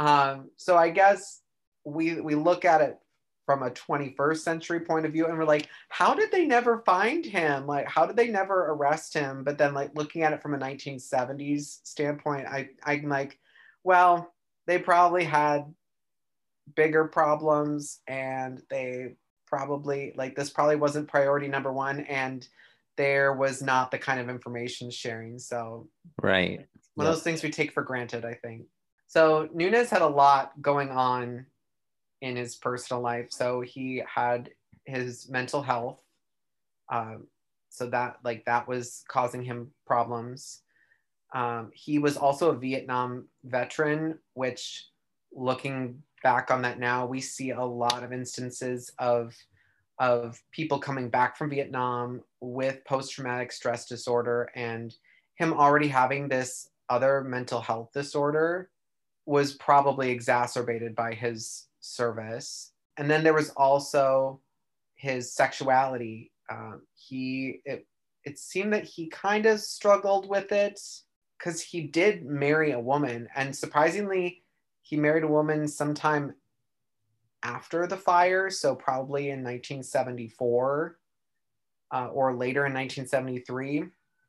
um, 0.00 0.50
so 0.56 0.76
i 0.76 0.88
guess 0.90 1.42
we 1.84 2.20
we 2.20 2.34
look 2.34 2.64
at 2.64 2.80
it 2.80 2.98
from 3.46 3.62
a 3.62 3.70
21st 3.70 4.38
century 4.38 4.80
point 4.80 5.04
of 5.06 5.12
view 5.12 5.26
and 5.26 5.36
we're 5.36 5.44
like 5.44 5.68
how 5.88 6.14
did 6.14 6.30
they 6.30 6.46
never 6.46 6.82
find 6.86 7.24
him 7.24 7.66
like 7.66 7.86
how 7.86 8.06
did 8.06 8.16
they 8.16 8.28
never 8.28 8.66
arrest 8.72 9.14
him 9.14 9.44
but 9.44 9.58
then 9.58 9.74
like 9.74 9.90
looking 9.94 10.22
at 10.22 10.32
it 10.32 10.42
from 10.42 10.54
a 10.54 10.58
1970s 10.58 11.80
standpoint 11.84 12.46
i 12.46 12.68
i'm 12.84 13.08
like 13.08 13.38
well 13.84 14.32
they 14.66 14.78
probably 14.78 15.24
had 15.24 15.64
bigger 16.76 17.04
problems 17.06 18.00
and 18.06 18.62
they 18.70 19.14
probably 19.46 20.12
like 20.16 20.36
this 20.36 20.50
probably 20.50 20.76
wasn't 20.76 21.08
priority 21.08 21.48
number 21.48 21.72
one 21.72 22.00
and 22.00 22.46
there 22.96 23.32
was 23.32 23.62
not 23.62 23.90
the 23.90 23.98
kind 23.98 24.20
of 24.20 24.28
information 24.28 24.90
sharing 24.90 25.38
so 25.38 25.88
Right. 26.22 26.66
one 26.94 27.06
Yep. 27.06 27.08
of 27.08 27.14
those 27.16 27.22
things 27.22 27.42
we 27.42 27.50
take 27.50 27.72
for 27.72 27.82
granted, 27.82 28.24
I 28.24 28.34
think. 28.34 28.66
So 29.10 29.48
Nunez 29.52 29.90
had 29.90 30.02
a 30.02 30.06
lot 30.06 30.52
going 30.62 30.90
on 30.90 31.44
in 32.20 32.36
his 32.36 32.54
personal 32.54 33.02
life. 33.02 33.32
So 33.32 33.60
he 33.60 34.04
had 34.06 34.50
his 34.84 35.28
mental 35.28 35.62
health. 35.62 36.00
Um, 36.92 37.26
so 37.70 37.90
that 37.90 38.18
like 38.22 38.44
that 38.44 38.68
was 38.68 39.02
causing 39.08 39.42
him 39.42 39.72
problems. 39.84 40.60
Um, 41.34 41.72
he 41.74 41.98
was 41.98 42.16
also 42.16 42.50
a 42.50 42.56
Vietnam 42.56 43.26
veteran, 43.42 44.16
which 44.34 44.86
looking 45.32 46.00
back 46.22 46.52
on 46.52 46.62
that 46.62 46.78
now, 46.78 47.04
we 47.04 47.20
see 47.20 47.50
a 47.50 47.64
lot 47.64 48.04
of 48.04 48.12
instances 48.12 48.92
of 49.00 49.34
of 49.98 50.40
people 50.52 50.78
coming 50.78 51.08
back 51.08 51.36
from 51.36 51.50
Vietnam 51.50 52.22
with 52.40 52.84
post-traumatic 52.84 53.50
stress 53.50 53.86
disorder 53.86 54.50
and 54.54 54.94
him 55.34 55.52
already 55.52 55.88
having 55.88 56.28
this 56.28 56.68
other 56.88 57.24
mental 57.24 57.60
health 57.60 57.90
disorder 57.92 58.70
was 59.30 59.52
probably 59.52 60.10
exacerbated 60.10 60.96
by 60.96 61.14
his 61.14 61.68
service. 61.78 62.72
And 62.96 63.08
then 63.08 63.22
there 63.22 63.32
was 63.32 63.50
also 63.50 64.40
his 64.96 65.32
sexuality. 65.32 66.32
Um, 66.50 66.82
he 66.96 67.60
it 67.64 67.86
it 68.24 68.40
seemed 68.40 68.72
that 68.72 68.84
he 68.84 69.06
kind 69.06 69.46
of 69.46 69.60
struggled 69.60 70.28
with 70.28 70.50
it 70.50 70.80
because 71.38 71.62
he 71.62 71.82
did 71.82 72.26
marry 72.26 72.72
a 72.72 72.80
woman, 72.80 73.28
and 73.36 73.54
surprisingly, 73.54 74.42
he 74.82 74.96
married 74.96 75.22
a 75.22 75.28
woman 75.28 75.68
sometime 75.68 76.34
after 77.44 77.86
the 77.86 77.96
fire, 77.96 78.50
so 78.50 78.74
probably 78.74 79.30
in 79.30 79.44
1974 79.44 80.98
uh, 81.92 82.08
or 82.08 82.34
later 82.34 82.66
in 82.66 82.74
1973. 82.74 83.84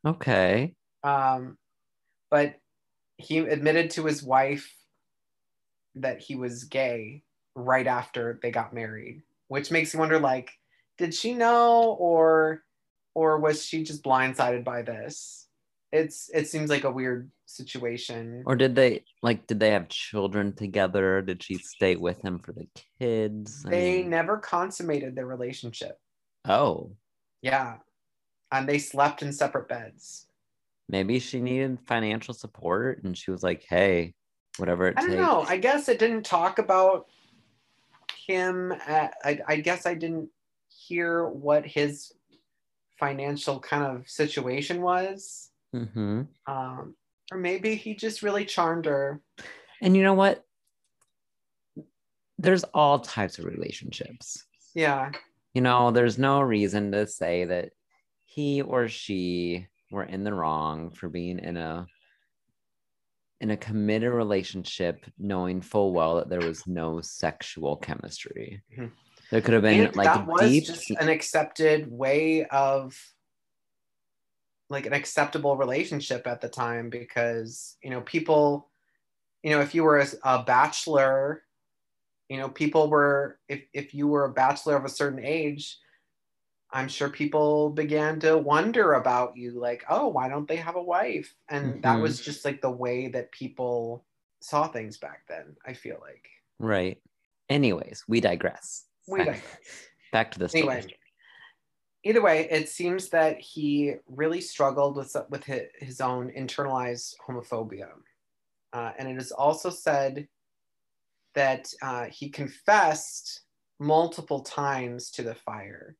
Okay. 0.06 0.76
Um, 1.04 1.58
but 2.30 2.56
he 3.18 3.40
admitted 3.40 3.90
to 3.92 4.06
his 4.06 4.22
wife 4.22 4.74
that 5.96 6.20
he 6.20 6.36
was 6.36 6.64
gay 6.66 7.24
right 7.56 7.88
after 7.88 8.40
they 8.42 8.52
got 8.52 8.74
married, 8.74 9.22
which 9.48 9.72
makes 9.72 9.94
you 9.94 10.00
wonder 10.00 10.20
like, 10.20 10.52
did 10.98 11.14
she 11.14 11.34
know 11.34 11.94
or 12.00 12.64
or 13.14 13.40
was 13.40 13.66
she 13.66 13.84
just 13.84 14.04
blindsided 14.04 14.64
by 14.64 14.82
this? 14.82 15.48
It's 15.92 16.30
it 16.34 16.48
seems 16.48 16.70
like 16.70 16.86
a 16.86 16.92
weird 16.92 17.30
situation. 17.46 18.44
Or 18.46 18.56
did 18.56 18.76
they 18.76 19.04
like 19.22 19.48
did 19.48 19.60
they 19.60 19.72
have 19.72 19.90
children 19.90 20.54
together? 20.54 21.22
Did 21.22 21.44
she 21.44 21.56
stay 21.56 21.98
with 21.98 22.22
him 22.24 22.40
for 22.40 22.54
the 22.54 22.68
kids? 23.00 23.64
I 23.66 23.70
They 23.70 24.02
mean- 24.02 24.10
never 24.10 24.38
consummated 24.38 25.16
their 25.16 25.28
relationship. 25.28 26.00
Oh, 26.46 26.96
Yeah. 27.42 27.78
And 28.54 28.68
they 28.68 28.80
slept 28.80 29.22
in 29.22 29.32
separate 29.34 29.68
beds. 29.70 30.28
maybe 30.90 31.20
she 31.20 31.40
needed 31.40 31.80
financial 31.88 32.34
support 32.34 33.02
and 33.04 33.18
she 33.18 33.32
was 33.32 33.44
like, 33.44 33.64
"Hey, 33.68 34.14
whatever 34.58 34.88
it 34.88 34.96
I 34.98 35.02
don't 35.02 35.10
takes." 35.12 35.22
know. 35.22 35.42
I 35.42 35.58
guess 35.58 35.90
it 35.90 36.00
didn't 36.00 36.24
talk 36.24 36.60
about 36.60 37.08
him. 38.28 38.72
At, 38.86 39.14
I, 39.24 39.40
I 39.48 39.56
guess 39.58 39.86
I 39.86 39.94
didn't 39.94 40.30
hear 40.70 41.28
what 41.28 41.66
his 41.66 42.14
financial 43.00 43.60
kind 43.60 43.84
of 43.84 44.08
situation 44.10 44.82
was. 44.82 45.50
hmm 45.74 46.24
Um, 46.48 46.96
or 47.32 47.38
maybe 47.38 47.76
he 47.76 47.96
just 47.96 48.22
really 48.22 48.46
charmed 48.46 48.86
her. 48.86 49.22
And 49.82 49.96
you 49.96 50.04
know 50.04 50.14
what? 50.14 50.46
There's 52.38 52.64
all 52.66 53.00
types 53.00 53.40
of 53.40 53.46
relationships. 53.46 54.44
Yeah. 54.76 55.12
You 55.54 55.62
know, 55.62 55.92
there's 55.92 56.18
no 56.18 56.42
reason 56.42 56.92
to 56.92 57.08
say 57.08 57.46
that 57.46 57.72
he 58.26 58.62
or 58.62 58.88
she 58.88 59.68
were 59.92 60.04
in 60.04 60.24
the 60.24 60.34
wrong 60.34 60.90
for 60.92 61.10
being 61.10 61.40
in 61.40 61.58
a 61.58 61.86
in 63.42 63.50
a 63.50 63.58
committed 63.58 64.14
relationship 64.14 65.04
knowing 65.18 65.62
full 65.62 65.94
well 65.94 66.16
that 66.16 66.30
there 66.30 66.40
was 66.40 66.66
no 66.68 67.02
sexual 67.02 67.76
chemistry. 67.76 68.62
Mhm. 68.78 68.92
There 69.32 69.42
could 69.42 69.56
have 69.56 69.64
been 69.64 69.88
And 69.88 69.96
like 69.96 70.06
that 70.06 70.28
was 70.28 70.42
deep 70.42 70.66
just 70.66 70.92
an 70.92 71.10
accepted 71.10 71.92
way 71.92 72.46
of 72.46 72.96
like 74.70 74.86
an 74.86 74.94
acceptable 74.94 75.58
relationship 75.58 76.28
at 76.28 76.40
the 76.40 76.50
time 76.50 76.90
because 76.90 77.78
you 77.84 77.90
know 77.90 78.02
people 78.02 78.70
you 79.44 79.50
know 79.50 79.60
if 79.60 79.74
you 79.74 79.84
were 79.84 80.00
a, 80.00 80.08
a 80.24 80.44
bachelor 80.44 81.44
you 82.30 82.38
know 82.38 82.48
people 82.48 82.90
were 82.90 83.40
if, 83.50 83.64
if 83.74 83.94
you 83.94 84.08
were 84.08 84.26
a 84.26 84.34
bachelor 84.34 84.76
of 84.76 84.86
a 84.86 84.90
certain 84.90 85.24
age 85.24 85.78
i'm 86.74 86.88
sure 86.88 87.10
people 87.10 87.70
began 87.70 88.20
to 88.20 88.38
wonder 88.38 88.94
about 88.94 89.36
you 89.36 89.52
like 89.52 89.84
oh 89.90 90.08
why 90.08 90.28
don't 90.30 90.48
they 90.48 90.56
have 90.56 90.76
a 90.76 90.82
wife 90.82 91.34
and 91.50 91.82
that 91.84 91.98
Mhm. 91.98 92.02
was 92.02 92.20
just 92.22 92.46
like 92.46 92.62
the 92.62 92.72
way 92.72 93.08
that 93.10 93.32
people 93.32 94.06
saw 94.42 94.68
things 94.68 94.98
back 94.98 95.28
then 95.28 95.56
i 95.66 95.74
feel 95.74 95.98
like 96.02 96.28
right. 96.60 97.02
Anyways, 97.50 98.06
we 98.08 98.22
digress. 98.22 98.86
we 99.08 99.20
digress. 99.26 99.44
Back 100.14 100.32
to 100.32 100.40
the 100.40 100.48
story. 100.48 100.64
anyway 100.64 100.96
either 102.04 102.22
way 102.22 102.48
it 102.50 102.70
seems 102.70 103.10
that 103.10 103.40
he 103.40 103.94
really 104.08 104.40
struggled 104.42 104.96
with 104.96 105.16
with 105.30 105.46
hi- 105.46 105.68
his 105.80 106.00
own 106.02 106.32
internalized 106.32 107.16
homophobia 107.28 107.90
uh, 108.74 108.92
and 108.98 109.08
it 109.10 109.18
is 109.18 109.32
also 109.34 109.70
said 109.70 110.28
that 111.36 111.72
uh, 111.82 112.06
he 112.06 112.30
confessed 112.30 113.42
multiple 113.80 114.42
times 114.42 115.12
to 115.12 115.24
the 115.24 115.36
fire 115.36 115.96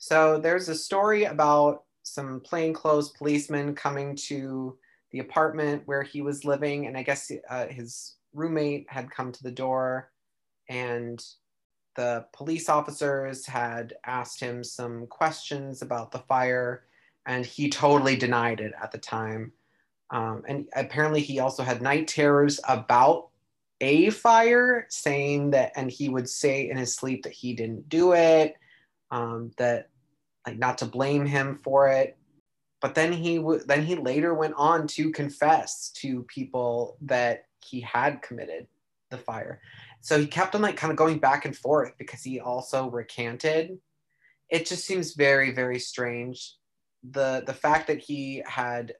so 0.00 0.40
there's 0.40 0.68
a 0.68 0.74
story 0.74 1.24
about 1.24 1.84
some 2.02 2.40
plainclothes 2.40 3.10
policemen 3.10 3.76
coming 3.76 4.16
to 4.16 4.76
the 5.12 5.20
apartment 5.20 5.82
where 5.86 6.02
he 6.02 6.22
was 6.22 6.44
living 6.44 6.88
and 6.88 6.96
i 6.96 7.02
guess 7.02 7.30
uh, 7.48 7.66
his 7.68 8.16
roommate 8.34 8.86
had 8.88 9.08
come 9.10 9.30
to 9.30 9.42
the 9.44 9.50
door 9.52 10.10
and 10.68 11.24
the 12.00 12.24
police 12.32 12.70
officers 12.70 13.44
had 13.44 13.92
asked 14.06 14.40
him 14.40 14.64
some 14.64 15.06
questions 15.06 15.82
about 15.82 16.10
the 16.10 16.20
fire, 16.20 16.84
and 17.26 17.44
he 17.44 17.68
totally 17.68 18.16
denied 18.16 18.60
it 18.60 18.72
at 18.80 18.90
the 18.90 18.96
time. 18.96 19.52
Um, 20.10 20.42
and 20.48 20.66
apparently, 20.74 21.20
he 21.20 21.40
also 21.40 21.62
had 21.62 21.82
night 21.82 22.08
terrors 22.08 22.58
about 22.66 23.28
a 23.82 24.08
fire, 24.08 24.86
saying 24.88 25.50
that, 25.50 25.72
and 25.76 25.90
he 25.90 26.08
would 26.08 26.26
say 26.26 26.70
in 26.70 26.78
his 26.78 26.94
sleep 26.94 27.24
that 27.24 27.34
he 27.34 27.52
didn't 27.52 27.90
do 27.90 28.14
it, 28.14 28.56
um, 29.10 29.50
that 29.58 29.89
like 30.46 30.58
not 30.58 30.78
to 30.78 30.86
blame 30.86 31.26
him 31.26 31.60
for 31.62 31.88
it. 31.88 32.16
But 32.80 32.94
then 32.94 33.12
he 33.12 33.38
would, 33.38 33.68
then 33.68 33.84
he 33.84 33.94
later 33.94 34.34
went 34.34 34.54
on 34.56 34.86
to 34.88 35.10
confess 35.10 35.90
to 35.96 36.22
people 36.24 36.96
that 37.02 37.44
he 37.62 37.80
had 37.80 38.22
committed 38.22 38.66
the 39.10 39.18
fire. 39.18 39.60
So 40.00 40.18
he 40.18 40.26
kept 40.26 40.54
on 40.54 40.62
like 40.62 40.76
kind 40.76 40.90
of 40.90 40.96
going 40.96 41.18
back 41.18 41.44
and 41.44 41.56
forth 41.56 41.92
because 41.98 42.22
he 42.22 42.40
also 42.40 42.88
recanted. 42.88 43.78
It 44.48 44.66
just 44.66 44.86
seems 44.86 45.14
very 45.14 45.52
very 45.52 45.78
strange. 45.78 46.54
The 47.10 47.42
the 47.46 47.54
fact 47.54 47.86
that 47.88 47.98
he 47.98 48.42
had 48.46 48.94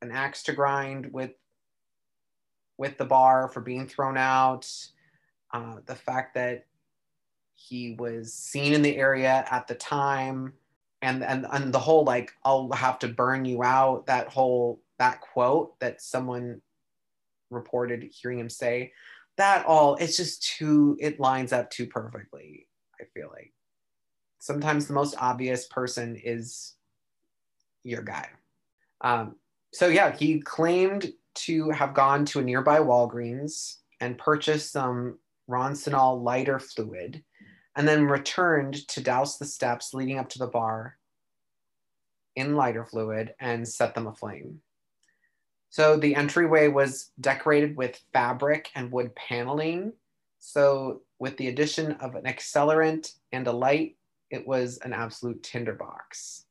an 0.00 0.10
axe 0.10 0.42
to 0.44 0.52
grind 0.52 1.12
with 1.12 1.32
with 2.78 2.98
the 2.98 3.04
bar 3.04 3.48
for 3.48 3.60
being 3.60 3.86
thrown 3.86 4.16
out 4.16 4.66
uh, 5.52 5.76
the 5.86 5.94
fact 5.94 6.34
that 6.34 6.64
he 7.68 7.94
was 7.98 8.32
seen 8.32 8.72
in 8.72 8.82
the 8.82 8.96
area 8.96 9.46
at 9.50 9.66
the 9.66 9.74
time. 9.74 10.54
And 11.04 11.24
and 11.24 11.46
and 11.52 11.74
the 11.74 11.80
whole 11.80 12.04
like 12.04 12.30
i'll 12.44 12.70
have 12.70 13.00
to 13.00 13.08
burn 13.08 13.44
you 13.44 13.64
out 13.64 14.06
that 14.06 14.28
whole 14.28 14.80
that 15.00 15.20
quote 15.20 15.76
that 15.80 16.00
someone 16.00 16.62
reported 17.50 18.08
hearing 18.12 18.38
him 18.38 18.48
say 18.48 18.92
that 19.36 19.66
all 19.66 19.96
it's 19.96 20.16
just 20.16 20.44
too 20.44 20.96
it 21.00 21.18
lines 21.18 21.52
up 21.52 21.70
too 21.70 21.88
perfectly 21.88 22.68
i 23.00 23.04
feel 23.14 23.28
like. 23.32 23.52
Sometimes 24.38 24.86
the 24.86 24.92
most 24.92 25.16
obvious 25.18 25.66
person 25.66 26.14
is 26.22 26.74
your 27.82 28.02
guy. 28.02 28.28
Um, 29.00 29.34
so 29.72 29.88
yeah 29.88 30.14
he 30.14 30.40
claimed 30.40 31.12
to 31.34 31.70
have 31.70 31.94
gone 31.94 32.24
to 32.26 32.38
a 32.38 32.44
nearby 32.44 32.78
walgreens 32.78 33.78
and 34.00 34.16
purchased 34.18 34.70
some 34.70 35.18
ronsonol 35.50 36.22
lighter 36.22 36.60
fluid 36.60 37.24
and 37.76 37.88
then 37.88 38.04
returned 38.04 38.86
to 38.88 39.02
douse 39.02 39.38
the 39.38 39.44
steps 39.44 39.94
leading 39.94 40.18
up 40.18 40.28
to 40.30 40.38
the 40.38 40.46
bar 40.46 40.98
in 42.36 42.56
lighter 42.56 42.84
fluid 42.84 43.34
and 43.40 43.66
set 43.66 43.94
them 43.94 44.06
aflame 44.06 44.60
so 45.72 45.96
the 45.96 46.14
entryway 46.14 46.68
was 46.68 47.12
decorated 47.18 47.78
with 47.78 48.04
fabric 48.12 48.68
and 48.74 48.92
wood 48.92 49.14
paneling. 49.16 49.94
So 50.38 51.00
with 51.18 51.38
the 51.38 51.48
addition 51.48 51.92
of 51.92 52.14
an 52.14 52.24
accelerant 52.24 53.14
and 53.32 53.46
a 53.46 53.52
light, 53.52 53.96
it 54.28 54.46
was 54.46 54.76
an 54.84 54.92
absolute 54.92 55.42
tinderbox. 55.42 56.44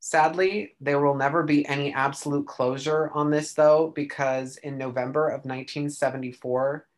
Sadly, 0.00 0.74
there 0.80 1.00
will 1.00 1.14
never 1.14 1.44
be 1.44 1.64
any 1.68 1.94
absolute 1.94 2.48
closure 2.48 3.12
on 3.14 3.30
this 3.30 3.54
though, 3.54 3.92
because 3.94 4.56
in 4.56 4.76
November 4.76 5.28
of 5.28 5.44
1974, 5.44 6.88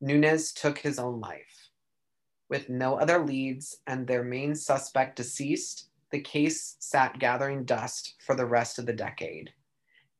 Nunez 0.00 0.52
took 0.52 0.78
his 0.78 0.98
own 0.98 1.20
life. 1.20 1.67
With 2.48 2.68
no 2.68 2.96
other 2.96 3.24
leads 3.24 3.76
and 3.86 4.06
their 4.06 4.24
main 4.24 4.54
suspect 4.54 5.16
deceased, 5.16 5.88
the 6.10 6.20
case 6.20 6.76
sat 6.78 7.18
gathering 7.18 7.64
dust 7.64 8.14
for 8.24 8.34
the 8.34 8.46
rest 8.46 8.78
of 8.78 8.86
the 8.86 8.92
decade. 8.92 9.52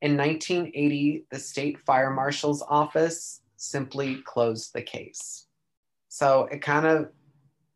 In 0.01 0.15
1980, 0.15 1.25
the 1.31 1.39
state 1.39 1.79
fire 1.85 2.11
marshal's 2.11 2.63
office 2.69 3.41
simply 3.57 4.21
closed 4.25 4.73
the 4.73 4.81
case. 4.81 5.47
So 6.07 6.47
it 6.51 6.61
kind 6.61 6.85
of 6.85 7.09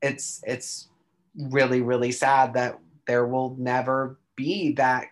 it's 0.01 0.41
it's 0.45 0.89
really 1.35 1.81
really 1.81 2.11
sad 2.11 2.53
that 2.53 2.77
there 3.07 3.25
will 3.25 3.55
never 3.57 4.19
be 4.35 4.73
that 4.73 5.07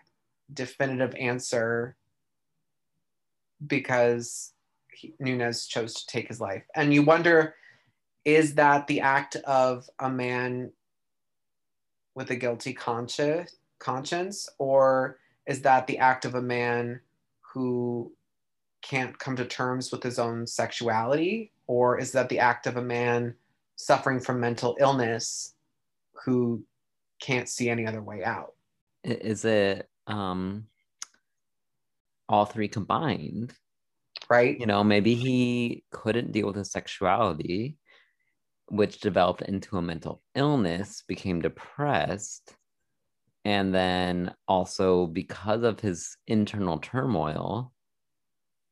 definitive 0.53 1.13
answer 1.15 1.95
because 3.65 4.53
he, 4.93 5.13
Nunez 5.19 5.67
chose 5.67 5.93
to 5.95 6.07
take 6.07 6.27
his 6.27 6.39
life. 6.39 6.63
And 6.75 6.93
you 6.93 7.03
wonder 7.03 7.55
is 8.25 8.55
that 8.55 8.87
the 8.87 9.01
act 9.01 9.35
of 9.37 9.89
a 9.99 10.09
man 10.09 10.71
with 12.13 12.29
a 12.29 12.35
guilty 12.35 12.73
conscience 12.73 13.55
conscience 13.79 14.47
or 14.59 15.17
is 15.47 15.61
that 15.63 15.87
the 15.87 15.97
act 15.97 16.25
of 16.25 16.35
a 16.35 16.41
man 16.41 17.01
who 17.53 18.11
can't 18.81 19.17
come 19.17 19.35
to 19.35 19.45
terms 19.45 19.91
with 19.91 20.03
his 20.03 20.19
own 20.19 20.47
sexuality? 20.47 21.51
Or 21.67 21.99
is 21.99 22.11
that 22.13 22.29
the 22.29 22.39
act 22.39 22.67
of 22.67 22.77
a 22.77 22.81
man 22.81 23.35
suffering 23.75 24.19
from 24.19 24.39
mental 24.39 24.77
illness 24.79 25.53
who 26.25 26.63
can't 27.19 27.49
see 27.49 27.69
any 27.69 27.85
other 27.85 28.01
way 28.01 28.23
out? 28.23 28.53
Is 29.03 29.45
it 29.45 29.89
um, 30.07 30.67
all 32.29 32.45
three 32.45 32.67
combined? 32.67 33.53
Right. 34.29 34.59
You 34.59 34.65
know, 34.65 34.83
maybe 34.83 35.15
he 35.15 35.83
couldn't 35.91 36.31
deal 36.31 36.47
with 36.47 36.55
his 36.55 36.71
sexuality, 36.71 37.77
which 38.71 39.01
developed 39.01 39.41
into 39.41 39.77
a 39.77 39.81
mental 39.81 40.21
illness, 40.33 41.03
became 41.07 41.41
depressed, 41.41 42.55
and 43.43 43.75
then 43.75 44.33
also 44.47 45.07
because 45.07 45.63
of 45.63 45.79
his 45.79 46.17
internal 46.25 46.79
turmoil 46.79 47.73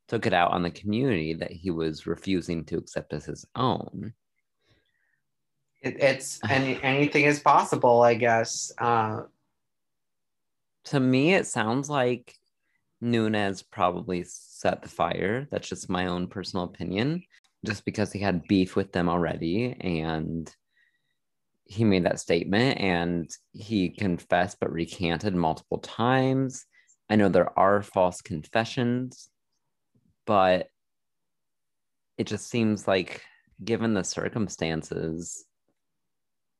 took 0.07 0.25
it 0.25 0.33
out 0.33 0.51
on 0.51 0.63
the 0.63 0.71
community 0.71 1.33
that 1.33 1.51
he 1.51 1.69
was 1.69 2.07
refusing 2.07 2.63
to 2.65 2.77
accept 2.77 3.13
as 3.13 3.25
his 3.25 3.45
own. 3.55 4.13
It, 5.81 6.01
it's 6.01 6.39
any, 6.49 6.79
anything 6.83 7.25
is 7.25 7.39
possible 7.39 8.01
i 8.01 8.13
guess 8.13 8.71
uh, 8.79 9.21
to 10.85 10.99
me 10.99 11.33
it 11.33 11.45
sounds 11.45 11.89
like 11.89 12.33
nunez 13.01 13.61
probably 13.61 14.25
set 14.25 14.81
the 14.81 14.89
fire. 14.89 15.47
That's 15.51 15.69
just 15.69 15.89
my 15.89 16.07
own 16.07 16.27
personal 16.27 16.65
opinion 16.65 17.23
just 17.65 17.85
because 17.85 18.11
he 18.11 18.19
had 18.19 18.47
beef 18.47 18.75
with 18.75 18.91
them 18.91 19.09
already 19.09 19.75
and 19.79 20.53
he 21.65 21.83
made 21.83 22.05
that 22.05 22.19
statement 22.19 22.79
and 22.79 23.29
he 23.51 23.89
confessed 23.89 24.57
but 24.59 24.71
recanted 24.71 25.35
multiple 25.35 25.77
times. 25.79 26.65
I 27.09 27.15
know 27.15 27.29
there 27.29 27.57
are 27.57 27.83
false 27.83 28.21
confessions, 28.21 29.29
but 30.25 30.67
it 32.17 32.27
just 32.27 32.49
seems 32.49 32.87
like, 32.87 33.21
given 33.63 33.93
the 33.93 34.03
circumstances, 34.03 35.45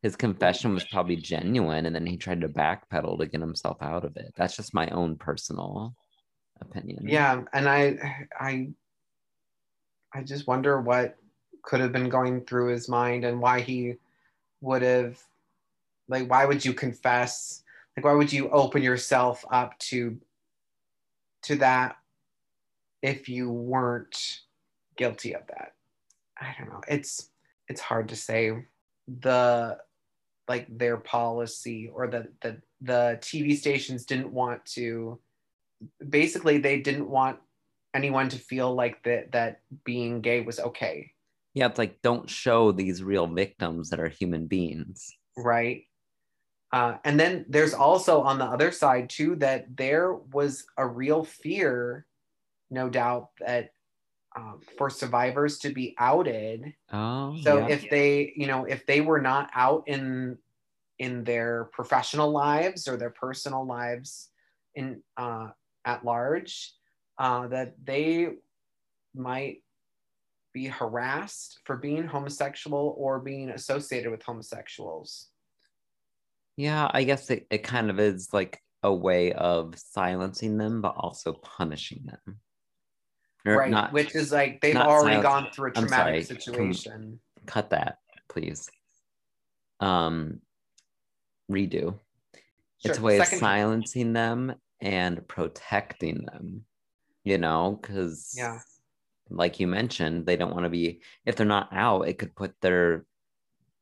his 0.02 0.16
confession 0.16 0.74
was 0.74 0.86
probably 0.86 1.16
genuine 1.16 1.86
and 1.86 1.96
then 1.96 2.06
he 2.06 2.18
tried 2.18 2.42
to 2.42 2.50
backpedal 2.50 3.20
to 3.20 3.26
get 3.26 3.42
himself 3.42 3.78
out 3.82 4.06
of 4.06 4.16
it. 4.18 4.34
That's 4.36 4.56
just 4.56 4.74
my 4.74 4.88
own 4.90 5.18
personal 5.18 5.96
opinion. 6.62 7.08
Yeah. 7.08 7.42
And 7.54 7.68
I, 7.68 8.28
I, 8.38 8.70
I 10.14 10.24
just 10.24 10.48
wonder 10.48 10.82
what 10.82 11.18
could 11.62 11.80
have 11.80 11.92
been 11.92 12.10
going 12.10 12.42
through 12.42 12.68
his 12.68 12.90
mind 12.90 13.24
and 13.24 13.40
why 13.40 13.62
he 13.62 13.96
would 14.62 14.82
have 14.82 15.22
like 16.08 16.30
why 16.30 16.46
would 16.46 16.66
you 16.66 16.74
confess? 16.74 17.64
Like 17.96 18.06
why 18.06 18.14
would 18.14 18.34
you 18.34 18.50
open 18.50 18.82
yourself 18.82 19.46
up 19.52 19.78
to 19.80 20.18
to 21.44 21.56
that 21.58 21.98
if 23.02 23.30
you 23.30 23.52
weren't 23.52 24.42
guilty 24.98 25.34
of 25.34 25.46
that? 25.48 25.74
I 26.40 26.56
don't 26.58 26.70
know. 26.70 26.82
It's 26.88 27.30
it's 27.68 27.82
hard 27.82 28.10
to 28.10 28.16
say. 28.16 28.66
The 29.22 29.78
like 30.48 30.66
their 30.78 30.98
policy 30.98 31.90
or 31.94 32.08
the 32.08 32.28
the 32.42 32.58
the 32.82 33.18
tv 33.22 33.56
stations 33.58 34.06
didn't 34.06 34.32
want 34.32 34.66
to 34.66 35.20
basically 36.10 36.58
they 36.58 36.80
didn't 36.80 37.10
want 37.10 37.40
anyone 37.94 38.30
to 38.30 38.38
feel 38.38 38.74
like 38.74 39.02
that 39.04 39.32
that 39.32 39.62
being 39.84 40.22
gay 40.22 40.42
was 40.42 40.60
okay 40.60 41.12
yeah, 41.54 41.68
it's 41.68 41.78
like 41.78 42.02
don't 42.02 42.30
show 42.30 42.72
these 42.72 43.04
real 43.04 43.28
victims 43.28 43.90
that 43.90 44.00
are 44.00 44.08
human 44.08 44.48
beings. 44.48 45.12
Right. 45.36 45.84
Uh, 46.72 46.98
and 47.04 47.20
then 47.20 47.46
there's 47.50 47.74
also 47.74 48.22
on 48.22 48.38
the 48.38 48.46
other 48.46 48.72
side 48.72 49.10
too 49.10 49.36
that 49.38 49.76
there 49.76 50.14
was 50.14 50.66
a 50.78 50.86
real 50.86 51.24
fear, 51.24 52.06
no 52.70 52.90
doubt, 52.90 53.30
that 53.40 53.72
um, 54.38 54.62
for 54.78 54.92
survivors 54.92 55.58
to 55.60 55.70
be 55.70 55.96
outed. 55.98 56.74
Oh, 56.94 57.36
so 57.42 57.58
yeah. 57.58 57.68
if 57.68 57.90
they, 57.90 58.34
you 58.36 58.46
know, 58.46 58.66
if 58.66 58.86
they 58.86 59.02
were 59.02 59.22
not 59.22 59.50
out 59.56 59.84
in 59.88 60.38
in 61.00 61.24
their 61.24 61.66
professional 61.74 62.30
lives 62.30 62.88
or 62.88 62.96
their 62.96 63.10
personal 63.10 63.66
lives 63.66 64.30
in 64.76 65.02
uh, 65.18 65.48
at 65.84 66.06
large, 66.06 66.74
uh, 67.20 67.48
that 67.50 67.74
they 67.84 68.30
might 69.14 69.62
be 70.54 70.66
harassed 70.66 71.60
for 71.66 71.78
being 71.78 72.08
homosexual 72.08 72.96
or 72.98 73.20
being 73.20 73.50
associated 73.50 74.10
with 74.10 74.24
homosexuals. 74.24 75.28
Yeah, 76.58 76.90
I 76.92 77.04
guess 77.04 77.30
it, 77.30 77.46
it 77.52 77.60
kind 77.60 77.90
of 77.90 78.00
is 78.00 78.34
like 78.34 78.62
a 78.82 78.94
way 78.94 79.34
of 79.34 79.76
silencing 79.78 80.58
them, 80.58 80.82
but 80.82 80.96
also 80.98 81.34
punishing 81.34 82.06
them. 82.06 82.40
Or 83.46 83.58
right, 83.58 83.72
not, 83.72 83.94
which 83.94 84.16
is 84.16 84.32
like 84.32 84.60
they've 84.62 84.76
already 84.76 85.22
gone 85.22 85.50
through 85.54 85.70
a 85.70 85.74
traumatic 85.74 86.26
situation. 86.26 87.20
Cut 87.46 87.70
that, 87.70 88.00
please. 88.28 88.70
Um, 89.80 90.42
redo. 91.50 91.70
Sure. 91.72 91.96
It's 92.84 92.98
a 92.98 93.02
way 93.02 93.18
Second 93.18 93.36
of 93.36 93.40
silencing 93.40 94.14
them 94.14 94.56
and 94.82 95.26
protecting 95.28 96.26
them. 96.26 96.66
You 97.30 97.38
know, 97.38 97.80
because 97.82 98.34
yeah 98.36 98.60
like 99.30 99.60
you 99.60 99.68
mentioned, 99.68 100.26
they 100.26 100.36
don't 100.36 100.54
want 100.54 100.66
to 100.66 100.70
be 100.70 101.02
if 101.26 101.36
they're 101.36 101.46
not 101.46 101.70
out, 101.72 102.08
it 102.08 102.18
could 102.18 102.36
put 102.36 102.60
their 102.62 103.06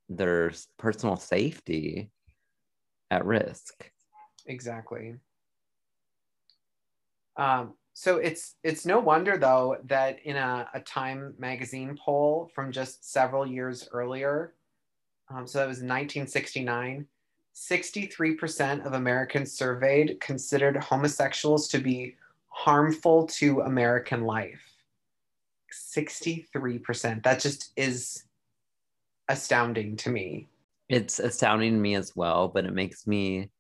their 0.10 0.52
personal 0.78 1.16
safety 1.16 2.12
at 3.12 3.26
risk. 3.26 3.92
Exactly. 4.46 5.16
Um, 7.36 7.74
so 7.94 8.18
it's 8.18 8.56
it's 8.64 8.86
no 8.86 9.00
wonder 9.00 9.38
though 9.38 9.78
that 9.86 10.20
in 10.24 10.36
a, 10.36 10.68
a 10.74 10.80
Time 10.82 11.34
magazine 11.38 11.98
poll 12.00 12.50
from 12.54 12.72
just 12.72 13.12
several 13.12 13.46
years 13.46 13.88
earlier, 13.92 14.54
um, 15.30 15.48
so 15.48 15.60
that 15.60 15.68
was 15.68 15.78
1969, 15.78 17.06
63% 17.56 18.86
of 18.86 18.94
Americans 18.94 19.52
surveyed 19.52 20.20
considered 20.20 20.78
homosexuals 20.78 21.68
to 21.70 21.80
be 21.80 22.16
harmful 22.58 23.28
to 23.28 23.62
American 23.62 24.24
life. 24.24 24.60
63%. 25.72 27.22
That 27.24 27.40
just 27.40 27.72
is 27.78 28.24
astounding 29.30 29.96
to 29.98 30.10
me. 30.10 30.50
It's 30.90 31.20
astounding 31.20 31.74
to 31.74 31.80
me 31.80 31.94
as 31.94 32.16
well, 32.16 32.48
but 32.48 32.66
it 32.66 32.74
makes 32.74 33.06
me 33.06 33.52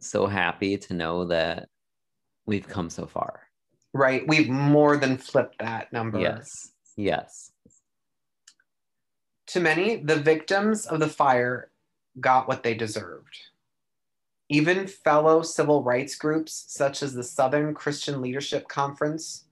so 0.00 0.26
happy 0.26 0.78
to 0.78 0.94
know 0.94 1.26
that 1.26 1.68
we've 2.46 2.66
come 2.66 2.88
so 2.88 3.06
far. 3.06 3.42
Right. 3.92 4.26
We've 4.26 4.48
more 4.48 4.96
than 4.96 5.18
flipped 5.18 5.58
that 5.58 5.92
number. 5.92 6.18
Yes. 6.18 6.48
Yes. 6.96 7.52
To 9.48 9.60
many, 9.60 9.96
the 9.96 10.16
victims 10.16 10.86
of 10.86 10.98
the 10.98 11.08
fire 11.08 11.70
got 12.20 12.48
what 12.48 12.62
they 12.62 12.72
deserved. 12.72 13.36
Even 14.52 14.86
fellow 14.86 15.40
civil 15.40 15.82
rights 15.82 16.14
groups, 16.14 16.66
such 16.68 17.02
as 17.02 17.14
the 17.14 17.22
Southern 17.24 17.72
Christian 17.72 18.20
Leadership 18.20 18.68
Conference 18.68 19.46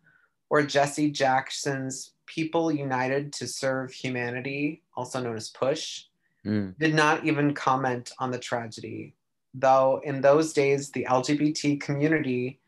or 0.51 0.63
Jesse 0.63 1.11
Jackson's 1.11 2.13
People 2.27 2.71
United 2.71 3.33
to 3.33 3.47
Serve 3.47 3.91
Humanity, 3.93 4.83
also 4.95 5.23
known 5.23 5.37
as 5.37 5.49
PUSH, 5.49 6.07
Mm. 6.45 6.77
did 6.79 6.95
not 6.95 7.25
even 7.25 7.55
comment 7.55 8.13
on 8.19 8.31
the 8.31 8.39
tragedy, 8.39 9.15
though 9.55 10.01
in 10.05 10.21
those 10.21 10.53
days 10.53 10.91
the 10.91 11.07
LGBT 11.07 11.77
community 11.79 12.61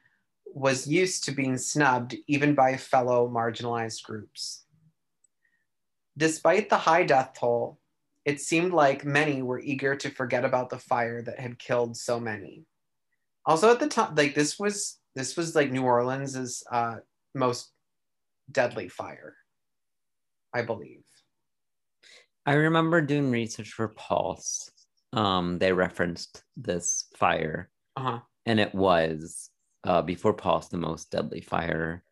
was 0.47 0.87
used 0.87 1.25
to 1.25 1.33
being 1.33 1.57
snubbed 1.57 2.17
even 2.27 2.55
by 2.55 2.77
fellow 2.77 3.29
marginalized 3.29 4.03
groups. 4.05 4.65
Despite 6.17 6.69
the 6.69 6.79
high 6.79 7.05
death 7.05 7.33
toll, 7.39 7.79
it 8.25 8.41
seemed 8.41 8.73
like 8.73 9.05
many 9.05 9.43
were 9.43 9.61
eager 9.61 9.97
to 9.97 10.11
forget 10.11 10.45
about 10.45 10.71
the 10.71 10.79
fire 10.79 11.23
that 11.23 11.39
had 11.41 11.59
killed 11.59 11.97
so 11.97 12.21
many. 12.21 12.65
Also 13.45 13.71
at 13.71 13.81
the 13.81 13.89
time, 13.89 14.15
like 14.15 14.35
this 14.35 14.59
was 14.59 14.99
this 15.15 15.37
was 15.37 15.55
like 15.55 15.71
New 15.73 15.83
Orleans's 15.85 16.63
uh, 16.71 16.97
most 17.35 17.71
deadly 18.51 18.89
fire, 18.89 19.35
I 20.55 20.63
believe. 20.63 21.03
I 22.47 22.55
remember 22.55 23.01
doing 23.01 23.31
research 23.31 23.71
for 23.73 23.89
Pulse. 23.89 24.71
Um, 25.13 25.59
they 25.59 25.73
referenced 25.73 26.43
this 26.57 27.07
fire, 27.17 27.71
Uh-huh. 27.97 28.21
and 28.47 28.59
it 28.59 28.75
was 28.75 29.51
uh, 29.85 30.03
before 30.03 30.33
Pulse 30.33 30.69
the 30.69 30.79
most 30.79 31.11
deadly 31.11 31.41
fire 31.41 32.03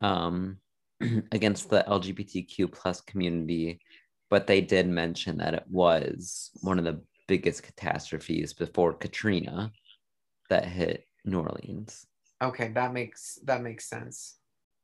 um, 0.00 0.58
against 1.32 1.70
the 1.70 1.84
LGBTQ 1.88 2.72
plus 2.72 3.00
community. 3.00 3.80
But 4.34 4.48
they 4.48 4.60
did 4.60 4.88
mention 4.88 5.38
that 5.38 5.54
it 5.54 5.62
was 5.70 6.50
one 6.60 6.80
of 6.80 6.84
the 6.84 7.00
biggest 7.28 7.62
catastrophes 7.62 8.52
before 8.52 8.92
Katrina 8.92 9.70
that 10.50 10.64
hit 10.64 11.06
New 11.24 11.38
Orleans. 11.38 12.08
Okay, 12.42 12.66
that 12.74 12.92
makes 12.92 13.38
that 13.44 13.62
makes 13.62 13.84
sense. 13.84 14.38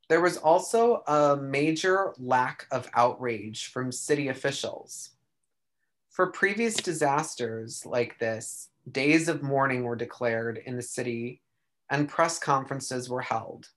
There 0.07 0.21
was 0.21 0.37
also 0.37 1.03
a 1.05 1.35
major 1.35 2.13
lack 2.17 2.65
of 2.71 2.89
outrage 2.93 3.67
from 3.67 3.91
city 3.91 4.29
officials. 4.29 5.09
For 6.09 6.27
previous 6.27 6.75
disasters 6.75 7.85
like 7.85 8.19
this, 8.19 8.69
days 8.89 9.27
of 9.27 9.43
mourning 9.43 9.83
were 9.83 9.97
declared 9.97 10.61
in 10.65 10.77
the 10.77 10.81
city 10.81 11.41
and 11.89 12.07
press 12.07 12.39
conferences 12.39 13.09
were 13.09 13.19
held. 13.19 13.67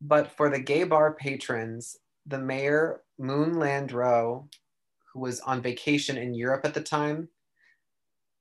But 0.00 0.34
for 0.38 0.48
the 0.48 0.58
gay 0.58 0.84
bar 0.84 1.12
patrons, 1.12 1.98
the 2.24 2.38
mayor, 2.38 3.02
Moon 3.18 3.56
Landrieu, 3.56 4.48
who 5.12 5.20
was 5.20 5.40
on 5.40 5.62
vacation 5.62 6.16
in 6.16 6.34
Europe 6.34 6.64
at 6.64 6.74
the 6.74 6.82
time, 6.82 7.28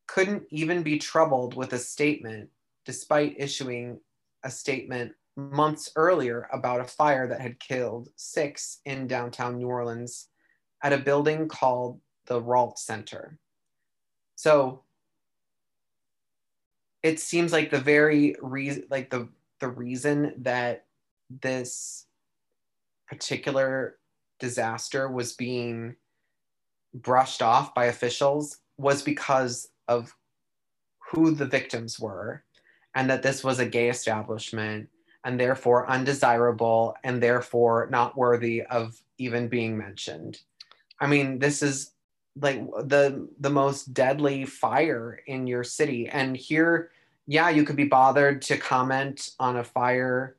couldn't 0.08 0.44
even 0.50 0.84
be 0.84 0.98
troubled 0.98 1.56
with 1.56 1.74
a 1.74 1.80
statement 1.80 2.50
despite 2.86 3.36
issuing 3.38 4.00
a 4.44 4.50
statement 4.50 5.14
months 5.36 5.92
earlier 5.96 6.48
about 6.52 6.82
a 6.82 6.86
fire 6.86 7.28
that 7.28 7.42
had 7.42 7.60
killed 7.60 8.10
six 8.16 8.80
in 8.86 9.08
downtown 9.08 9.58
New 9.58 9.68
Orleans 9.68 10.28
at 10.84 10.94
a 10.94 10.98
building 10.98 11.48
called 11.48 12.00
the 12.26 12.42
Rault 12.42 12.78
Center. 12.78 13.38
So 14.36 14.84
it 17.04 17.20
seems 17.20 17.52
like 17.52 17.72
the 17.72 17.80
very 17.80 18.36
reason, 18.42 18.86
like 18.90 19.10
the 19.10 19.30
the 19.60 19.70
reason 19.70 20.34
that 20.40 20.86
this 21.42 22.08
particular 23.08 23.98
disaster 24.40 25.10
was 25.10 25.34
being 25.34 25.96
brushed 26.94 27.42
off 27.42 27.74
by 27.74 27.86
officials 27.86 28.58
was 28.78 29.02
because 29.02 29.70
of 29.88 30.16
who 31.12 31.32
the 31.32 31.46
victims 31.46 32.00
were 32.00 32.44
and 32.96 33.10
that 33.10 33.24
this 33.24 33.44
was 33.44 33.60
a 33.60 33.66
gay 33.66 33.90
establishment 33.90 34.90
and 35.24 35.40
therefore 35.40 35.90
undesirable 35.90 36.96
and 37.04 37.22
therefore 37.22 37.88
not 37.92 38.18
worthy 38.18 38.64
of 38.64 39.02
even 39.18 39.48
being 39.48 39.78
mentioned. 39.78 40.40
I 41.00 41.08
mean, 41.08 41.40
this 41.40 41.62
is 41.62 41.92
like 42.40 42.60
the 42.86 43.28
the 43.40 43.50
most 43.50 43.94
deadly 43.94 44.46
fire 44.46 45.22
in 45.28 45.48
your 45.48 45.64
city 45.64 46.08
and 46.08 46.36
here 46.36 46.92
yeah, 47.28 47.50
you 47.50 47.64
could 47.64 47.76
be 47.76 47.86
bothered 47.86 48.42
to 48.44 48.58
comment 48.58 49.30
on 49.40 49.58
a 49.58 49.64
fire 49.64 50.36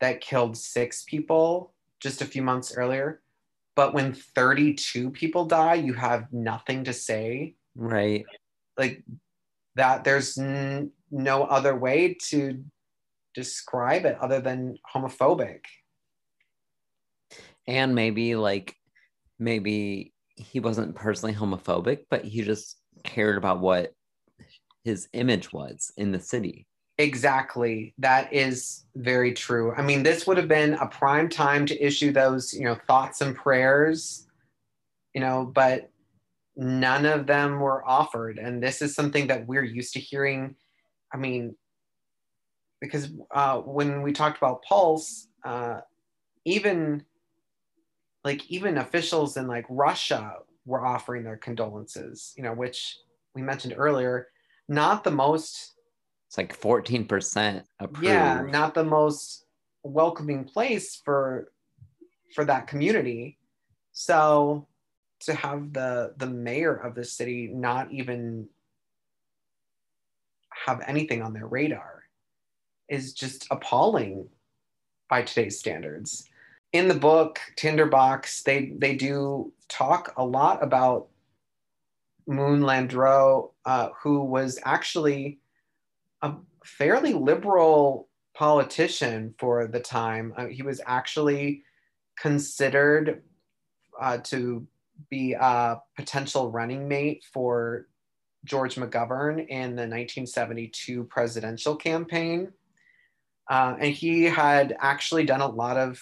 that 0.00 0.20
killed 0.20 0.56
6 0.56 1.04
people 1.04 1.72
just 2.00 2.20
a 2.20 2.26
few 2.26 2.42
months 2.42 2.74
earlier, 2.76 3.20
but 3.76 3.92
when 3.92 4.14
32 4.14 5.10
people 5.10 5.44
die, 5.44 5.74
you 5.74 5.92
have 5.92 6.32
nothing 6.32 6.84
to 6.84 6.92
say. 6.92 7.54
Right. 7.76 8.24
Like 8.76 9.04
that 9.76 10.02
there's 10.02 10.38
n- 10.38 10.90
no 11.10 11.44
other 11.44 11.76
way 11.76 12.16
to 12.28 12.64
describe 13.34 14.06
it 14.06 14.16
other 14.20 14.40
than 14.40 14.78
homophobic. 14.92 15.60
And 17.68 17.94
maybe 17.94 18.34
like 18.34 18.74
maybe 19.38 20.14
he 20.36 20.58
wasn't 20.58 20.96
personally 20.96 21.34
homophobic, 21.34 22.04
but 22.10 22.24
he 22.24 22.42
just 22.42 22.78
cared 23.04 23.36
about 23.36 23.60
what 23.60 23.92
his 24.84 25.08
image 25.12 25.52
was 25.52 25.92
in 25.98 26.12
the 26.12 26.20
city. 26.20 26.66
Exactly. 26.98 27.92
That 27.98 28.32
is 28.32 28.84
very 28.94 29.34
true. 29.34 29.74
I 29.76 29.82
mean, 29.82 30.02
this 30.02 30.26
would 30.26 30.38
have 30.38 30.48
been 30.48 30.74
a 30.74 30.86
prime 30.86 31.28
time 31.28 31.66
to 31.66 31.84
issue 31.84 32.10
those, 32.10 32.54
you 32.54 32.64
know, 32.64 32.76
thoughts 32.86 33.20
and 33.20 33.36
prayers, 33.36 34.26
you 35.14 35.20
know, 35.20 35.44
but 35.44 35.90
none 36.56 37.04
of 37.04 37.26
them 37.26 37.60
were 37.60 37.86
offered. 37.86 38.38
And 38.38 38.62
this 38.62 38.80
is 38.80 38.94
something 38.94 39.26
that 39.26 39.46
we're 39.46 39.64
used 39.64 39.92
to 39.94 40.00
hearing. 40.00 40.56
I 41.12 41.18
mean, 41.18 41.54
because 42.80 43.10
uh, 43.30 43.58
when 43.58 44.00
we 44.02 44.12
talked 44.12 44.38
about 44.38 44.62
Pulse, 44.62 45.28
uh, 45.44 45.80
even 46.46 47.04
like 48.24 48.50
even 48.50 48.78
officials 48.78 49.36
in 49.36 49.46
like 49.46 49.66
Russia 49.68 50.36
were 50.64 50.84
offering 50.84 51.24
their 51.24 51.36
condolences, 51.36 52.32
you 52.36 52.42
know, 52.42 52.54
which 52.54 52.96
we 53.34 53.42
mentioned 53.42 53.74
earlier, 53.76 54.28
not 54.68 55.04
the 55.04 55.10
most 55.10 55.75
It's 56.26 56.36
like 56.36 56.58
14% 56.58 57.62
approved. 57.78 58.04
yeah 58.04 58.42
not 58.48 58.74
the 58.74 58.84
most 58.84 59.46
welcoming 59.82 60.44
place 60.44 61.00
for 61.04 61.52
for 62.34 62.44
that 62.44 62.66
community 62.66 63.38
so 63.92 64.66
to 65.20 65.32
have 65.34 65.72
the 65.72 66.14
the 66.16 66.26
mayor 66.26 66.74
of 66.74 66.94
the 66.94 67.04
city 67.04 67.48
not 67.52 67.90
even 67.92 68.48
have 70.66 70.82
anything 70.86 71.22
on 71.22 71.32
their 71.32 71.46
radar 71.46 72.02
is 72.88 73.12
just 73.12 73.46
appalling 73.50 74.28
by 75.08 75.22
today's 75.22 75.58
standards 75.58 76.28
in 76.72 76.88
the 76.88 76.94
book 76.94 77.38
tinderbox 77.56 78.42
they 78.42 78.72
they 78.78 78.96
do 78.96 79.52
talk 79.68 80.12
a 80.16 80.24
lot 80.24 80.62
about 80.62 81.06
moon 82.26 82.60
landrieu 82.60 83.50
uh, 83.64 83.88
who 84.02 84.24
was 84.24 84.58
actually 84.64 85.38
a 86.26 86.36
fairly 86.64 87.12
liberal 87.12 88.08
politician 88.34 89.34
for 89.38 89.66
the 89.66 89.80
time. 89.80 90.34
Uh, 90.36 90.46
he 90.46 90.62
was 90.62 90.80
actually 90.86 91.62
considered 92.18 93.22
uh, 94.00 94.18
to 94.18 94.66
be 95.10 95.32
a 95.32 95.80
potential 95.96 96.50
running 96.50 96.88
mate 96.88 97.24
for 97.32 97.86
George 98.44 98.76
McGovern 98.76 99.46
in 99.48 99.74
the 99.74 99.82
1972 99.82 101.04
presidential 101.04 101.76
campaign. 101.76 102.52
Uh, 103.48 103.76
and 103.78 103.94
he 103.94 104.24
had 104.24 104.76
actually 104.80 105.24
done 105.24 105.40
a 105.40 105.46
lot 105.46 105.76
of, 105.76 106.00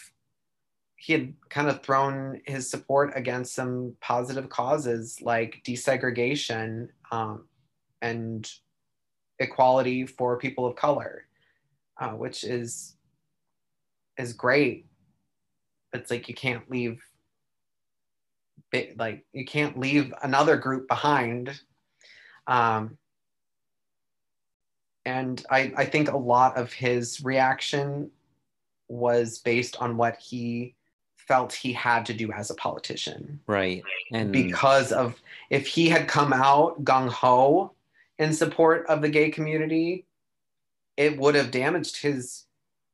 he 0.97 1.13
had 1.13 1.35
kind 1.51 1.69
of 1.69 1.83
thrown 1.83 2.41
his 2.47 2.71
support 2.71 3.13
against 3.15 3.55
some 3.55 3.95
positive 4.01 4.49
causes 4.49 5.21
like 5.21 5.63
desegregation 5.67 6.89
um, 7.11 7.47
and 8.01 8.51
equality 9.39 10.07
for 10.07 10.39
people 10.39 10.67
of 10.67 10.77
color, 10.77 11.27
uh, 11.99 12.11
which 12.11 12.45
is 12.45 12.97
is 14.19 14.33
great. 14.33 14.87
It's 15.93 16.11
like 16.11 16.29
you 16.29 16.35
can't 16.35 16.69
leave, 16.71 17.03
like 18.97 19.25
you 19.33 19.45
can't 19.45 19.79
leave 19.79 20.13
another 20.23 20.57
group 20.57 20.89
behind. 20.89 21.61
Um, 22.47 22.99
and 25.05 25.45
I, 25.51 25.73
I 25.77 25.85
think 25.85 26.11
a 26.11 26.17
lot 26.17 26.57
of 26.57 26.73
his 26.73 27.23
reaction 27.23 28.11
was 28.89 29.39
based 29.39 29.77
on 29.81 29.97
what 29.97 30.17
he 30.17 30.75
felt 31.17 31.53
he 31.53 31.73
had 31.73 32.05
to 32.07 32.15
do 32.15 32.31
as 32.33 32.51
a 32.51 32.55
politician 32.55 33.41
Right. 33.47 33.83
And 34.13 34.31
because 34.31 34.93
of 34.93 35.21
if 35.51 35.67
he 35.67 35.89
had 35.89 36.07
come 36.07 36.33
out 36.33 36.85
gung 36.85 37.09
ho 37.09 37.73
in 38.19 38.33
support 38.33 38.87
of 38.87 39.03
the 39.03 39.09
gay 39.09 39.31
community, 39.31 40.07
it 40.97 41.19
would 41.19 41.35
have 41.35 41.51
damaged 41.51 42.01
his 42.01 42.45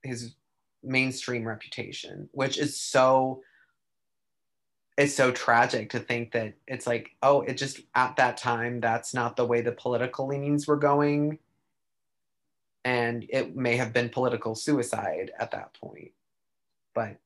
his 0.02 0.34
mainstream 0.82 1.46
reputation, 1.46 2.28
which 2.32 2.58
is 2.58 2.78
so 2.78 3.42
it's 4.96 5.14
so 5.14 5.30
tragic 5.30 5.90
to 5.90 5.98
think 5.98 6.32
that 6.32 6.54
it's 6.66 6.86
like, 6.86 7.10
oh, 7.22 7.40
it 7.42 7.54
just 7.54 7.80
at 7.94 8.16
that 8.16 8.36
time, 8.36 8.80
that's 8.80 9.14
not 9.14 9.36
the 9.36 9.46
way 9.46 9.60
the 9.62 9.72
political 9.72 10.26
leanings 10.26 10.66
were 10.66 10.76
going. 10.76 11.38
And 12.84 13.24
it 13.28 13.56
may 13.56 13.76
have 13.76 13.92
been 13.92 14.08
political 14.08 14.54
suicide 14.54 15.32
at 15.38 15.52
that 15.52 15.74
point. 15.74 16.12
But 16.94 17.16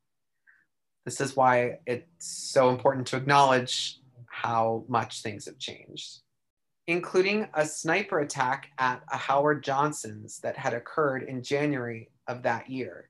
this 1.04 1.20
is 1.20 1.36
why 1.36 1.78
it's 1.86 2.06
so 2.18 2.70
important 2.70 3.06
to 3.08 3.16
acknowledge 3.16 3.98
how 4.26 4.84
much 4.88 5.22
things 5.22 5.46
have 5.46 5.58
changed, 5.58 6.18
including 6.86 7.48
a 7.54 7.64
sniper 7.64 8.20
attack 8.20 8.70
at 8.78 9.02
a 9.10 9.16
Howard 9.16 9.64
Johnson's 9.64 10.38
that 10.40 10.56
had 10.56 10.74
occurred 10.74 11.22
in 11.24 11.42
January 11.42 12.10
of 12.28 12.42
that 12.42 12.68
year. 12.68 13.08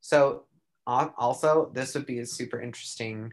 So, 0.00 0.44
also, 0.86 1.70
this 1.74 1.94
would 1.94 2.06
be 2.06 2.20
a 2.20 2.26
super 2.26 2.60
interesting 2.60 3.32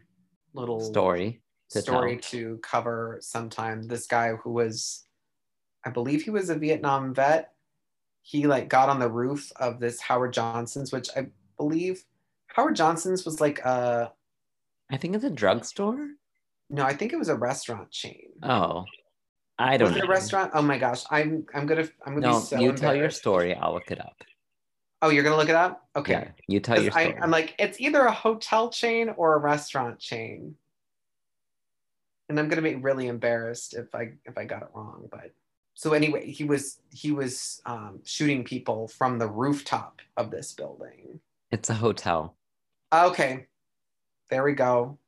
little 0.54 0.80
story 0.80 1.40
to 1.70 1.82
story 1.82 2.16
tell. 2.16 2.30
to 2.30 2.60
cover 2.62 3.18
sometime. 3.20 3.82
This 3.82 4.06
guy 4.06 4.32
who 4.34 4.52
was, 4.52 5.04
I 5.84 5.90
believe 5.90 6.22
he 6.22 6.30
was 6.30 6.50
a 6.50 6.56
Vietnam 6.56 7.14
vet. 7.14 7.52
He 8.22 8.46
like 8.46 8.68
got 8.68 8.88
on 8.88 8.98
the 8.98 9.10
roof 9.10 9.52
of 9.56 9.80
this 9.80 10.00
Howard 10.00 10.32
Johnson's, 10.32 10.92
which 10.92 11.10
I 11.16 11.26
believe 11.56 12.04
Howard 12.48 12.76
Johnson's 12.76 13.24
was 13.24 13.40
like 13.40 13.58
a. 13.60 14.12
I 14.90 14.96
think 14.96 15.14
it's 15.14 15.24
a 15.24 15.30
drugstore. 15.30 16.08
No, 16.70 16.84
I 16.84 16.94
think 16.94 17.12
it 17.12 17.18
was 17.18 17.28
a 17.28 17.36
restaurant 17.36 17.90
chain. 17.90 18.30
Oh, 18.42 18.84
I 19.58 19.76
don't. 19.76 19.88
Was 19.88 19.96
know. 19.96 20.04
it 20.04 20.08
a 20.08 20.10
restaurant? 20.10 20.50
Oh 20.54 20.62
my 20.62 20.78
gosh, 20.78 21.04
I'm 21.10 21.46
I'm 21.54 21.66
gonna 21.66 21.88
I'm 22.04 22.14
gonna 22.14 22.32
no, 22.32 22.40
be 22.40 22.44
so. 22.44 22.58
you 22.58 22.72
tell 22.72 22.94
your 22.94 23.10
story. 23.10 23.54
I'll 23.54 23.72
look 23.72 23.90
it 23.90 24.00
up. 24.00 24.16
Oh, 25.00 25.10
you're 25.10 25.22
gonna 25.22 25.36
look 25.36 25.48
it 25.48 25.54
up? 25.54 25.86
Okay. 25.94 26.12
Yeah, 26.12 26.28
you 26.48 26.60
tell 26.60 26.80
your 26.80 26.90
story. 26.90 27.14
I, 27.16 27.22
I'm 27.22 27.30
like, 27.30 27.54
it's 27.58 27.80
either 27.80 28.00
a 28.04 28.12
hotel 28.12 28.70
chain 28.70 29.10
or 29.16 29.34
a 29.34 29.38
restaurant 29.38 29.98
chain. 29.98 30.56
And 32.28 32.40
I'm 32.40 32.48
gonna 32.48 32.62
be 32.62 32.74
really 32.74 33.06
embarrassed 33.06 33.74
if 33.74 33.94
I 33.94 34.12
if 34.24 34.36
I 34.36 34.44
got 34.44 34.62
it 34.62 34.68
wrong. 34.74 35.08
But 35.10 35.32
so 35.74 35.92
anyway, 35.92 36.30
he 36.30 36.44
was 36.44 36.78
he 36.90 37.12
was 37.12 37.60
um, 37.66 38.00
shooting 38.04 38.44
people 38.44 38.88
from 38.88 39.18
the 39.18 39.28
rooftop 39.28 40.00
of 40.16 40.30
this 40.30 40.52
building. 40.52 41.20
It's 41.50 41.70
a 41.70 41.74
hotel. 41.74 42.34
Okay, 42.92 43.46
there 44.30 44.42
we 44.42 44.52
go. 44.54 44.98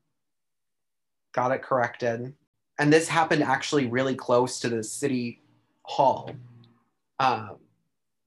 Got 1.33 1.53
it 1.53 1.63
corrected. 1.63 2.35
And 2.79 2.93
this 2.93 3.09
happened 3.09 3.43
actually 3.43 3.87
really 3.87 4.15
close 4.15 4.61
to 4.61 4.69
the 4.69 4.83
city 4.83 5.41
hall. 5.83 6.31
Um, 7.19 7.57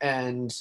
and 0.01 0.55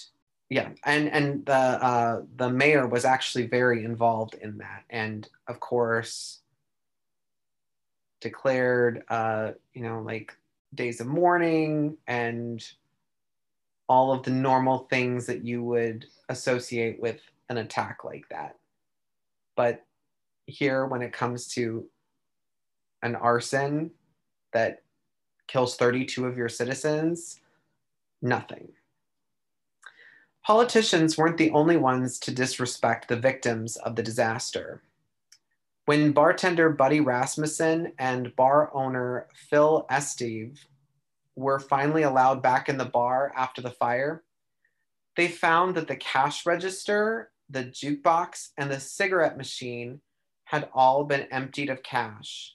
yeah, 0.50 0.70
and 0.84 1.08
and 1.10 1.46
the 1.46 1.52
uh, 1.52 2.22
the 2.36 2.50
mayor 2.50 2.86
was 2.86 3.04
actually 3.04 3.46
very 3.46 3.84
involved 3.84 4.34
in 4.34 4.58
that, 4.58 4.84
and 4.90 5.28
of 5.46 5.60
course 5.60 6.40
declared 8.20 9.04
uh, 9.08 9.52
you 9.74 9.82
know 9.82 10.00
like 10.00 10.36
days 10.74 11.00
of 11.00 11.06
mourning 11.06 11.96
and 12.06 12.66
all 13.88 14.12
of 14.12 14.22
the 14.22 14.30
normal 14.30 14.86
things 14.90 15.26
that 15.26 15.44
you 15.44 15.62
would 15.62 16.04
associate 16.28 17.00
with 17.00 17.20
an 17.48 17.58
attack 17.58 18.04
like 18.04 18.28
that. 18.28 18.56
But 19.56 19.84
here, 20.46 20.86
when 20.86 21.02
it 21.02 21.12
comes 21.12 21.48
to 21.48 21.86
an 23.02 23.14
arson 23.14 23.90
that 24.52 24.82
kills 25.46 25.76
32 25.76 26.26
of 26.26 26.36
your 26.36 26.48
citizens, 26.48 27.40
nothing. 28.20 28.68
Politicians 30.44 31.18
weren't 31.18 31.36
the 31.36 31.50
only 31.50 31.76
ones 31.76 32.18
to 32.20 32.30
disrespect 32.30 33.08
the 33.08 33.16
victims 33.16 33.76
of 33.76 33.96
the 33.96 34.02
disaster. 34.02 34.82
When 35.84 36.12
bartender 36.12 36.70
Buddy 36.70 37.00
Rasmussen 37.00 37.92
and 37.98 38.34
bar 38.36 38.70
owner 38.74 39.26
Phil 39.34 39.86
Esteve 39.90 40.58
were 41.34 41.58
finally 41.58 42.02
allowed 42.02 42.42
back 42.42 42.68
in 42.68 42.78
the 42.78 42.84
bar 42.84 43.32
after 43.36 43.62
the 43.62 43.70
fire, 43.70 44.22
they 45.16 45.28
found 45.28 45.74
that 45.74 45.88
the 45.88 45.96
cash 45.96 46.46
register, 46.46 47.30
the 47.50 47.64
jukebox, 47.64 48.50
and 48.56 48.70
the 48.70 48.80
cigarette 48.80 49.36
machine 49.36 50.00
had 50.44 50.68
all 50.72 51.04
been 51.04 51.22
emptied 51.30 51.70
of 51.70 51.82
cash, 51.82 52.54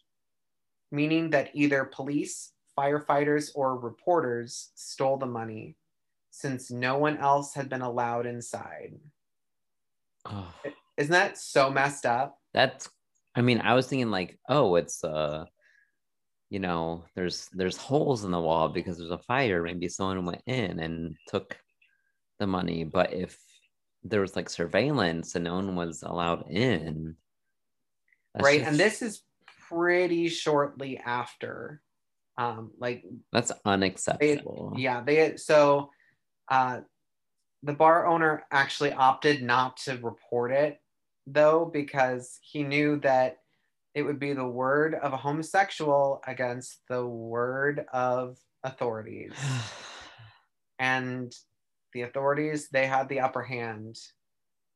meaning 0.93 1.31
that 1.31 1.49
either 1.53 1.83
police, 1.83 2.51
firefighters, 2.77 3.49
or 3.55 3.77
reporters 3.77 4.71
stole 4.75 5.17
the 5.17 5.25
money 5.25 5.75
since 6.29 6.71
no 6.71 6.97
one 6.97 7.17
else 7.17 7.53
had 7.53 7.67
been 7.67 7.81
allowed 7.81 8.25
inside. 8.25 8.93
Oh. 10.25 10.53
Isn't 10.95 11.11
that 11.11 11.37
so 11.37 11.69
messed 11.69 12.05
up? 12.05 12.37
That's 12.53 12.89
I 13.35 13.41
mean, 13.41 13.59
I 13.61 13.73
was 13.73 13.87
thinking 13.87 14.11
like, 14.11 14.39
oh, 14.47 14.75
it's 14.75 15.03
uh 15.03 15.45
you 16.49 16.59
know, 16.59 17.05
there's 17.15 17.49
there's 17.53 17.77
holes 17.77 18.23
in 18.23 18.31
the 18.31 18.39
wall 18.39 18.69
because 18.69 18.99
there's 18.99 19.09
a 19.09 19.17
fire. 19.17 19.63
Maybe 19.63 19.89
someone 19.89 20.25
went 20.25 20.43
in 20.45 20.79
and 20.79 21.15
took 21.27 21.57
the 22.39 22.45
money. 22.45 22.83
But 22.83 23.11
if 23.11 23.39
there 24.03 24.21
was 24.21 24.35
like 24.35 24.49
surveillance 24.49 25.33
and 25.33 25.43
no 25.43 25.55
one 25.55 25.75
was 25.75 26.03
allowed 26.03 26.51
in. 26.51 27.15
Right. 28.39 28.59
Just... 28.59 28.69
And 28.69 28.79
this 28.79 29.01
is 29.01 29.21
pretty 29.73 30.29
shortly 30.29 30.97
after. 30.97 31.81
Um, 32.37 32.71
like 32.79 33.03
that's 33.31 33.51
unacceptable. 33.63 34.73
They, 34.75 34.81
yeah, 34.81 35.01
they 35.01 35.37
so 35.37 35.91
uh, 36.49 36.81
the 37.61 37.73
bar 37.73 38.07
owner 38.07 38.43
actually 38.51 38.91
opted 38.91 39.43
not 39.43 39.77
to 39.77 39.97
report 39.97 40.51
it, 40.51 40.81
though, 41.27 41.69
because 41.71 42.39
he 42.41 42.63
knew 42.63 42.99
that 43.01 43.37
it 43.93 44.01
would 44.01 44.19
be 44.19 44.33
the 44.33 44.47
word 44.47 44.95
of 44.95 45.13
a 45.13 45.17
homosexual 45.17 46.21
against 46.27 46.81
the 46.89 47.05
word 47.05 47.85
of 47.93 48.37
authorities. 48.63 49.33
and 50.79 51.33
the 51.93 52.01
authorities, 52.01 52.69
they 52.69 52.87
had 52.87 53.07
the 53.07 53.19
upper 53.19 53.43
hand. 53.43 53.99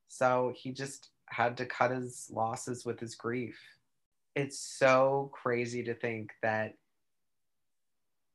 So 0.07 0.53
he 0.55 0.71
just 0.71 1.09
had 1.25 1.57
to 1.57 1.65
cut 1.65 1.91
his 1.91 2.29
losses 2.31 2.85
with 2.85 2.99
his 2.99 3.15
grief. 3.15 3.59
It's 4.37 4.59
so 4.59 5.31
crazy 5.33 5.81
to 5.83 5.95
think 5.95 6.31
that 6.43 6.75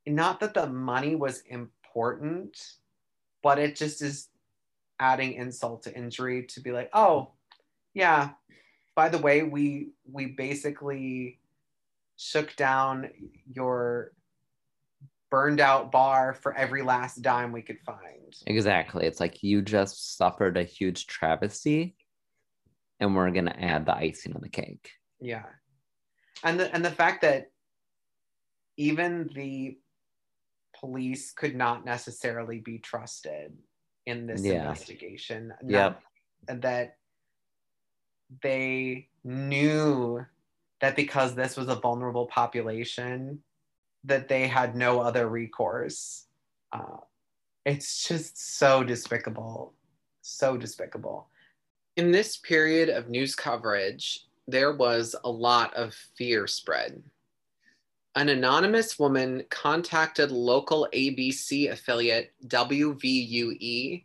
not 0.05 0.41
that 0.41 0.53
the 0.53 0.67
money 0.67 1.15
was 1.15 1.43
important, 1.49 2.59
but 3.41 3.61
it 3.61 3.77
just 3.77 4.03
is 4.03 4.29
adding 4.99 5.35
insult 5.35 5.85
to 5.85 5.97
injury 5.97 6.43
to 6.47 6.61
be 6.61 6.73
like, 6.73 6.91
oh, 6.93 7.31
yeah, 7.95 8.31
by 8.97 9.09
the 9.11 9.19
way, 9.19 9.45
we 9.45 9.91
we 10.11 10.27
basically 10.27 11.39
shook 12.17 12.57
down 12.57 13.09
your 13.53 14.11
burned 15.31 15.61
out 15.61 15.93
bar 15.93 16.35
for 16.35 16.53
every 16.57 16.83
last 16.83 17.23
dime 17.23 17.53
we 17.53 17.63
could 17.63 17.79
find. 17.87 18.35
Exactly. 18.49 19.07
It's 19.07 19.21
like 19.21 19.45
you 19.45 19.63
just 19.63 20.17
suffered 20.17 20.57
a 20.57 20.65
huge 20.65 21.07
travesty 21.07 21.95
and 22.99 23.15
we're 23.15 23.31
going 23.31 23.47
to 23.47 23.61
add 23.61 23.87
the 23.87 23.95
icing 23.95 24.35
on 24.35 24.43
the 24.43 24.49
cake. 24.49 24.91
Yeah. 25.21 25.45
And 26.45 26.59
the 26.59 26.75
and 26.75 26.85
the 26.85 26.91
fact 26.91 27.23
that 27.23 27.51
even 28.77 29.31
the 29.35 29.79
police 30.79 31.33
could 31.33 31.55
not 31.55 31.85
necessarily 31.85 32.59
be 32.59 32.79
trusted 32.79 33.53
in 34.07 34.27
this 34.27 34.45
yeah. 34.45 34.55
investigation. 34.55 35.53
Yeah. 35.65 35.95
That 36.49 36.97
they 38.43 39.09
knew 39.23 40.25
that 40.81 40.97
because 40.97 41.35
this 41.35 41.57
was 41.57 41.69
a 41.69 41.77
vulnerable 41.77 42.27
population, 42.27 43.43
that 44.05 44.29
they 44.29 44.49
had 44.49 44.75
no 44.75 45.01
other 45.01 45.29
recourse. 45.29 46.27
Uh, 46.73 46.97
it's 47.65 48.09
just 48.09 48.57
so 48.59 48.83
despicable. 48.83 49.75
So 50.23 50.57
despicable. 50.57 51.29
In 51.97 52.11
this 52.11 52.37
period 52.39 52.89
of 52.89 53.09
news 53.09 53.35
coverage, 53.37 54.27
there 54.49 54.73
was 54.73 55.15
a 55.25 55.31
lot 55.31 55.73
of 55.75 55.95
fear 56.17 56.47
spread 56.47 57.03
an 58.15 58.29
anonymous 58.29 58.99
woman 58.99 59.43
contacted 59.49 60.31
local 60.31 60.87
ABC 60.93 61.71
affiliate 61.71 62.33
WVUE 62.47 64.05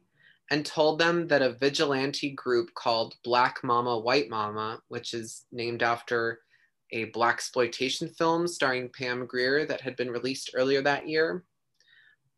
and 0.50 0.66
told 0.66 0.98
them 0.98 1.28
that 1.28 1.42
a 1.42 1.52
vigilante 1.52 2.30
group 2.30 2.74
called 2.74 3.16
Black 3.24 3.62
Mama 3.64 4.00
White 4.00 4.30
Mama, 4.30 4.80
which 4.88 5.14
is 5.14 5.46
named 5.52 5.84
after 5.84 6.40
a 6.94 7.12
blaxploitation 7.12 8.16
film 8.16 8.48
starring 8.48 8.90
Pam 8.90 9.26
Grier 9.26 9.66
that 9.66 9.82
had 9.82 9.98
been 9.98 10.10
released 10.10 10.52
earlier 10.54 10.82
that 10.82 11.10
year, 11.10 11.44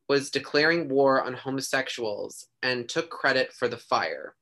was 0.08 0.32
declaring 0.32 0.90
war 0.90 1.22
on 1.24 1.36
homosexuals 1.36 2.48
and 2.64 2.90
took 2.90 3.12
credit 3.12 3.54
for 3.54 3.68
the 3.68 3.78
fire. 3.78 4.34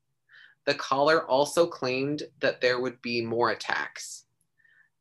The 0.67 0.75
caller 0.75 1.25
also 1.25 1.65
claimed 1.65 2.23
that 2.41 2.59
there 2.59 2.81
would 2.81 3.01
be 3.01 3.21
more 3.21 3.51
attacks. 3.51 4.25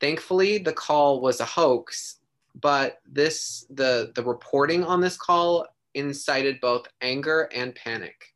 Thankfully, 0.01 0.59
the 0.59 0.73
call 0.73 1.21
was 1.21 1.41
a 1.41 1.45
hoax, 1.45 2.21
but 2.55 3.01
this 3.05 3.67
the 3.69 4.13
the 4.15 4.23
reporting 4.23 4.85
on 4.85 5.01
this 5.01 5.17
call 5.17 5.67
incited 5.95 6.61
both 6.61 6.87
anger 7.01 7.51
and 7.53 7.75
panic. 7.75 8.33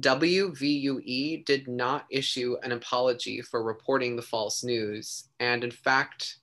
WVUE 0.00 1.44
did 1.46 1.66
not 1.66 2.06
issue 2.10 2.56
an 2.62 2.72
apology 2.72 3.40
for 3.40 3.62
reporting 3.62 4.14
the 4.14 4.22
false 4.22 4.62
news. 4.62 5.28
And 5.40 5.64
in 5.64 5.70
fact, 5.70 6.38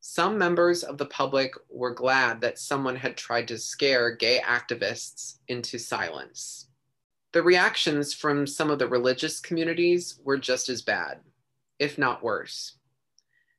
some 0.00 0.36
members 0.36 0.82
of 0.82 0.98
the 0.98 1.06
public 1.06 1.54
were 1.68 1.94
glad 1.94 2.40
that 2.40 2.58
someone 2.58 2.96
had 2.96 3.16
tried 3.16 3.46
to 3.48 3.58
scare 3.58 4.16
gay 4.16 4.40
activists 4.44 5.36
into 5.46 5.78
silence. 5.78 6.66
The 7.32 7.42
reactions 7.42 8.12
from 8.12 8.46
some 8.46 8.70
of 8.70 8.78
the 8.78 8.88
religious 8.88 9.40
communities 9.40 10.20
were 10.22 10.36
just 10.36 10.68
as 10.68 10.82
bad, 10.82 11.20
if 11.78 11.96
not 11.96 12.22
worse. 12.22 12.76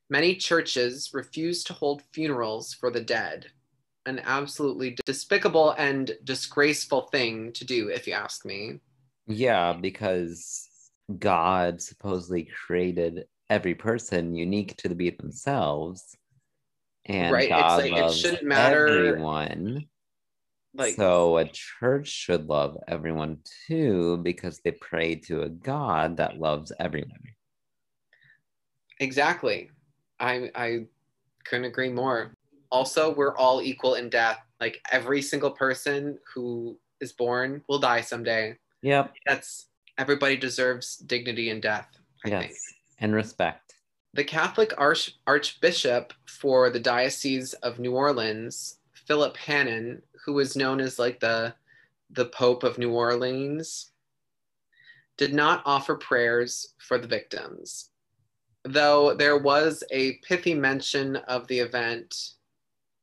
Many 0.08 0.36
churches 0.36 1.10
refused 1.12 1.66
to 1.66 1.72
hold 1.72 2.02
funerals 2.12 2.72
for 2.72 2.90
the 2.90 3.00
dead, 3.00 3.46
an 4.06 4.20
absolutely 4.24 4.96
despicable 5.04 5.72
and 5.72 6.16
disgraceful 6.22 7.08
thing 7.08 7.52
to 7.54 7.64
do, 7.64 7.88
if 7.88 8.06
you 8.06 8.12
ask 8.12 8.44
me. 8.44 8.80
Yeah, 9.26 9.72
because 9.72 10.68
God 11.18 11.82
supposedly 11.82 12.48
created 12.66 13.26
every 13.50 13.74
person 13.74 14.36
unique 14.36 14.76
to 14.78 14.94
be 14.94 15.10
themselves. 15.10 16.16
And 17.06 17.32
Right, 17.32 17.44
it's 17.44 17.50
God 17.50 17.82
like, 17.82 17.92
it 17.92 17.94
loves 18.02 18.18
shouldn't 18.18 18.44
matter, 18.44 18.86
everyone. 18.86 19.86
Like, 20.76 20.94
so 20.94 21.38
a 21.38 21.44
church 21.44 22.08
should 22.08 22.48
love 22.48 22.76
everyone 22.88 23.38
too, 23.66 24.18
because 24.18 24.58
they 24.58 24.72
pray 24.72 25.14
to 25.26 25.42
a 25.42 25.48
God 25.48 26.16
that 26.16 26.38
loves 26.40 26.72
everyone. 26.80 27.20
exactly. 28.98 29.70
I, 30.18 30.50
I 30.54 30.86
couldn't 31.44 31.66
agree 31.66 31.90
more. 31.90 32.32
Also, 32.70 33.14
we're 33.14 33.36
all 33.36 33.62
equal 33.62 33.94
in 33.94 34.08
death. 34.08 34.40
Like, 34.60 34.80
every 34.90 35.22
single 35.22 35.50
person 35.50 36.18
who 36.32 36.78
is 37.00 37.12
born 37.12 37.62
will 37.68 37.78
die 37.78 38.00
someday. 38.00 38.56
Yep. 38.82 39.12
That's 39.26 39.66
everybody 39.98 40.36
deserves 40.36 40.96
dignity 40.96 41.50
in 41.50 41.60
death, 41.60 41.88
I 42.24 42.28
yes. 42.30 42.42
think. 42.42 42.56
And 42.98 43.14
respect. 43.14 43.74
The 44.14 44.24
Catholic 44.24 44.72
Arch- 44.78 45.16
Archbishop 45.26 46.12
for 46.26 46.70
the 46.70 46.80
Diocese 46.80 47.52
of 47.54 47.78
New 47.78 47.94
Orleans, 47.94 48.78
Philip 49.06 49.36
Hannan, 49.36 50.02
who 50.24 50.32
was 50.32 50.56
known 50.56 50.80
as 50.80 50.98
like 50.98 51.20
the 51.20 51.54
the 52.10 52.26
Pope 52.26 52.62
of 52.62 52.78
New 52.78 52.92
Orleans, 52.92 53.90
did 55.16 55.34
not 55.34 55.62
offer 55.64 55.94
prayers 55.96 56.74
for 56.78 56.98
the 56.98 57.08
victims. 57.08 57.90
Though 58.64 59.14
there 59.14 59.38
was 59.38 59.82
a 59.90 60.18
pithy 60.18 60.54
mention 60.54 61.16
of 61.16 61.46
the 61.48 61.58
event 61.58 62.14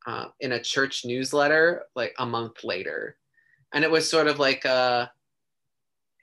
uh, 0.08 0.26
in 0.40 0.54
a 0.54 0.62
church 0.62 1.06
newsletter 1.06 1.84
like 1.96 2.14
a 2.20 2.26
month 2.26 2.64
later. 2.64 3.18
And 3.74 3.84
it 3.84 3.92
was 3.92 4.10
sort 4.10 4.28
of 4.28 4.40
like 4.40 4.66
a, 4.66 5.12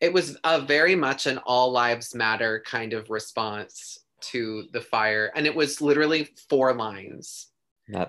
it 0.01 0.12
was 0.12 0.37
a 0.45 0.61
very 0.61 0.95
much 0.95 1.26
an 1.26 1.39
all 1.47 1.70
lives 1.70 2.14
matter 2.14 2.62
kind 2.66 2.93
of 2.93 3.11
response 3.11 3.99
to 4.20 4.64
the 4.72 4.81
fire. 4.81 5.31
And 5.35 5.47
it 5.47 5.55
was 5.55 5.81
literally 5.81 6.29
four 6.49 6.74
lines. 6.74 7.49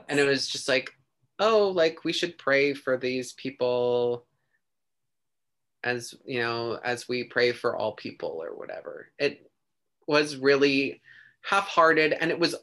And 0.10 0.20
it 0.20 0.26
was 0.26 0.48
just 0.48 0.68
like, 0.68 0.92
oh, 1.40 1.70
like 1.70 2.04
we 2.04 2.14
should 2.14 2.38
pray 2.38 2.74
for 2.74 2.98
these 2.98 3.34
people 3.34 4.26
as, 5.84 6.14
you 6.26 6.40
know, 6.40 6.80
as 6.84 7.08
we 7.08 7.24
pray 7.24 7.54
for 7.54 7.76
all 7.76 7.94
people 7.94 8.42
or 8.44 8.56
whatever. 8.56 9.08
It 9.18 9.50
was 10.08 10.36
really 10.36 11.02
half 11.42 11.68
hearted. 11.68 12.14
And 12.14 12.32
it 12.32 12.40
was, 12.40 12.56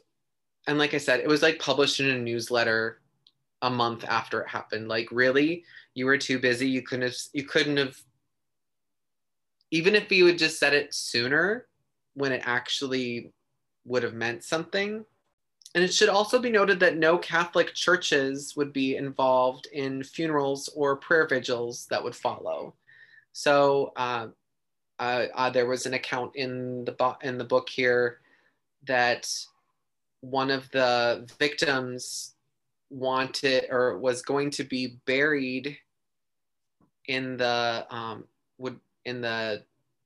and 0.67 0.77
like 0.77 0.93
I 0.93 0.99
said, 0.99 1.19
it 1.19 1.27
was 1.27 1.41
like 1.41 1.59
published 1.59 1.99
in 1.99 2.09
a 2.09 2.19
newsletter 2.19 3.01
a 3.63 3.69
month 3.69 4.05
after 4.07 4.41
it 4.41 4.49
happened. 4.49 4.87
Like, 4.87 5.07
really? 5.11 5.63
You 5.95 6.05
were 6.05 6.17
too 6.17 6.37
busy. 6.37 6.69
You 6.69 6.83
couldn't 6.83 7.07
have, 7.07 7.15
you 7.33 7.43
couldn't 7.43 7.77
have, 7.77 7.97
even 9.71 9.95
if 9.95 10.11
you 10.11 10.27
had 10.27 10.37
just 10.37 10.59
said 10.59 10.73
it 10.73 10.93
sooner 10.93 11.65
when 12.13 12.31
it 12.31 12.43
actually 12.45 13.33
would 13.85 14.03
have 14.03 14.13
meant 14.13 14.43
something. 14.43 15.05
And 15.75 15.83
it 15.83 15.93
should 15.93 16.09
also 16.09 16.39
be 16.39 16.49
noted 16.49 16.79
that 16.79 16.97
no 16.97 17.17
Catholic 17.17 17.73
churches 17.73 18.55
would 18.55 18.73
be 18.73 18.95
involved 18.95 19.67
in 19.73 20.03
funerals 20.03 20.69
or 20.75 20.95
prayer 20.95 21.27
vigils 21.27 21.85
that 21.89 22.03
would 22.03 22.15
follow. 22.15 22.73
So 23.33 23.91
uh, 23.95 24.27
uh, 24.99 25.25
uh, 25.35 25.49
there 25.49 25.67
was 25.67 25.85
an 25.85 25.93
account 25.93 26.35
in 26.35 26.85
the 26.85 26.93
bo- 26.93 27.17
in 27.21 27.37
the 27.37 27.43
book 27.43 27.69
here 27.69 28.19
that 28.87 29.31
one 30.21 30.49
of 30.49 30.69
the 30.71 31.29
victims 31.37 32.33
wanted 32.89 33.65
or 33.69 33.99
was 33.99 34.21
going 34.21 34.49
to 34.51 34.63
be 34.63 34.97
buried 35.05 35.77
in 37.07 37.37
the 37.37 37.85
um, 37.89 38.23
would 38.57 38.79
in 39.05 39.21
the 39.21 39.63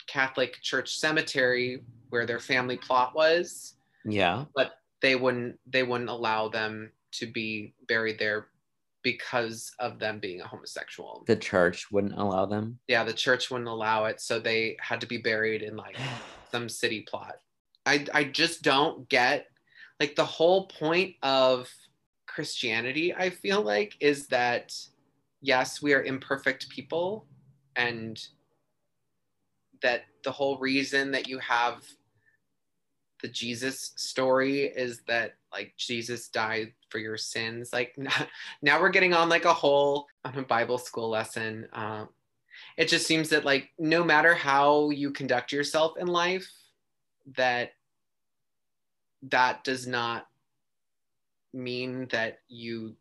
Catholic 0.08 0.60
Church 0.62 0.98
cemetery 0.98 1.84
where 2.10 2.26
their 2.26 2.40
family 2.40 2.76
plot 2.76 3.16
was 3.16 3.76
yeah. 4.06 4.46
but 4.56 4.81
they 5.02 5.16
wouldn't 5.16 5.60
they 5.66 5.84
wouldn't 5.84 6.10
allow 6.10 6.48
them 6.48 6.92
to 7.14 7.26
be 7.26 7.74
buried 7.88 8.18
there 8.20 8.48
because 9.04 9.72
of 9.80 10.00
them 10.00 10.20
being 10.20 10.42
a 10.42 10.48
homosexual. 10.48 11.24
The 11.26 11.36
church 11.36 11.92
wouldn't 11.92 12.18
allow 12.18 12.46
them. 12.46 12.78
Yeah, 12.88 13.04
the 13.04 13.14
church 13.14 13.50
wouldn't 13.50 13.70
allow 13.70 14.06
it, 14.06 14.22
so 14.22 14.40
they 14.40 14.78
had 14.80 15.02
to 15.02 15.08
be 15.08 15.18
buried 15.18 15.64
in 15.64 15.76
like 15.76 15.98
some 16.52 16.70
city 16.70 17.02
plot. 17.02 17.36
I 17.86 18.06
I 18.14 18.26
just 18.26 18.62
don't 18.62 19.10
get 19.10 19.48
like 20.00 20.16
the 20.16 20.26
whole 20.26 20.68
point 20.68 21.16
of 21.22 21.70
Christianity, 22.28 23.14
I 23.14 23.30
feel 23.30 23.62
like, 23.62 23.98
is 24.00 24.28
that 24.28 24.74
yes, 25.42 25.82
we 25.82 25.94
are 25.94 26.04
imperfect 26.04 26.70
people 26.70 27.26
and 27.76 28.24
that 29.82 30.04
the 30.24 30.32
whole 30.32 30.58
reason 30.60 31.12
that 31.12 31.28
you 31.28 31.40
have 31.40 31.84
the 33.22 33.28
Jesus 33.28 33.94
story 33.96 34.64
is 34.64 35.02
that 35.08 35.36
like 35.52 35.74
Jesus 35.78 36.28
died 36.30 36.74
for 36.90 37.00
your 37.00 37.18
sins. 37.18 37.72
Like 37.74 37.98
now 38.62 38.82
we're 38.82 38.90
getting 38.90 39.14
on 39.14 39.30
like 39.30 39.46
a 39.46 39.54
whole 39.54 40.08
on 40.26 40.38
a 40.38 40.44
Bible 40.44 40.78
school 40.78 41.10
lesson. 41.10 41.68
Um, 41.74 42.10
it 42.78 42.88
just 42.88 43.08
seems 43.08 43.30
that 43.30 43.46
like 43.46 43.70
no 43.78 44.04
matter 44.04 44.34
how 44.34 44.90
you 44.90 45.12
conduct 45.12 45.52
yourself 45.52 45.98
in 45.98 46.08
life, 46.08 46.50
that 47.36 47.74
that 49.24 49.64
does 49.64 49.88
not 49.88 50.28
mean 51.54 52.08
that 52.12 52.40
you 52.48 52.96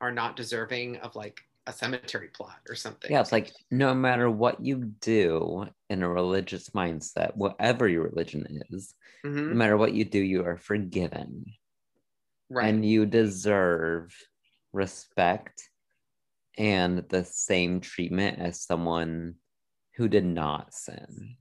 are 0.00 0.12
not 0.12 0.36
deserving 0.36 0.96
of 0.96 1.14
like 1.14 1.42
a 1.66 1.72
cemetery 1.72 2.28
plot 2.28 2.60
or 2.68 2.74
something. 2.74 3.10
Yeah, 3.10 3.20
it's 3.20 3.32
like 3.32 3.52
no 3.70 3.94
matter 3.94 4.30
what 4.30 4.64
you 4.64 4.84
do 5.00 5.66
in 5.88 6.02
a 6.02 6.08
religious 6.08 6.70
mindset, 6.70 7.36
whatever 7.36 7.88
your 7.88 8.02
religion 8.04 8.46
is, 8.70 8.94
Mhm. 9.24 9.48
no 9.50 9.56
matter 9.56 9.76
what 9.76 9.94
you 9.94 10.04
do, 10.04 10.18
you 10.20 10.44
are 10.44 10.56
forgiven 10.56 11.44
right. 12.50 12.66
and 12.66 12.84
you 12.84 13.06
deserve 13.06 14.14
respect 14.72 15.68
and 16.58 16.98
the 17.08 17.24
same 17.24 17.80
treatment 17.80 18.38
as 18.38 18.62
someone 18.62 19.36
who 19.96 20.08
did 20.08 20.24
not 20.24 20.74
sin. 20.74 21.36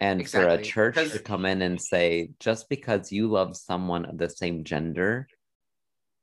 And 0.00 0.28
for 0.28 0.40
a 0.46 0.54
Exactly, 0.54 0.64
church 0.64 1.12
to 1.12 1.18
come 1.20 1.46
in 1.46 1.62
and 1.62 1.80
say, 1.80 2.30
just 2.40 2.68
because 2.68 3.12
you 3.12 3.28
love 3.28 3.56
someone 3.56 4.04
of 4.06 4.18
the 4.18 4.28
same 4.28 4.64
gender 4.64 5.28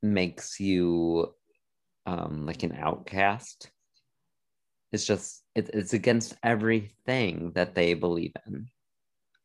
makes 0.01 0.59
you 0.59 1.33
um, 2.05 2.45
like 2.45 2.63
an 2.63 2.75
outcast. 2.77 3.69
It's 4.91 5.05
just, 5.05 5.43
it, 5.55 5.69
it's 5.73 5.93
against 5.93 6.35
everything 6.43 7.51
that 7.55 7.75
they 7.75 7.93
believe 7.93 8.33
in. 8.47 8.67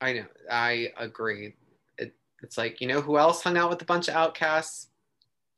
I 0.01 0.13
know. 0.15 0.27
I 0.51 0.89
agree. 0.97 1.55
It, 1.99 2.15
it's 2.43 2.59
like, 2.59 2.81
you 2.81 2.89
know 2.89 3.01
who 3.01 3.17
else 3.19 3.43
hung 3.43 3.57
out 3.57 3.71
with 3.71 3.81
a 3.83 3.87
bunch 3.87 4.09
of 4.09 4.15
outcasts? 4.15 4.89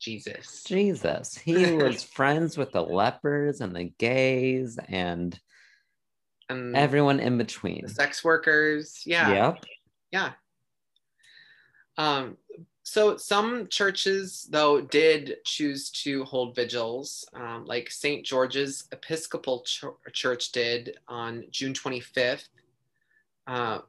Jesus. 0.00 0.62
Jesus. 0.64 1.36
He 1.36 1.72
was 1.76 2.02
friends 2.04 2.56
with 2.56 2.72
the 2.72 2.82
lepers 2.82 3.60
and 3.60 3.74
the 3.74 3.84
gays 3.98 4.78
and 4.88 5.38
And 6.48 6.76
everyone 6.76 7.18
in 7.18 7.36
between. 7.38 7.82
the 7.82 7.88
sex 7.88 8.22
workers. 8.22 9.02
Yeah. 9.04 9.30
Yep. 9.30 9.64
Yeah. 10.12 10.32
Um, 11.96 12.36
so 12.88 13.18
some 13.18 13.68
churches, 13.68 14.48
though, 14.50 14.80
did 14.80 15.36
choose 15.44 15.90
to 15.90 16.24
hold 16.24 16.56
vigils, 16.56 17.28
um, 17.34 17.66
like 17.66 17.90
St. 17.90 18.24
George's 18.24 18.88
Episcopal 18.92 19.60
Ch- 19.66 19.84
Church 20.14 20.52
did 20.52 20.96
on 21.06 21.44
June 21.50 21.74
25th. 21.74 22.48
Uh, 23.46 23.80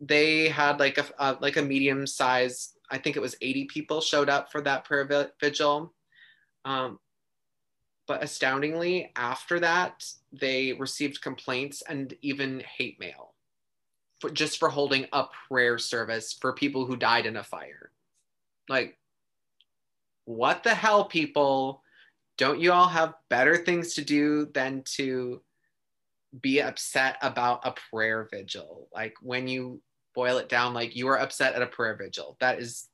they 0.00 0.48
had 0.48 0.80
like 0.80 0.98
a, 0.98 1.04
a 1.20 1.38
like 1.40 1.56
a 1.56 1.62
medium 1.62 2.04
size, 2.04 2.74
I 2.90 2.98
think 2.98 3.14
it 3.14 3.22
was 3.22 3.36
80 3.40 3.66
people 3.66 4.00
showed 4.00 4.28
up 4.28 4.50
for 4.50 4.60
that 4.62 4.84
prayer 4.86 5.04
vi- 5.04 5.30
vigil. 5.40 5.94
Um, 6.64 6.98
but 8.08 8.24
astoundingly, 8.24 9.12
after 9.14 9.60
that, 9.60 10.04
they 10.32 10.72
received 10.72 11.22
complaints 11.22 11.84
and 11.88 12.12
even 12.22 12.58
hate 12.76 12.98
mail 12.98 13.34
for, 14.20 14.30
just 14.30 14.58
for 14.58 14.68
holding 14.68 15.06
a 15.12 15.26
prayer 15.46 15.78
service 15.78 16.32
for 16.32 16.52
people 16.52 16.86
who 16.86 16.96
died 16.96 17.24
in 17.24 17.36
a 17.36 17.44
fire. 17.44 17.91
Like, 18.68 18.98
what 20.24 20.62
the 20.62 20.74
hell, 20.74 21.04
people? 21.04 21.82
Don't 22.38 22.60
you 22.60 22.72
all 22.72 22.88
have 22.88 23.14
better 23.28 23.56
things 23.56 23.94
to 23.94 24.04
do 24.04 24.46
than 24.46 24.82
to 24.96 25.42
be 26.40 26.60
upset 26.60 27.16
about 27.22 27.60
a 27.64 27.74
prayer 27.90 28.28
vigil. 28.30 28.88
Like 28.92 29.14
when 29.20 29.48
you 29.48 29.82
boil 30.14 30.38
it 30.38 30.48
down, 30.48 30.74
like 30.74 30.96
you 30.96 31.08
are 31.08 31.20
upset 31.20 31.54
at 31.54 31.62
a 31.62 31.66
prayer 31.66 31.96
vigil. 31.96 32.36
That 32.40 32.58
is 32.58 32.88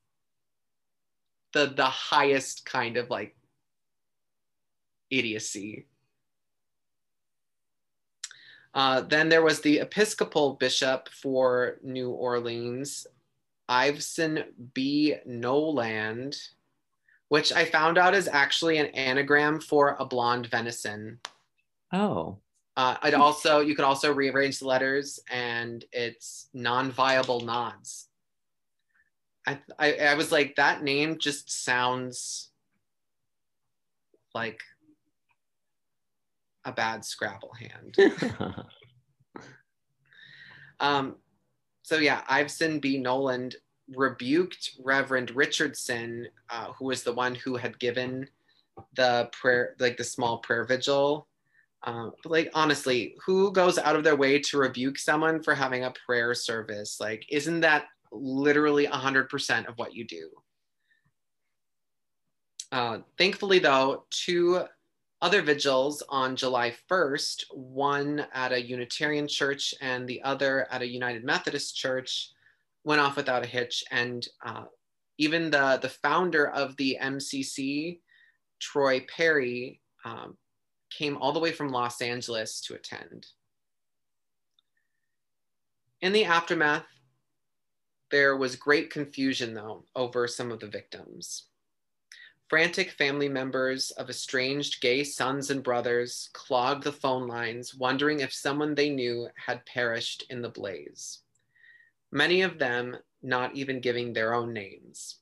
the 1.52 1.66
the 1.66 1.84
highest 1.84 2.66
kind 2.66 2.96
of 2.96 3.10
like 3.10 3.36
idiocy. 5.10 5.86
Uh, 8.74 9.00
then 9.00 9.28
there 9.28 9.42
was 9.42 9.60
the 9.60 9.78
Episcopal 9.78 10.54
bishop 10.54 11.08
for 11.08 11.78
New 11.82 12.10
Orleans, 12.10 13.06
Iveson 13.68 14.44
B. 14.74 15.16
Noland, 15.26 16.36
which 17.28 17.52
I 17.52 17.64
found 17.64 17.98
out 17.98 18.14
is 18.14 18.28
actually 18.28 18.78
an 18.78 18.86
anagram 18.86 19.60
for 19.60 19.96
a 19.98 20.04
blonde 20.04 20.46
venison. 20.46 21.20
Oh. 21.92 22.38
Uh, 22.76 22.96
it 23.04 23.14
also 23.14 23.60
you 23.60 23.74
could 23.74 23.84
also 23.84 24.12
rearrange 24.12 24.60
the 24.60 24.66
letters, 24.66 25.18
and 25.30 25.84
it's 25.92 26.48
non-viable 26.54 27.40
nods. 27.40 28.08
I, 29.44 29.58
I 29.78 29.94
I 29.94 30.14
was 30.14 30.30
like 30.30 30.54
that 30.56 30.84
name 30.84 31.18
just 31.18 31.50
sounds 31.64 32.50
like 34.32 34.60
a 36.64 36.72
bad 36.72 37.04
Scrabble 37.04 37.52
hand. 37.54 37.96
um, 40.80 41.16
so 41.88 41.96
yeah, 41.96 42.20
Iveson 42.28 42.82
B. 42.82 42.98
Noland 42.98 43.56
rebuked 43.96 44.72
Reverend 44.84 45.30
Richardson, 45.30 46.28
uh, 46.50 46.72
who 46.78 46.84
was 46.84 47.02
the 47.02 47.14
one 47.14 47.34
who 47.34 47.56
had 47.56 47.78
given 47.78 48.28
the 48.94 49.30
prayer, 49.32 49.74
like 49.80 49.96
the 49.96 50.04
small 50.04 50.36
prayer 50.40 50.66
vigil. 50.66 51.26
Um, 51.84 52.12
but 52.22 52.30
like 52.30 52.50
honestly, 52.52 53.14
who 53.24 53.50
goes 53.52 53.78
out 53.78 53.96
of 53.96 54.04
their 54.04 54.16
way 54.16 54.38
to 54.38 54.58
rebuke 54.58 54.98
someone 54.98 55.42
for 55.42 55.54
having 55.54 55.84
a 55.84 55.94
prayer 56.04 56.34
service? 56.34 56.98
Like, 57.00 57.24
isn't 57.30 57.60
that 57.60 57.86
literally 58.12 58.86
100% 58.86 59.66
of 59.66 59.78
what 59.78 59.94
you 59.94 60.06
do? 60.06 60.28
Uh, 62.70 62.98
thankfully, 63.16 63.60
though, 63.60 64.04
two 64.10 64.62
other 65.20 65.42
vigils 65.42 66.02
on 66.08 66.36
July 66.36 66.74
1st, 66.90 67.44
one 67.52 68.26
at 68.32 68.52
a 68.52 68.62
Unitarian 68.62 69.26
church 69.26 69.74
and 69.80 70.08
the 70.08 70.22
other 70.22 70.66
at 70.70 70.82
a 70.82 70.88
United 70.88 71.24
Methodist 71.24 71.76
church, 71.76 72.30
went 72.84 73.00
off 73.00 73.16
without 73.16 73.44
a 73.44 73.48
hitch. 73.48 73.82
And 73.90 74.26
uh, 74.44 74.64
even 75.18 75.50
the, 75.50 75.78
the 75.82 75.88
founder 75.88 76.48
of 76.48 76.76
the 76.76 76.98
MCC, 77.02 77.98
Troy 78.60 79.04
Perry, 79.08 79.80
um, 80.04 80.36
came 80.90 81.16
all 81.16 81.32
the 81.32 81.40
way 81.40 81.52
from 81.52 81.70
Los 81.70 82.00
Angeles 82.00 82.60
to 82.62 82.74
attend. 82.74 83.26
In 86.00 86.12
the 86.12 86.24
aftermath, 86.24 86.86
there 88.10 88.36
was 88.36 88.56
great 88.56 88.90
confusion, 88.90 89.52
though, 89.52 89.84
over 89.94 90.26
some 90.28 90.50
of 90.50 90.60
the 90.60 90.68
victims. 90.68 91.46
Frantic 92.48 92.92
family 92.92 93.28
members 93.28 93.90
of 93.92 94.08
estranged 94.08 94.80
gay 94.80 95.04
sons 95.04 95.50
and 95.50 95.62
brothers 95.62 96.30
clogged 96.32 96.82
the 96.82 96.92
phone 96.92 97.26
lines, 97.26 97.74
wondering 97.74 98.20
if 98.20 98.32
someone 98.32 98.74
they 98.74 98.88
knew 98.88 99.28
had 99.36 99.66
perished 99.66 100.24
in 100.30 100.40
the 100.40 100.48
blaze. 100.48 101.20
Many 102.10 102.40
of 102.40 102.58
them 102.58 102.96
not 103.22 103.54
even 103.54 103.80
giving 103.80 104.14
their 104.14 104.32
own 104.32 104.54
names. 104.54 105.16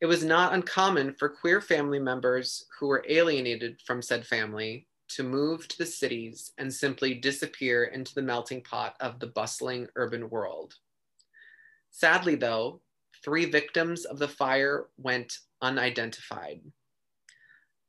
It 0.00 0.06
was 0.06 0.24
not 0.24 0.52
uncommon 0.52 1.14
for 1.14 1.28
queer 1.28 1.60
family 1.60 2.00
members 2.00 2.64
who 2.76 2.88
were 2.88 3.04
alienated 3.08 3.80
from 3.86 4.02
said 4.02 4.26
family 4.26 4.88
to 5.10 5.22
move 5.22 5.68
to 5.68 5.78
the 5.78 5.86
cities 5.86 6.52
and 6.58 6.74
simply 6.74 7.14
disappear 7.14 7.84
into 7.84 8.14
the 8.14 8.22
melting 8.22 8.62
pot 8.62 8.96
of 8.98 9.20
the 9.20 9.28
bustling 9.28 9.86
urban 9.94 10.28
world. 10.28 10.74
Sadly, 11.92 12.34
though, 12.34 12.80
three 13.22 13.44
victims 13.44 14.06
of 14.06 14.18
the 14.18 14.26
fire 14.26 14.86
went 14.96 15.38
unidentified. 15.62 16.60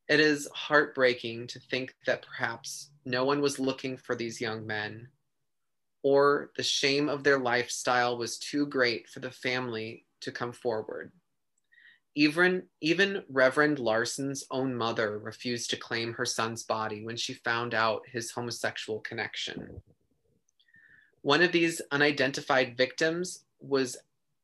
It 0.08 0.20
is 0.20 0.48
heartbreaking 0.54 1.48
to 1.48 1.60
think 1.60 1.96
that 2.06 2.26
perhaps 2.26 2.92
no 3.06 3.26
one 3.26 3.42
was 3.42 3.60
looking 3.60 3.98
for 3.98 4.16
these 4.16 4.40
young 4.40 4.66
men, 4.66 5.08
or 6.04 6.52
the 6.56 6.64
shame 6.64 7.10
of 7.10 7.24
their 7.24 7.40
lifestyle 7.40 8.18
was 8.18 8.38
too 8.38 8.66
great 8.68 9.10
for 9.10 9.20
the 9.20 9.32
family 9.32 10.06
to 10.22 10.32
come 10.32 10.54
forward. 10.54 11.12
Even, 12.16 12.64
even 12.80 13.24
Reverend 13.28 13.80
Larson's 13.80 14.46
own 14.52 14.76
mother 14.76 15.18
refused 15.18 15.72
to 15.72 15.78
claim 15.78 16.14
her 16.14 16.26
son's 16.26 16.64
body 16.64 17.04
when 17.04 17.18
she 17.18 17.34
found 17.34 17.74
out 17.74 18.04
his 18.08 18.32
homosexual 18.32 19.00
connection. 19.00 19.82
One 21.24 21.42
of 21.42 21.52
these 21.52 21.82
unidentified 21.92 22.78
victims 22.78 23.46
was 23.60 23.98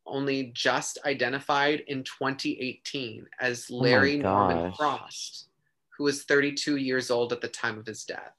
only 0.10 0.52
just 0.54 0.98
identified 1.06 1.84
in 1.88 2.04
2018 2.04 3.26
as 3.40 3.68
oh 3.72 3.78
Larry 3.78 4.20
oh 4.20 4.24
Norman 4.24 4.74
Frost, 4.74 5.50
who 5.98 6.04
was 6.04 6.24
32 6.24 6.78
years 6.78 7.10
old 7.12 7.32
at 7.32 7.42
the 7.42 7.48
time 7.48 7.78
of 7.78 7.86
his 7.86 8.04
death. 8.04 8.34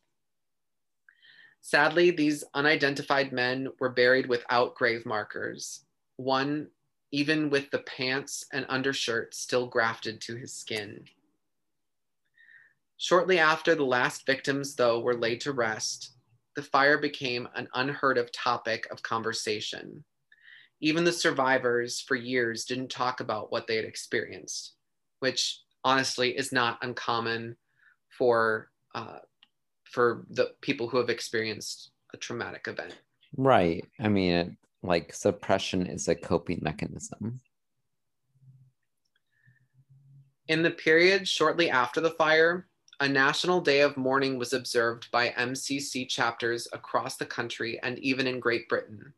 Sadly, 1.63 2.11
these 2.11 2.45
unidentified 2.55 3.33
men 3.33 3.69
were 3.79 3.91
buried 3.91 4.27
without 4.27 4.75
grave 4.75 5.05
markers, 5.05 5.85
one 6.17 6.69
even 7.13 7.51
with 7.51 7.71
the 7.71 7.81
pants 7.81 8.45
and 8.53 8.65
undershirt 8.69 9.35
still 9.35 9.67
grafted 9.67 10.21
to 10.21 10.37
his 10.37 10.53
skin. 10.53 11.05
Shortly 12.99 13.39
after 13.39 13.75
the 13.75 13.85
last 13.85 14.27
victims, 14.27 14.77
though, 14.77 15.01
were 15.01 15.17
laid 15.17 15.41
to 15.43 15.53
rest, 15.53 16.13
the 16.55 16.63
fire 16.63 16.99
became 16.99 17.49
an 17.55 17.69
unheard 17.75 18.19
of 18.19 18.31
topic 18.31 18.87
of 18.91 19.03
conversation 19.03 20.05
even 20.81 21.05
the 21.05 21.13
survivors 21.13 22.01
for 22.01 22.17
years 22.17 22.65
didn't 22.65 22.91
talk 22.91 23.21
about 23.21 23.53
what 23.53 23.67
they 23.67 23.77
had 23.77 23.85
experienced, 23.85 24.75
which 25.21 25.61
honestly 25.85 26.37
is 26.37 26.53
not 26.53 26.79
uncommon 26.83 27.57
for 28.09 28.71
uh, 28.95 29.19
for 29.85 30.25
the 30.31 30.53
people 30.61 30.89
who 30.89 30.99
have 30.99 31.11
experienced 31.11 31.91
a 32.15 32.17
traumatic 32.17 32.67
event. 32.69 32.97
Right. 33.37 33.85
I 33.99 34.09
mean, 34.09 34.33
it, 34.33 34.51
like 34.83 35.13
suppression 35.13 35.87
is 35.87 36.09
a 36.09 36.15
coping 36.15 36.61
mechanism. 36.63 37.41
In 40.49 40.63
the 40.63 40.71
period 40.71 41.29
shortly 41.29 41.71
after 41.71 42.01
the 42.01 42.11
fire, 42.11 42.67
a 42.99 43.09
national 43.09 43.61
day 43.61 43.81
of 43.81 43.97
mourning 43.97 44.39
was 44.39 44.53
observed 44.53 45.11
by 45.11 45.31
MCC 45.31 46.09
chapters 46.09 46.67
across 46.73 47.17
the 47.17 47.27
country 47.27 47.81
and 47.83 47.99
even 48.01 48.27
in 48.27 48.41
Great 48.41 48.69
Britain. 48.69 49.15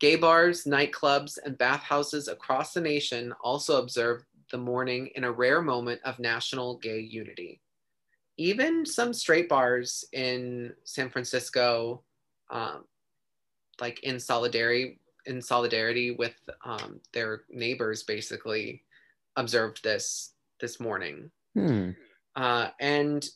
Gay 0.00 0.16
bars, 0.16 0.64
nightclubs, 0.64 1.38
and 1.44 1.58
bathhouses 1.58 2.28
across 2.28 2.72
the 2.72 2.80
nation 2.80 3.32
also 3.40 3.82
observed 3.82 4.24
the 4.50 4.58
mourning 4.58 5.08
in 5.14 5.24
a 5.24 5.32
rare 5.32 5.60
moment 5.60 6.00
of 6.04 6.18
national 6.18 6.78
gay 6.78 7.00
unity. 7.00 7.60
Even 8.36 8.86
some 8.86 9.12
straight 9.12 9.48
bars 9.48 10.04
in 10.12 10.72
San 10.84 11.10
Francisco, 11.10 12.04
um, 12.50 12.84
like 13.80 14.00
in 14.04 14.20
solidarity, 14.20 15.00
in 15.26 15.42
solidarity 15.42 16.12
with 16.12 16.34
um, 16.64 17.00
their 17.12 17.42
neighbors, 17.50 18.04
basically 18.04 18.84
observed 19.36 19.82
this 19.82 20.34
this 20.60 20.78
morning. 20.78 21.30
Hmm. 21.54 21.90
Uh, 22.36 22.68
and 22.80 23.28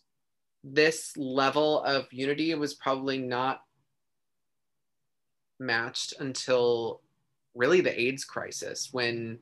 this 0.64 1.16
level 1.16 1.82
of 1.82 2.06
unity 2.12 2.54
was 2.54 2.74
probably 2.74 3.18
not 3.18 3.62
matched 5.62 6.14
until 6.20 7.00
really 7.54 7.80
the 7.80 7.98
AIDS 7.98 8.24
crisis 8.24 8.88
when 8.92 9.38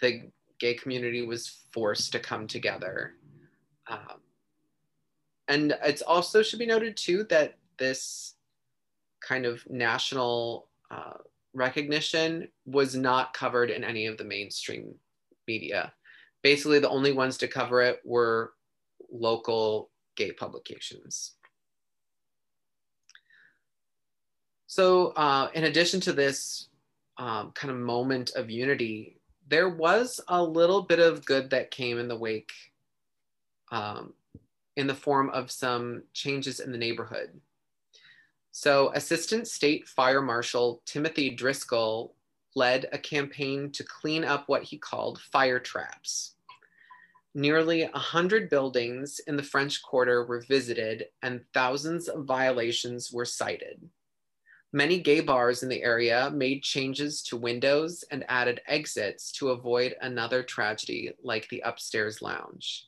the 0.00 0.30
gay 0.58 0.74
community 0.74 1.26
was 1.26 1.64
forced 1.70 2.12
to 2.12 2.18
come 2.18 2.46
together. 2.46 3.14
Um, 3.88 4.20
and 5.48 5.76
it's 5.84 6.02
also 6.02 6.42
should 6.42 6.58
be 6.58 6.66
noted 6.66 6.96
too 6.96 7.24
that 7.24 7.56
this 7.78 8.34
kind 9.20 9.46
of 9.46 9.68
national 9.70 10.68
uh, 10.90 11.18
recognition 11.54 12.48
was 12.66 12.94
not 12.94 13.34
covered 13.34 13.70
in 13.70 13.84
any 13.84 14.06
of 14.06 14.18
the 14.18 14.24
mainstream 14.24 14.94
media. 15.46 15.92
Basically, 16.42 16.78
the 16.78 16.88
only 16.88 17.12
ones 17.12 17.36
to 17.38 17.48
cover 17.48 17.82
it 17.82 18.00
were 18.04 18.52
local 19.10 19.90
gay 20.16 20.32
publications. 20.32 21.34
So, 24.68 25.08
uh, 25.12 25.48
in 25.54 25.64
addition 25.64 25.98
to 26.02 26.12
this 26.12 26.68
um, 27.16 27.52
kind 27.52 27.70
of 27.70 27.78
moment 27.78 28.32
of 28.36 28.50
unity, 28.50 29.16
there 29.48 29.70
was 29.70 30.20
a 30.28 30.42
little 30.42 30.82
bit 30.82 30.98
of 30.98 31.24
good 31.24 31.48
that 31.50 31.70
came 31.70 31.98
in 31.98 32.06
the 32.06 32.18
wake 32.18 32.52
um, 33.72 34.12
in 34.76 34.86
the 34.86 34.94
form 34.94 35.30
of 35.30 35.50
some 35.50 36.02
changes 36.12 36.60
in 36.60 36.70
the 36.70 36.76
neighborhood. 36.76 37.30
So, 38.52 38.92
Assistant 38.92 39.48
State 39.48 39.88
Fire 39.88 40.20
Marshal 40.20 40.82
Timothy 40.84 41.30
Driscoll 41.30 42.14
led 42.54 42.90
a 42.92 42.98
campaign 42.98 43.70
to 43.72 43.82
clean 43.84 44.22
up 44.22 44.50
what 44.50 44.64
he 44.64 44.76
called 44.76 45.18
fire 45.32 45.58
traps. 45.58 46.34
Nearly 47.34 47.84
100 47.84 48.50
buildings 48.50 49.18
in 49.26 49.34
the 49.34 49.42
French 49.42 49.80
Quarter 49.82 50.26
were 50.26 50.42
visited 50.42 51.06
and 51.22 51.42
thousands 51.54 52.08
of 52.08 52.26
violations 52.26 53.10
were 53.10 53.24
cited. 53.24 53.88
Many 54.72 54.98
gay 55.00 55.20
bars 55.20 55.62
in 55.62 55.68
the 55.68 55.82
area 55.82 56.30
made 56.30 56.62
changes 56.62 57.22
to 57.24 57.36
windows 57.36 58.04
and 58.10 58.24
added 58.28 58.60
exits 58.66 59.32
to 59.32 59.50
avoid 59.50 59.96
another 60.02 60.42
tragedy 60.42 61.12
like 61.22 61.48
the 61.48 61.62
upstairs 61.64 62.20
lounge. 62.20 62.86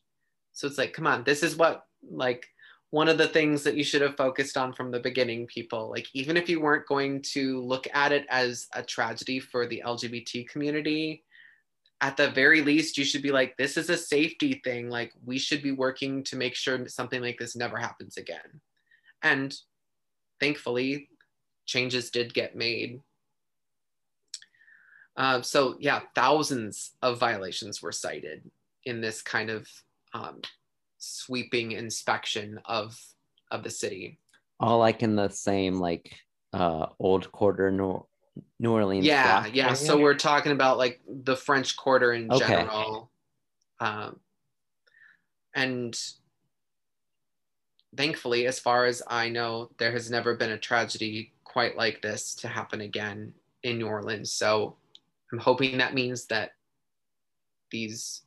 So 0.52 0.66
it's 0.66 0.77
like, 0.77 0.93
come 0.93 1.07
on, 1.07 1.24
this 1.24 1.43
is 1.43 1.57
what, 1.57 1.86
like, 2.11 2.47
one 2.90 3.09
of 3.09 3.19
the 3.19 3.28
things 3.28 3.62
that 3.62 3.77
you 3.77 3.85
should 3.85 4.02
have 4.02 4.16
focused 4.16 4.57
on 4.57 4.73
from 4.73 4.90
the 4.90 5.01
beginning, 5.01 5.47
people. 5.47 5.89
Like, 5.89 6.09
even 6.12 6.36
if 6.36 6.48
you 6.48 6.61
weren't 6.61 6.86
going 6.86 7.23
to 7.32 7.62
look 7.62 7.86
at 7.94 8.12
it 8.12 8.27
as 8.28 8.66
a 8.74 8.82
tragedy 8.82 9.39
for 9.39 9.66
the 9.66 9.82
LGBT 9.86 10.48
community, 10.48 11.24
at 12.01 12.16
the 12.16 12.31
very 12.31 12.62
least, 12.62 12.98
you 12.98 13.05
should 13.05 13.23
be 13.23 13.31
like, 13.31 13.57
this 13.57 13.77
is 13.77 13.90
a 13.90 13.97
safety 13.97 14.61
thing. 14.65 14.90
Like, 14.90 15.12
we 15.24 15.39
should 15.39 15.62
be 15.62 15.73
working 15.73 16.24
to 16.24 16.36
make 16.36 16.57
sure 16.57 16.89
something 16.89 17.23
like 17.23 17.39
this 17.39 17.55
never 17.55 17.77
happens 17.77 18.16
again. 18.16 18.61
And 19.23 19.57
thankfully, 20.40 21.10
changes 21.70 22.10
did 22.10 22.34
get 22.34 22.56
made. 22.56 23.01
Uh, 25.16 25.40
so 25.40 25.76
yeah, 25.78 26.01
thousands 26.14 26.92
of 27.01 27.18
violations 27.18 27.80
were 27.80 27.92
cited 27.92 28.51
in 28.84 29.01
this 29.01 29.22
kind 29.22 29.51
of 29.51 29.68
um, 30.12 30.40
sweeping 30.98 31.72
inspection 31.72 32.59
of 32.64 33.01
of 33.52 33.62
the 33.62 33.70
city. 33.70 34.18
All 34.59 34.78
like 34.78 35.02
in 35.02 35.14
the 35.14 35.28
same 35.28 35.78
like 35.78 36.12
uh, 36.52 36.86
old 36.98 37.30
quarter 37.30 37.70
New, 37.70 38.05
New 38.59 38.72
Orleans. 38.72 39.06
Yeah, 39.06 39.47
yeah. 39.47 39.64
Area? 39.64 39.76
So 39.76 39.98
we're 39.98 40.14
talking 40.14 40.52
about 40.52 40.76
like 40.76 41.01
the 41.06 41.36
French 41.36 41.76
Quarter 41.76 42.14
in 42.14 42.32
okay. 42.32 42.47
general, 42.47 43.10
um, 43.78 44.18
and 45.55 45.97
thankfully, 47.97 48.47
as 48.47 48.59
far 48.59 48.86
as 48.86 49.02
I 49.06 49.28
know, 49.28 49.70
there 49.78 49.92
has 49.92 50.10
never 50.10 50.34
been 50.34 50.51
a 50.51 50.59
tragedy 50.59 51.32
quite 51.51 51.77
like 51.77 52.01
this 52.01 52.35
to 52.36 52.48
happen 52.48 52.81
again 52.81 53.35
in 53.64 53.78
New 53.78 53.89
Orleans. 53.89 54.31
So 54.31 54.77
I'm 55.32 55.39
hoping 55.39 55.78
that 55.78 55.94
means 55.94 56.27
that 56.27 56.52
these 57.70 58.22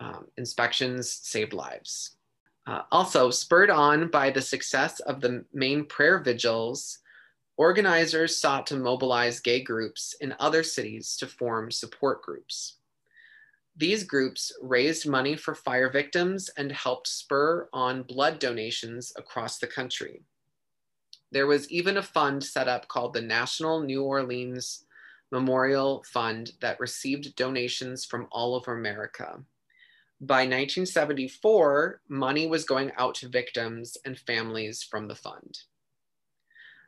um, 0.00 0.26
inspections 0.36 1.10
saved 1.10 1.52
lives. 1.52 2.16
Uh, 2.66 2.82
also, 2.92 3.30
spurred 3.30 3.70
on 3.70 4.08
by 4.08 4.30
the 4.30 4.42
success 4.42 5.00
of 5.00 5.20
the 5.20 5.44
main 5.52 5.84
prayer 5.84 6.18
vigils, 6.18 6.98
organizers 7.56 8.36
sought 8.36 8.66
to 8.66 8.76
mobilize 8.76 9.40
gay 9.40 9.60
groups 9.60 10.14
in 10.20 10.34
other 10.38 10.62
cities 10.62 11.16
to 11.16 11.26
form 11.26 11.70
support 11.70 12.22
groups. 12.22 12.76
These 13.76 14.04
groups 14.04 14.52
raised 14.62 15.08
money 15.08 15.34
for 15.34 15.54
fire 15.54 15.90
victims 15.90 16.50
and 16.56 16.70
helped 16.70 17.08
spur 17.08 17.68
on 17.72 18.02
blood 18.02 18.38
donations 18.38 19.12
across 19.16 19.58
the 19.58 19.66
country. 19.66 20.22
There 21.30 21.46
was 21.46 21.70
even 21.70 21.98
a 21.98 22.02
fund 22.02 22.42
set 22.42 22.68
up 22.68 22.88
called 22.88 23.12
the 23.12 23.20
National 23.20 23.80
New 23.80 24.02
Orleans 24.02 24.84
Memorial 25.30 26.02
Fund 26.10 26.52
that 26.60 26.80
received 26.80 27.36
donations 27.36 28.04
from 28.04 28.28
all 28.30 28.54
over 28.54 28.72
America. 28.72 29.42
By 30.20 30.40
1974, 30.40 32.00
money 32.08 32.46
was 32.46 32.64
going 32.64 32.92
out 32.96 33.14
to 33.16 33.28
victims 33.28 33.96
and 34.04 34.18
families 34.18 34.82
from 34.82 35.06
the 35.06 35.14
fund. 35.14 35.58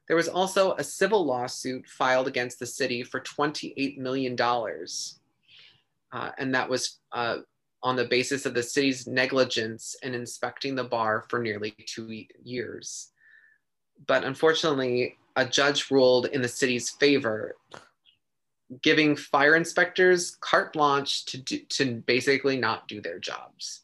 There 0.08 0.16
was 0.16 0.28
also 0.28 0.72
a 0.72 0.82
civil 0.82 1.24
lawsuit 1.24 1.86
filed 1.86 2.26
against 2.26 2.58
the 2.58 2.66
city 2.66 3.04
for 3.04 3.20
$28 3.20 3.98
million. 3.98 4.36
Uh, 4.40 6.30
and 6.38 6.54
that 6.54 6.68
was 6.68 6.98
uh, 7.12 7.36
on 7.82 7.94
the 7.94 8.06
basis 8.06 8.46
of 8.46 8.54
the 8.54 8.62
city's 8.62 9.06
negligence 9.06 9.94
in 10.02 10.14
inspecting 10.14 10.74
the 10.74 10.82
bar 10.82 11.26
for 11.28 11.38
nearly 11.38 11.76
two 11.86 12.24
years 12.42 13.12
but 14.06 14.24
unfortunately, 14.24 15.18
a 15.36 15.44
judge 15.44 15.90
ruled 15.90 16.26
in 16.26 16.42
the 16.42 16.48
city's 16.48 16.90
favor, 16.90 17.56
giving 18.82 19.16
fire 19.16 19.56
inspectors 19.56 20.36
carte 20.40 20.72
blanche 20.72 21.24
to, 21.26 21.38
do, 21.38 21.58
to 21.68 22.02
basically 22.06 22.56
not 22.56 22.88
do 22.88 23.00
their 23.00 23.18
jobs. 23.18 23.82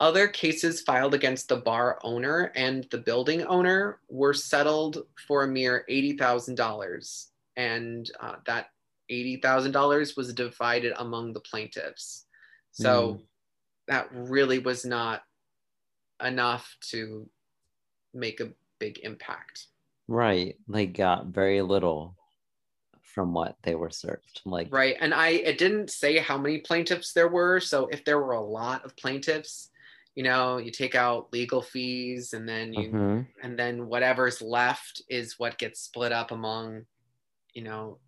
Other 0.00 0.28
cases 0.28 0.80
filed 0.80 1.14
against 1.14 1.48
the 1.48 1.56
bar 1.56 1.98
owner 2.04 2.52
and 2.54 2.86
the 2.90 2.98
building 2.98 3.42
owner 3.42 3.98
were 4.08 4.34
settled 4.34 5.04
for 5.26 5.42
a 5.42 5.48
mere 5.48 5.84
$80,000. 5.90 7.26
And 7.56 8.08
uh, 8.20 8.36
that 8.46 8.70
$80,000 9.10 10.16
was 10.16 10.32
divided 10.32 10.92
among 10.98 11.32
the 11.32 11.40
plaintiffs. 11.40 12.26
So 12.70 13.14
mm. 13.14 13.20
that 13.88 14.08
really 14.12 14.60
was 14.60 14.84
not 14.84 15.22
enough 16.24 16.76
to 16.90 17.28
make 18.14 18.40
a 18.40 18.50
big 18.78 19.00
impact. 19.02 19.66
Right. 20.06 20.56
They 20.68 20.86
got 20.86 21.26
very 21.26 21.60
little 21.62 22.16
from 23.02 23.32
what 23.32 23.56
they 23.62 23.74
were 23.74 23.90
served. 23.90 24.40
Like 24.44 24.68
Right. 24.70 24.96
And 25.00 25.12
I 25.12 25.28
it 25.30 25.58
didn't 25.58 25.90
say 25.90 26.18
how 26.18 26.38
many 26.38 26.58
plaintiffs 26.58 27.12
there 27.12 27.28
were. 27.28 27.60
So 27.60 27.88
if 27.88 28.04
there 28.04 28.18
were 28.18 28.32
a 28.32 28.40
lot 28.40 28.84
of 28.84 28.96
plaintiffs, 28.96 29.70
you 30.14 30.22
know, 30.22 30.58
you 30.58 30.70
take 30.70 30.94
out 30.94 31.32
legal 31.32 31.62
fees 31.62 32.32
and 32.32 32.48
then 32.48 32.72
you 32.72 32.88
mm-hmm. 32.88 33.20
and 33.42 33.58
then 33.58 33.86
whatever's 33.86 34.40
left 34.42 35.02
is 35.08 35.38
what 35.38 35.58
gets 35.58 35.80
split 35.80 36.12
up 36.12 36.30
among, 36.30 36.82
you 37.54 37.62
know, 37.62 37.98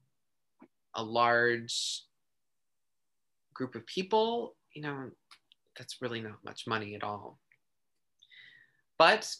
a 0.94 1.02
large 1.02 2.04
group 3.54 3.74
of 3.74 3.86
people, 3.86 4.56
you 4.74 4.82
know, 4.82 5.10
that's 5.76 6.00
really 6.00 6.20
not 6.20 6.44
much 6.44 6.66
money 6.66 6.94
at 6.94 7.04
all. 7.04 7.38
But 8.98 9.34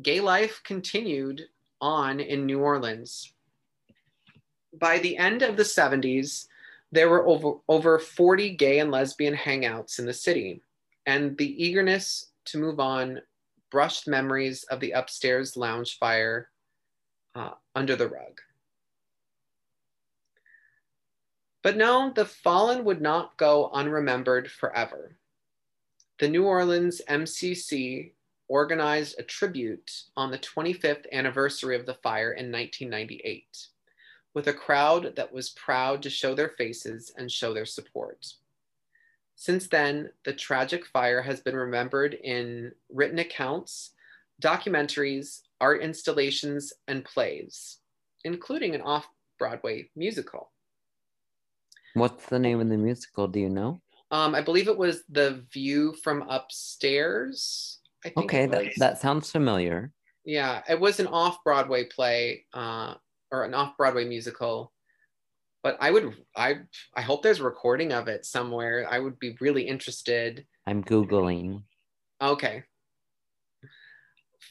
gay 0.00 0.20
life 0.20 0.60
continued 0.64 1.42
on 1.80 2.20
in 2.20 2.46
New 2.46 2.60
Orleans. 2.60 3.32
By 4.72 4.98
the 4.98 5.16
end 5.16 5.42
of 5.42 5.56
the 5.56 5.62
70s, 5.62 6.46
there 6.90 7.08
were 7.08 7.26
over, 7.26 7.54
over 7.68 7.98
40 7.98 8.50
gay 8.56 8.78
and 8.78 8.90
lesbian 8.90 9.34
hangouts 9.34 9.98
in 9.98 10.06
the 10.06 10.12
city, 10.12 10.62
and 11.06 11.36
the 11.36 11.64
eagerness 11.64 12.30
to 12.46 12.58
move 12.58 12.80
on 12.80 13.20
brushed 13.70 14.06
memories 14.06 14.64
of 14.64 14.80
the 14.80 14.92
upstairs 14.92 15.56
lounge 15.56 15.98
fire 15.98 16.50
uh, 17.34 17.50
under 17.74 17.96
the 17.96 18.08
rug. 18.08 18.40
But 21.62 21.76
no, 21.76 22.12
the 22.14 22.26
fallen 22.26 22.84
would 22.84 23.00
not 23.00 23.36
go 23.36 23.70
unremembered 23.72 24.50
forever. 24.50 25.16
The 26.18 26.28
New 26.28 26.44
Orleans 26.44 27.00
MCC 27.08 28.12
organized 28.54 29.16
a 29.18 29.22
tribute 29.24 29.90
on 30.16 30.30
the 30.30 30.38
25th 30.38 31.10
anniversary 31.10 31.74
of 31.74 31.86
the 31.86 31.94
fire 32.04 32.34
in 32.34 32.52
1998 32.52 33.66
with 34.32 34.46
a 34.46 34.52
crowd 34.52 35.16
that 35.16 35.32
was 35.32 35.50
proud 35.50 36.00
to 36.00 36.08
show 36.08 36.36
their 36.36 36.50
faces 36.50 37.12
and 37.16 37.32
show 37.32 37.52
their 37.52 37.66
support. 37.66 38.24
Since 39.34 39.66
then, 39.66 40.10
the 40.24 40.32
tragic 40.32 40.86
fire 40.86 41.20
has 41.20 41.40
been 41.40 41.56
remembered 41.56 42.14
in 42.14 42.70
written 42.90 43.18
accounts, 43.18 43.90
documentaries, 44.40 45.40
art 45.60 45.82
installations, 45.82 46.72
and 46.86 47.04
plays, 47.04 47.78
including 48.24 48.76
an 48.76 48.82
off 48.82 49.08
Broadway 49.36 49.90
musical. 49.96 50.52
What's 51.94 52.26
the 52.26 52.38
name 52.38 52.60
of 52.60 52.68
the 52.68 52.76
musical? 52.76 53.26
Do 53.26 53.40
you 53.40 53.50
know? 53.50 53.80
Um, 54.12 54.32
I 54.32 54.42
believe 54.42 54.68
it 54.68 54.78
was 54.78 55.02
The 55.08 55.44
View 55.52 55.92
from 56.04 56.22
Upstairs 56.28 57.80
okay, 58.16 58.46
that, 58.46 58.72
that 58.78 59.00
sounds 59.00 59.30
familiar. 59.30 59.92
Yeah, 60.24 60.62
it 60.68 60.78
was 60.78 61.00
an 61.00 61.06
off 61.06 61.38
Broadway 61.44 61.84
play 61.84 62.44
uh, 62.54 62.94
or 63.30 63.44
an 63.44 63.54
off 63.54 63.76
Broadway 63.76 64.04
musical. 64.04 64.72
But 65.62 65.78
I 65.80 65.90
would, 65.90 66.14
I, 66.36 66.56
I 66.94 67.00
hope 67.00 67.22
there's 67.22 67.40
a 67.40 67.44
recording 67.44 67.92
of 67.92 68.08
it 68.08 68.26
somewhere. 68.26 68.86
I 68.90 68.98
would 68.98 69.18
be 69.18 69.36
really 69.40 69.62
interested. 69.62 70.44
I'm 70.66 70.84
Googling. 70.84 71.62
Okay. 72.20 72.64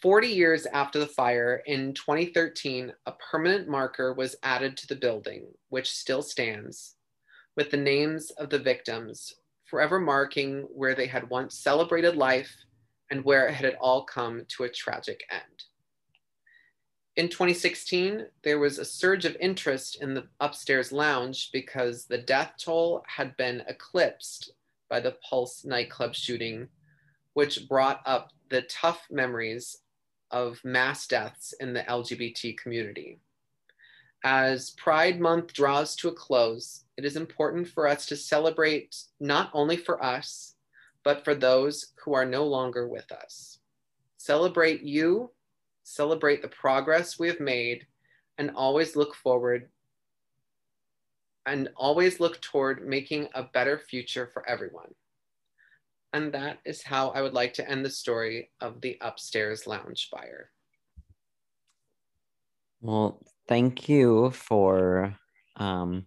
40 0.02 0.28
years 0.28 0.66
after 0.66 1.00
the 1.00 1.08
fire, 1.08 1.62
in 1.66 1.94
2013, 1.94 2.92
a 3.06 3.12
permanent 3.32 3.70
marker 3.70 4.14
was 4.14 4.36
added 4.44 4.76
to 4.78 4.88
the 4.88 4.96
building, 4.96 5.46
which 5.70 5.92
still 5.92 6.22
stands, 6.22 6.96
with 7.56 7.70
the 7.70 7.78
names 7.78 8.32
of 8.32 8.50
the 8.50 8.60
victims, 8.60 9.34
forever 9.66 10.00
marking 10.00 10.68
where 10.74 10.96
they 10.96 11.08
had 11.08 11.30
once 11.30 11.60
celebrated 11.60 12.16
life 12.16 12.54
and 13.14 13.24
where 13.24 13.48
it 13.48 13.54
had 13.54 13.76
all 13.80 14.04
come 14.04 14.44
to 14.48 14.64
a 14.64 14.70
tragic 14.70 15.24
end. 15.30 15.66
In 17.16 17.30
2016, 17.30 18.26
there 18.42 18.58
was 18.58 18.80
a 18.80 18.86
surge 18.86 19.26
of 19.26 19.38
interest 19.40 20.02
in 20.02 20.16
the 20.16 20.26
upstairs 20.40 20.92
lounge 20.92 21.52
because 21.54 22.06
the 22.06 22.18
death 22.18 22.54
toll 22.58 23.04
had 23.06 23.38
been 23.38 23.62
eclipsed 23.68 24.54
by 24.90 25.00
the 25.00 25.16
Pulse 25.30 25.64
nightclub 25.64 26.16
shooting, 26.16 26.68
which 27.34 27.70
brought 27.70 28.02
up 28.08 28.32
the 28.50 28.64
tough 28.64 29.06
memories 29.12 29.78
of 30.32 30.60
mass 30.64 31.06
deaths 31.06 31.54
in 31.60 31.72
the 31.72 31.84
LGBT 31.84 32.58
community. 32.58 33.20
As 34.24 34.72
Pride 34.72 35.20
Month 35.20 35.54
draws 35.54 35.96
to 35.98 36.08
a 36.08 36.14
close, 36.14 36.86
it 36.98 37.06
is 37.06 37.16
important 37.16 37.68
for 37.68 37.88
us 37.88 38.08
to 38.08 38.16
celebrate 38.16 38.96
not 39.20 39.52
only 39.54 39.78
for 39.78 40.04
us, 40.04 40.53
but 41.04 41.24
for 41.24 41.36
those 41.36 41.94
who 42.04 42.14
are 42.14 42.26
no 42.26 42.46
longer 42.46 42.88
with 42.88 43.12
us. 43.12 43.60
Celebrate 44.18 44.82
you, 44.82 45.32
celebrate 45.84 46.42
the 46.42 46.48
progress 46.48 47.20
we 47.20 47.28
have 47.28 47.40
made, 47.40 47.86
and 48.38 48.52
always 48.56 48.96
look 48.96 49.16
forward 49.16 49.70
and 51.46 51.70
always 51.76 52.20
look 52.20 52.40
toward 52.42 52.88
making 52.88 53.28
a 53.36 53.44
better 53.44 53.78
future 53.78 54.30
for 54.32 54.48
everyone. 54.48 54.94
And 56.14 56.32
that 56.34 56.60
is 56.64 56.84
how 56.84 57.10
I 57.10 57.22
would 57.22 57.34
like 57.34 57.54
to 57.56 57.70
end 57.70 57.84
the 57.84 57.90
story 57.90 58.52
of 58.62 58.80
the 58.82 58.98
upstairs 59.02 59.68
lounge 59.68 60.10
fire. 60.10 60.52
Well, 62.82 63.22
thank 63.48 63.90
you 63.90 64.32
for 64.32 65.18
um, 65.58 66.06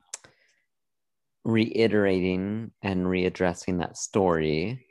reiterating 1.44 2.70
and 2.82 3.06
readdressing 3.06 3.78
that 3.80 3.96
story 3.96 4.85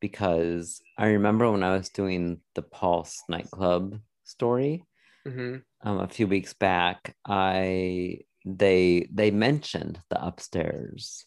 because 0.00 0.80
I 0.98 1.06
remember 1.08 1.50
when 1.50 1.62
I 1.62 1.76
was 1.76 1.88
doing 1.88 2.40
the 2.54 2.62
Pulse 2.62 3.22
nightclub 3.28 4.00
story 4.24 4.84
Mhm. 5.26 5.62
um, 5.82 5.98
a 6.00 6.08
few 6.08 6.26
weeks 6.26 6.54
back, 6.54 7.16
I 7.26 8.20
they 8.44 9.08
they 9.12 9.30
mentioned 9.30 10.00
the 10.08 10.24
upstairs 10.24 11.26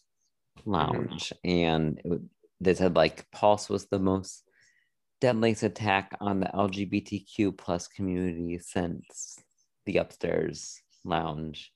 lounge 0.64 1.32
and 1.44 2.00
it, 2.04 2.20
they 2.60 2.74
said 2.74 2.96
like 2.96 3.30
Pulse 3.30 3.68
was 3.68 3.86
the 3.86 3.98
most 3.98 4.44
deadliest 5.20 5.62
attack 5.62 6.16
on 6.20 6.40
the 6.40 6.46
LGBTQ 6.54 7.56
plus 7.56 7.88
community 7.88 8.58
since 8.58 9.38
the 9.86 9.98
upstairs 9.98 10.80
lounge 11.04 11.72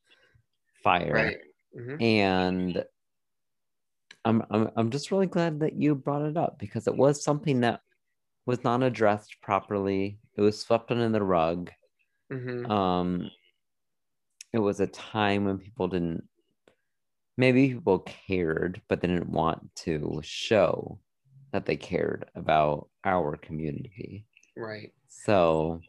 fire 0.82 1.12
Right. 1.12 1.40
Mhm. 1.76 2.02
and 2.02 2.84
I'm, 4.24 4.42
I'm 4.50 4.70
I'm 4.76 4.90
just 4.90 5.10
really 5.10 5.26
glad 5.26 5.60
that 5.60 5.74
you 5.74 5.94
brought 5.94 6.22
it 6.22 6.36
up 6.36 6.58
because 6.58 6.86
it 6.86 6.96
was 6.96 7.22
something 7.22 7.60
that 7.60 7.80
was 8.46 8.64
not 8.64 8.82
addressed 8.82 9.40
properly. 9.42 10.18
It 10.36 10.40
was 10.40 10.60
swept 10.60 10.90
under 10.90 11.08
the 11.08 11.22
rug. 11.22 11.70
Mhm. 12.32 12.68
Um, 12.68 13.30
it 14.52 14.58
was 14.58 14.80
a 14.80 14.86
time 14.86 15.44
when 15.44 15.58
people 15.58 15.88
didn't, 15.88 16.24
maybe 17.36 17.74
people 17.74 18.00
cared, 18.00 18.80
but 18.88 19.00
they 19.00 19.08
didn't 19.08 19.30
want 19.30 19.74
to 19.76 20.20
show 20.22 21.00
that 21.52 21.66
they 21.66 21.76
cared 21.76 22.30
about 22.34 22.88
our 23.04 23.36
community. 23.36 24.26
Right. 24.56 24.92
So 25.08 25.80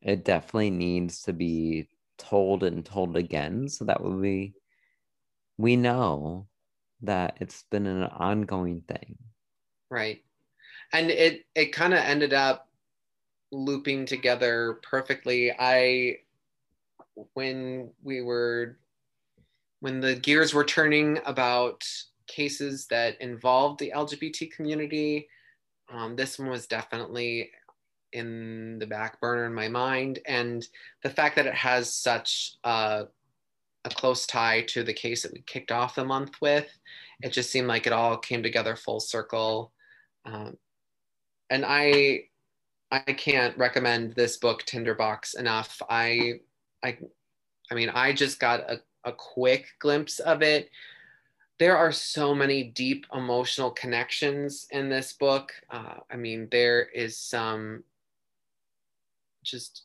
it 0.00 0.24
definitely 0.24 0.70
needs 0.70 1.22
to 1.22 1.32
be 1.32 1.88
told 2.18 2.62
and 2.62 2.84
told 2.84 3.16
again 3.16 3.68
so 3.68 3.84
that 3.84 4.02
we 4.02 4.54
we 5.56 5.76
know 5.76 6.46
that 7.02 7.36
it's 7.40 7.64
been 7.70 7.86
an 7.86 8.04
ongoing 8.04 8.82
thing. 8.82 9.16
Right. 9.90 10.22
And 10.92 11.10
it 11.10 11.44
it 11.54 11.72
kind 11.72 11.92
of 11.92 12.00
ended 12.00 12.32
up 12.32 12.68
looping 13.52 14.06
together 14.06 14.80
perfectly. 14.82 15.52
I 15.58 16.18
when 17.34 17.90
we 18.02 18.22
were 18.22 18.78
when 19.80 20.00
the 20.00 20.14
gears 20.14 20.54
were 20.54 20.64
turning 20.64 21.18
about 21.24 21.84
cases 22.26 22.86
that 22.86 23.20
involved 23.20 23.78
the 23.78 23.92
LGBT 23.94 24.50
community, 24.50 25.28
um, 25.90 26.16
this 26.16 26.38
one 26.38 26.48
was 26.48 26.66
definitely 26.66 27.50
in 28.12 28.78
the 28.78 28.86
back 28.86 29.20
burner 29.20 29.46
in 29.46 29.54
my 29.54 29.68
mind. 29.68 30.18
And 30.26 30.66
the 31.02 31.10
fact 31.10 31.36
that 31.36 31.46
it 31.46 31.54
has 31.54 31.92
such 31.92 32.54
a, 32.64 33.06
a 33.84 33.90
close 33.90 34.26
tie 34.26 34.62
to 34.62 34.82
the 34.82 34.92
case 34.92 35.22
that 35.22 35.32
we 35.32 35.40
kicked 35.42 35.72
off 35.72 35.94
the 35.94 36.04
month 36.04 36.40
with, 36.40 36.68
it 37.22 37.32
just 37.32 37.50
seemed 37.50 37.68
like 37.68 37.86
it 37.86 37.92
all 37.92 38.16
came 38.16 38.42
together 38.42 38.76
full 38.76 39.00
circle. 39.00 39.72
Um, 40.24 40.56
and 41.50 41.64
I, 41.66 42.24
I 42.90 43.00
can't 43.00 43.56
recommend 43.56 44.14
this 44.14 44.36
book 44.36 44.64
Tinderbox 44.64 45.34
enough. 45.34 45.80
I, 45.88 46.40
I, 46.82 46.98
I 47.70 47.74
mean, 47.74 47.90
I 47.90 48.12
just 48.12 48.40
got 48.40 48.60
a, 48.60 48.80
a 49.04 49.12
quick 49.12 49.66
glimpse 49.78 50.18
of 50.20 50.42
it. 50.42 50.70
There 51.58 51.76
are 51.76 51.92
so 51.92 52.34
many 52.34 52.64
deep 52.64 53.06
emotional 53.12 53.70
connections 53.72 54.68
in 54.70 54.88
this 54.88 55.12
book. 55.12 55.52
Uh, 55.70 55.94
I 56.10 56.16
mean, 56.16 56.48
there 56.50 56.82
is 56.82 57.18
some 57.18 57.82
just 59.42 59.82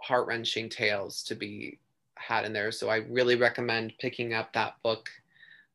heart 0.00 0.26
wrenching 0.26 0.68
tales 0.68 1.22
to 1.24 1.34
be 1.34 1.78
had 2.18 2.44
in 2.44 2.52
there. 2.52 2.72
So 2.72 2.88
I 2.88 2.96
really 3.08 3.36
recommend 3.36 3.94
picking 3.98 4.34
up 4.34 4.52
that 4.52 4.74
book 4.82 5.08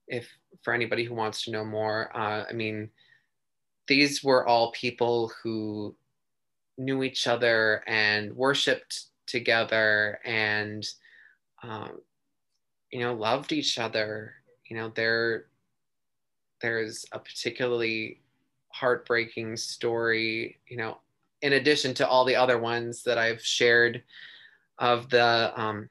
if 0.07 0.27
for 0.63 0.73
anybody 0.73 1.03
who 1.03 1.15
wants 1.15 1.43
to 1.43 1.51
know 1.51 1.65
more. 1.65 2.15
Uh, 2.15 2.45
I 2.49 2.53
mean, 2.53 2.89
these 3.87 4.23
were 4.23 4.47
all 4.47 4.71
people 4.71 5.31
who 5.41 5.95
knew 6.77 7.03
each 7.03 7.27
other 7.27 7.83
and 7.87 8.33
worshipped 8.35 9.05
together 9.27 10.19
and 10.25 10.87
um, 11.63 11.99
you 12.91 12.99
know 12.99 13.13
loved 13.13 13.51
each 13.51 13.79
other 13.79 14.33
you 14.65 14.75
know 14.75 14.89
there 14.95 15.45
there's 16.61 17.05
a 17.11 17.19
particularly 17.19 18.21
heartbreaking 18.69 19.55
story 19.55 20.59
you 20.67 20.77
know 20.77 20.97
in 21.41 21.53
addition 21.53 21.93
to 21.93 22.07
all 22.07 22.25
the 22.25 22.35
other 22.35 22.59
ones 22.59 23.03
that 23.03 23.17
i've 23.17 23.41
shared 23.41 24.03
of 24.79 25.09
the 25.09 25.53
um, 25.59 25.89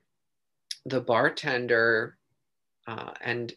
the 0.85 1.01
bartender 1.01 2.17
uh, 2.87 3.13
and 3.21 3.53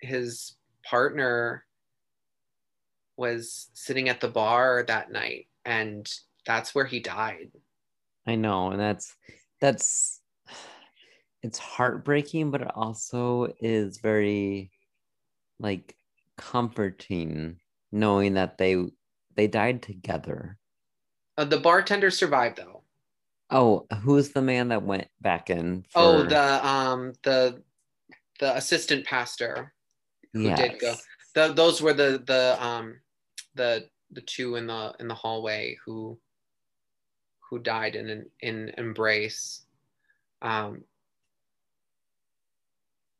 his 0.00 0.56
partner 0.84 1.64
was 3.16 3.70
sitting 3.74 4.08
at 4.08 4.20
the 4.20 4.28
bar 4.28 4.84
that 4.86 5.10
night 5.10 5.46
and 5.64 6.12
that's 6.46 6.74
where 6.74 6.84
he 6.84 7.00
died 7.00 7.50
I 8.26 8.36
know, 8.36 8.70
and 8.70 8.80
that's 8.80 9.16
that's 9.60 10.20
it's 11.42 11.58
heartbreaking, 11.58 12.50
but 12.50 12.62
it 12.62 12.70
also 12.74 13.52
is 13.60 13.98
very 13.98 14.70
like 15.58 15.96
comforting 16.36 17.60
knowing 17.92 18.34
that 18.34 18.58
they 18.58 18.82
they 19.34 19.46
died 19.46 19.82
together. 19.82 20.58
Uh, 21.36 21.44
the 21.44 21.58
bartender 21.58 22.10
survived 22.10 22.56
though 22.56 22.82
Oh, 23.50 23.86
who's 24.02 24.30
the 24.30 24.42
man 24.42 24.68
that 24.68 24.82
went 24.82 25.08
back 25.20 25.50
in? 25.50 25.84
oh 25.94 26.22
the 26.22 26.66
um 26.66 27.12
the 27.22 27.62
the 28.40 28.56
assistant 28.56 29.04
pastor 29.06 29.72
who 30.32 30.52
did 30.54 30.80
go 30.80 30.88
Yes. 30.88 31.02
the, 31.34 31.52
those 31.52 31.80
were 31.80 31.92
the 31.92 32.22
the 32.26 32.56
um 32.64 32.98
the 33.54 33.88
the 34.10 34.22
two 34.22 34.56
in 34.56 34.66
the 34.66 34.94
in 34.98 35.06
the 35.08 35.14
hallway 35.14 35.76
who 35.84 36.18
who 37.48 37.58
died 37.60 37.94
in 37.94 38.08
an 38.10 38.30
in 38.40 38.72
embrace 38.76 39.66
um 40.42 40.82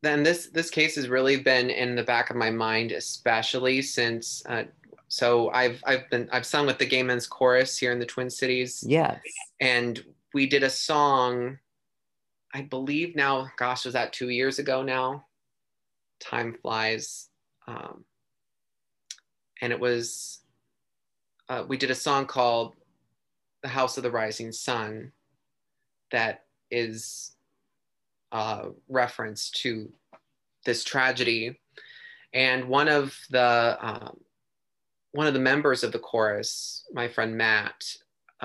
then 0.03 0.23
this 0.23 0.47
this 0.47 0.69
case 0.69 0.95
has 0.95 1.07
really 1.07 1.37
been 1.37 1.69
in 1.69 1.95
the 1.95 2.03
back 2.03 2.29
of 2.29 2.35
my 2.35 2.49
mind 2.51 2.91
especially 2.91 3.81
since 3.81 4.43
uh, 4.47 4.63
so 5.07 5.49
i've 5.51 5.81
i've 5.85 6.09
been 6.09 6.27
i've 6.33 6.45
sung 6.45 6.65
with 6.65 6.77
the 6.77 6.85
gay 6.85 7.03
men's 7.03 7.27
chorus 7.27 7.77
here 7.77 7.91
in 7.93 7.99
the 7.99 8.05
twin 8.05 8.29
cities 8.29 8.83
Yes. 8.85 9.17
and 9.61 10.03
we 10.35 10.45
did 10.45 10.63
a 10.63 10.69
song 10.69 11.57
i 12.53 12.61
believe 12.61 13.15
now 13.15 13.47
gosh 13.57 13.85
was 13.85 13.93
that 13.93 14.11
two 14.11 14.29
years 14.29 14.59
ago 14.59 14.83
now? 14.83 15.25
Time 16.19 16.55
flies 16.61 17.29
um, 17.67 18.03
and 19.61 19.71
it 19.71 19.79
was 19.79 20.41
uh, 21.47 21.63
we 21.67 21.77
did 21.77 21.89
a 21.89 21.95
song 21.95 22.25
called 22.25 22.73
the 23.63 23.69
house 23.69 23.97
of 23.97 24.03
the 24.03 24.11
rising 24.11 24.51
sun 24.51 25.11
that 26.11 26.45
is 26.69 27.31
a 28.31 28.69
reference 28.89 29.49
to 29.51 29.91
this 30.65 30.83
tragedy. 30.83 31.59
And 32.33 32.67
one 32.67 32.87
of 32.87 33.17
the 33.29 33.77
um, 33.79 34.17
one 35.11 35.27
of 35.27 35.33
the 35.33 35.39
members 35.39 35.83
of 35.83 35.91
the 35.91 35.99
chorus 35.99 36.85
my 36.93 37.07
friend 37.07 37.37
matt 37.37 37.85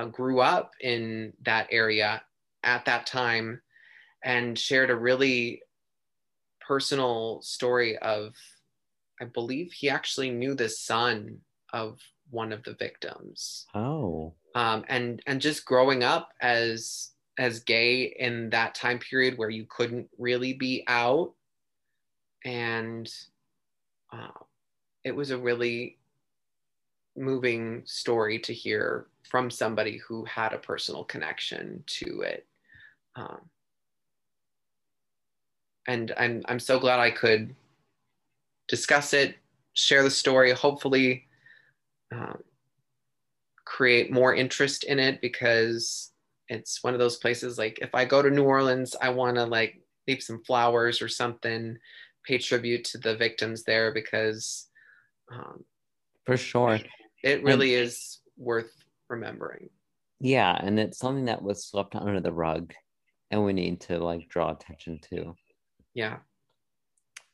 uh, 0.01 0.07
grew 0.07 0.41
up 0.41 0.73
in 0.81 1.33
that 1.45 1.67
area 1.71 2.23
at 2.63 2.85
that 2.85 3.07
time 3.07 3.61
and 4.25 4.59
shared 4.59 4.91
a 4.91 4.97
really 4.97 5.63
personal 6.61 7.41
story 7.43 7.97
of 7.99 8.35
i 9.21 9.25
believe 9.25 9.73
he 9.73 9.89
actually 9.91 10.31
knew 10.31 10.55
the 10.55 10.69
son 10.69 11.39
of 11.73 11.99
one 12.31 12.53
of 12.53 12.63
the 12.65 12.75
victims 12.75 13.67
Oh. 13.75 14.35
um, 14.55 14.85
and 14.89 15.23
and 15.27 15.41
just 15.41 15.65
growing 15.65 16.05
up 16.05 16.31
as 16.41 17.11
as 17.39 17.61
gay 17.61 18.15
in 18.19 18.51
that 18.51 18.75
time 18.75 18.99
period 18.99 19.37
where 19.39 19.51
you 19.51 19.67
couldn't 19.69 20.09
really 20.19 20.53
be 20.53 20.85
out 20.87 21.33
and 22.45 23.13
uh, 24.13 24.29
it 25.05 25.15
was 25.15 25.31
a 25.31 25.39
really 25.39 25.99
moving 27.21 27.83
story 27.85 28.39
to 28.41 28.53
hear 28.53 29.07
from 29.29 29.51
somebody 29.51 29.99
who 29.99 30.25
had 30.25 30.53
a 30.53 30.59
personal 30.59 31.05
connection 31.05 31.85
to 31.87 32.23
it. 32.23 32.47
Um, 33.15 33.41
and 35.87 36.13
I'm 36.17 36.43
I'm 36.47 36.59
so 36.59 36.79
glad 36.79 36.99
I 36.99 37.11
could 37.11 37.55
discuss 38.69 39.13
it, 39.13 39.37
share 39.75 40.03
the 40.03 40.11
story, 40.11 40.53
hopefully 40.53 41.27
um, 42.13 42.43
create 43.65 44.13
more 44.13 44.35
interest 44.35 44.85
in 44.85 44.99
it 44.99 45.21
because 45.21 46.13
it's 46.49 46.83
one 46.83 46.95
of 46.95 47.01
those 47.01 47.17
places 47.17 47.59
like 47.59 47.79
if 47.81 47.95
I 47.95 48.05
go 48.05 48.23
to 48.23 48.31
New 48.31 48.45
Orleans, 48.45 48.97
I 49.01 49.11
want 49.11 49.37
to 49.37 49.45
like 49.45 49.81
leave 50.09 50.23
some 50.23 50.43
flowers 50.45 51.03
or 51.03 51.09
something, 51.09 51.77
pay 52.25 52.39
tribute 52.39 52.85
to 52.85 52.99
the 52.99 53.17
victims 53.17 53.65
there 53.65 53.93
because 53.93 54.69
um, 55.33 55.65
for 56.25 56.37
sure 56.37 56.79
it 57.23 57.43
really 57.43 57.75
and, 57.75 57.85
is 57.85 58.21
worth 58.37 58.73
remembering. 59.09 59.71
Yeah, 60.21 60.57
and 60.59 60.79
it's 60.79 60.99
something 60.99 61.27
that 61.27 61.43
was 61.43 61.65
swept 61.65 61.95
under 61.95 62.21
the 62.21 62.33
rug 62.33 62.73
and 63.31 63.45
we 63.45 63.53
need 63.53 63.81
to 63.83 63.99
like 63.99 64.29
draw 64.29 64.51
attention 64.51 64.99
to. 65.11 65.35
Yeah. 65.95 66.19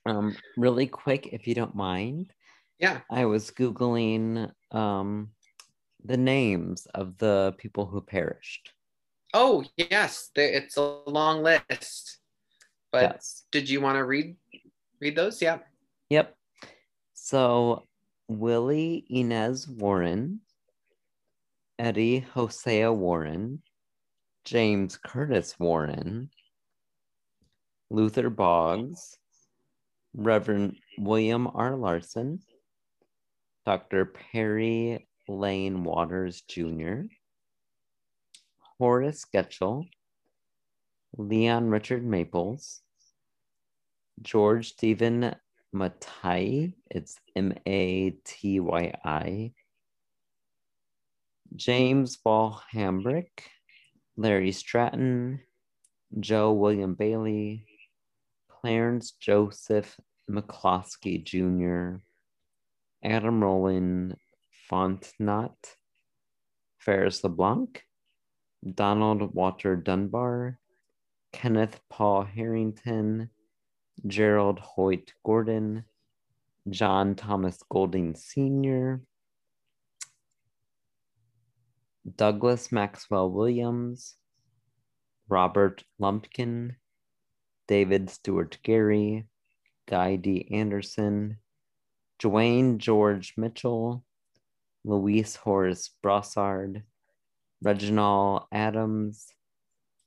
Um 0.04 0.36
really 0.56 0.86
quick 0.86 1.28
if 1.32 1.46
you 1.46 1.54
don't 1.54 1.74
mind. 1.74 2.32
Yeah. 2.78 3.00
I 3.10 3.24
was 3.24 3.50
googling 3.50 4.50
um 4.70 5.30
the 6.04 6.16
names 6.16 6.86
of 6.94 7.18
the 7.18 7.54
people 7.58 7.86
who 7.86 8.00
perished. 8.00 8.72
Oh, 9.34 9.64
yes, 9.76 10.30
it's 10.36 10.76
a 10.76 11.00
long 11.06 11.42
list. 11.42 12.18
But 12.92 13.02
yes. 13.02 13.44
did 13.50 13.68
you 13.68 13.80
want 13.80 13.96
to 13.96 14.04
read 14.04 14.36
read 15.00 15.16
those? 15.16 15.42
Yeah. 15.42 15.58
Yep. 16.10 16.34
So 17.14 17.86
Willie 18.28 19.04
Inez 19.08 19.68
Warren, 19.68 20.40
Eddie 21.78 22.20
Hosea 22.20 22.92
Warren, 22.92 23.62
James 24.44 24.96
Curtis 24.96 25.58
Warren, 25.60 26.30
Luther 27.88 28.28
Boggs, 28.30 29.18
Reverend 30.12 30.76
William 30.98 31.46
R. 31.46 31.76
Larson, 31.76 32.40
Dr. 33.64 34.06
Perry 34.06 35.06
Lane 35.28 35.84
Waters 35.84 36.42
Jr., 36.42 37.02
Horace 38.78 39.24
Getchell, 39.32 39.88
Leon 41.16 41.70
Richard 41.70 42.04
Maples, 42.04 42.82
George 44.20 44.70
Stephen 44.70 45.34
Matyi, 45.76 46.72
it's 46.90 47.18
M 47.34 47.52
A 47.66 48.10
T 48.24 48.60
Y 48.60 48.92
I, 49.04 49.52
James 51.54 52.16
Ball 52.16 52.62
Hambrick, 52.72 53.42
Larry 54.16 54.52
Stratton, 54.52 55.40
Joe 56.18 56.52
William 56.52 56.94
Bailey, 56.94 57.66
Clarence 58.48 59.12
Joseph 59.12 59.96
McCloskey 60.30 61.22
Jr., 61.22 62.02
Adam 63.04 63.42
Roland 63.42 64.16
Fontenot, 64.70 65.76
Ferris 66.78 67.22
LeBlanc, 67.22 67.84
Donald 68.74 69.34
Walter 69.34 69.76
Dunbar, 69.76 70.58
Kenneth 71.32 71.80
Paul 71.90 72.24
Harrington, 72.24 73.30
Gerald 74.04 74.58
Hoyt 74.58 75.12
Gordon, 75.24 75.84
John 76.68 77.14
Thomas 77.14 77.58
Golding 77.68 78.14
Sr., 78.14 79.00
Douglas 82.14 82.70
Maxwell 82.70 83.30
Williams, 83.30 84.14
Robert 85.28 85.82
Lumpkin, 85.98 86.76
David 87.66 88.10
Stewart 88.10 88.58
Gary, 88.62 89.26
Guy 89.88 90.16
D. 90.16 90.48
Anderson, 90.52 91.38
Dwayne 92.22 92.78
George 92.78 93.34
Mitchell, 93.36 94.04
Luis 94.84 95.34
Horace 95.34 95.90
Broussard, 96.00 96.84
Reginald 97.60 98.44
Adams, 98.52 99.26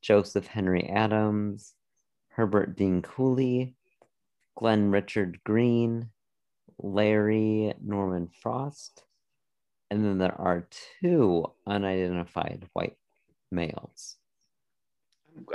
Joseph 0.01 0.47
Henry 0.47 0.87
Adams, 0.87 1.73
Herbert 2.29 2.77
Dean 2.77 3.01
Cooley, 3.01 3.75
Glenn 4.59 4.91
Richard 4.91 5.39
Green, 5.45 6.09
Larry 6.79 7.73
Norman 7.81 8.27
Frost, 8.41 9.03
and 9.89 10.03
then 10.03 10.17
there 10.17 10.35
are 10.37 10.67
two 11.01 11.45
unidentified 11.65 12.67
white 12.73 12.97
males. 13.53 14.17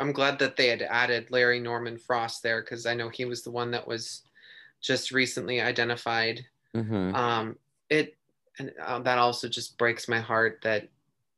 I'm 0.01 0.13
glad 0.13 0.39
that 0.39 0.57
they 0.57 0.69
had 0.69 0.81
added 0.81 1.31
Larry 1.31 1.61
Norman 1.61 1.99
Frost 1.99 2.43
there 2.43 2.63
because 2.63 2.87
I 2.87 2.95
know 2.95 3.11
he 3.11 3.27
was 3.27 3.43
the 3.43 3.51
one 3.51 3.71
that 3.73 3.87
was 3.87 4.23
just 4.81 5.13
recently 5.13 5.61
identified. 5.61 6.47
Mm-hmm. 6.75 7.15
Um, 7.15 7.59
it 7.91 8.17
and 8.59 8.73
uh, 8.83 9.01
that 9.01 9.19
also 9.19 9.49
just 9.49 9.77
breaks 9.77 10.09
my 10.09 10.21
heart 10.21 10.61
that 10.63 10.89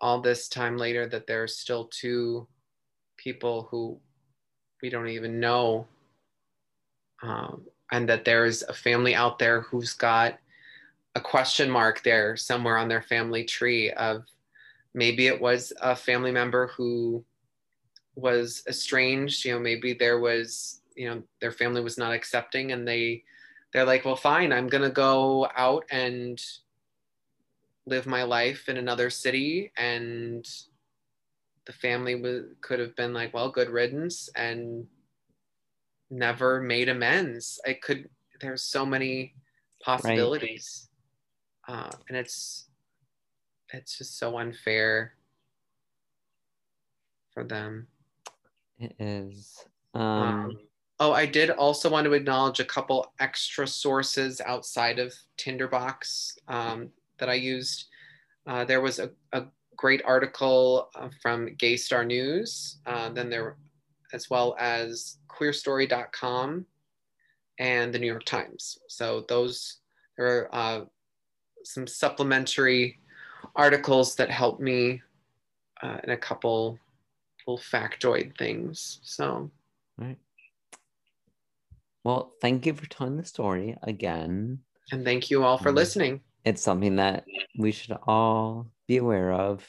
all 0.01 0.20
this 0.20 0.48
time 0.48 0.76
later 0.76 1.09
that 1.09 1.26
there 1.26 1.43
are 1.43 1.48
still 1.48 1.86
two 1.86 2.47
people 3.16 3.66
who 3.72 3.98
we 4.80 4.88
don't 4.88 5.09
even 5.09 5.40
know 5.40 5.88
um, 7.22 7.62
and 7.93 8.09
that 8.09 8.24
there 8.24 8.44
is 8.44 8.64
a 8.68 8.72
family 8.72 9.14
out 9.14 9.38
there 9.38 9.62
who's 9.62 9.93
got 9.93 10.38
a 11.14 11.20
question 11.20 11.70
mark 11.70 12.02
there 12.02 12.36
somewhere 12.36 12.76
on 12.76 12.88
their 12.88 13.02
family 13.02 13.44
tree 13.44 13.90
of 13.93 14.24
maybe 14.94 15.26
it 15.26 15.40
was 15.40 15.72
a 15.80 15.97
family 15.97 16.30
member 16.30 16.68
who 16.68 17.24
was 18.16 18.62
estranged 18.68 19.44
you 19.44 19.52
know 19.52 19.59
maybe 19.59 19.93
there 19.93 20.18
was 20.18 20.80
you 20.97 21.09
know 21.09 21.22
their 21.40 21.52
family 21.52 21.80
was 21.80 21.98
not 21.98 22.12
accepting 22.12 22.72
and 22.72 22.86
they 22.86 23.22
they're 23.72 23.84
like 23.84 24.05
well 24.05 24.16
fine 24.16 24.52
i'm 24.52 24.68
going 24.68 24.82
to 24.82 24.90
go 24.90 25.48
out 25.56 25.84
and 25.90 26.43
live 27.86 28.06
my 28.06 28.22
life 28.22 28.68
in 28.68 28.78
another 28.78 29.10
city 29.10 29.70
and 29.76 30.48
the 31.66 31.72
family 31.72 32.14
would, 32.14 32.56
could 32.60 32.78
have 32.78 32.97
been 32.97 33.12
like 33.12 33.32
well 33.32 33.51
good 33.51 33.68
riddance 33.68 34.28
and 34.34 34.86
never 36.11 36.61
made 36.61 36.89
amends. 36.89 37.61
I 37.66 37.74
could, 37.74 38.09
there's 38.41 38.62
so 38.62 38.87
many 38.87 39.35
possibilities. 39.83 40.89
Right. 41.69 41.77
Uh, 41.77 41.91
and 42.09 42.16
it's, 42.16 42.69
it's 43.73 43.99
just 43.99 44.19
so 44.19 44.39
unfair 44.39 45.15
for 47.33 47.45
them. 47.45 47.89
It 48.78 48.95
is. 48.99 49.65
Um, 49.95 50.03
um, 50.03 50.59
oh, 51.01 51.12
I 51.12 51.27
did 51.27 51.51
also 51.51 51.91
want 51.91 52.05
to 52.05 52.12
acknowledge 52.12 52.61
a 52.61 52.65
couple 52.65 53.12
extra 53.20 53.66
sources 53.66 54.41
outside 54.41 54.99
of 54.99 55.15
Tinderbox 55.37 56.39
um, 56.49 56.91
that 57.19 57.28
I 57.28 57.35
used. 57.35 57.87
Uh, 58.47 58.65
there 58.65 58.81
was 58.81 58.99
a, 58.99 59.11
a 59.33 59.45
great 59.77 60.03
article 60.05 60.91
uh, 60.95 61.09
from 61.20 61.55
Gay 61.57 61.77
Star 61.77 62.05
News. 62.05 62.78
Uh, 62.87 63.09
then 63.11 63.28
there 63.28 63.57
as 64.12 64.31
well 64.31 64.57
as 64.59 65.19
queerstory.com 65.28 66.66
and 67.59 67.93
the 67.93 67.99
New 67.99 68.07
York 68.07 68.24
Times. 68.24 68.78
So 68.89 69.24
those 69.28 69.78
there 70.16 70.27
are 70.27 70.55
uh, 70.55 70.85
some 71.65 71.87
supplementary 71.87 72.99
articles 73.55 74.15
that 74.16 74.31
help 74.31 74.61
me 74.61 75.03
uh, 75.83 75.99
in 76.05 76.11
a 76.11 76.16
couple 76.16 76.78
little 77.47 77.59
factoid 77.59 78.37
things. 78.39 79.01
So, 79.03 79.51
right. 79.99 80.19
Well, 82.05 82.33
thank 82.41 82.66
you 82.66 82.74
for 82.74 82.87
telling 82.87 83.16
the 83.16 83.24
story 83.24 83.77
again. 83.83 84.61
And 84.93 85.05
thank 85.05 85.31
you 85.31 85.45
all 85.45 85.59
for 85.59 85.70
um, 85.70 85.74
listening. 85.74 86.20
It's 86.45 86.62
something 86.62 86.97
that 86.97 87.24
we 87.59 87.73
should 87.73 87.97
all 88.07 88.69
be 88.87 88.99
aware 88.99 89.33
of. 89.33 89.66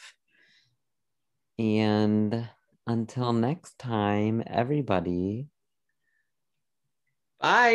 And 1.58 2.48
until 2.88 3.34
next 3.34 3.78
time, 3.78 4.44
everybody. 4.48 5.50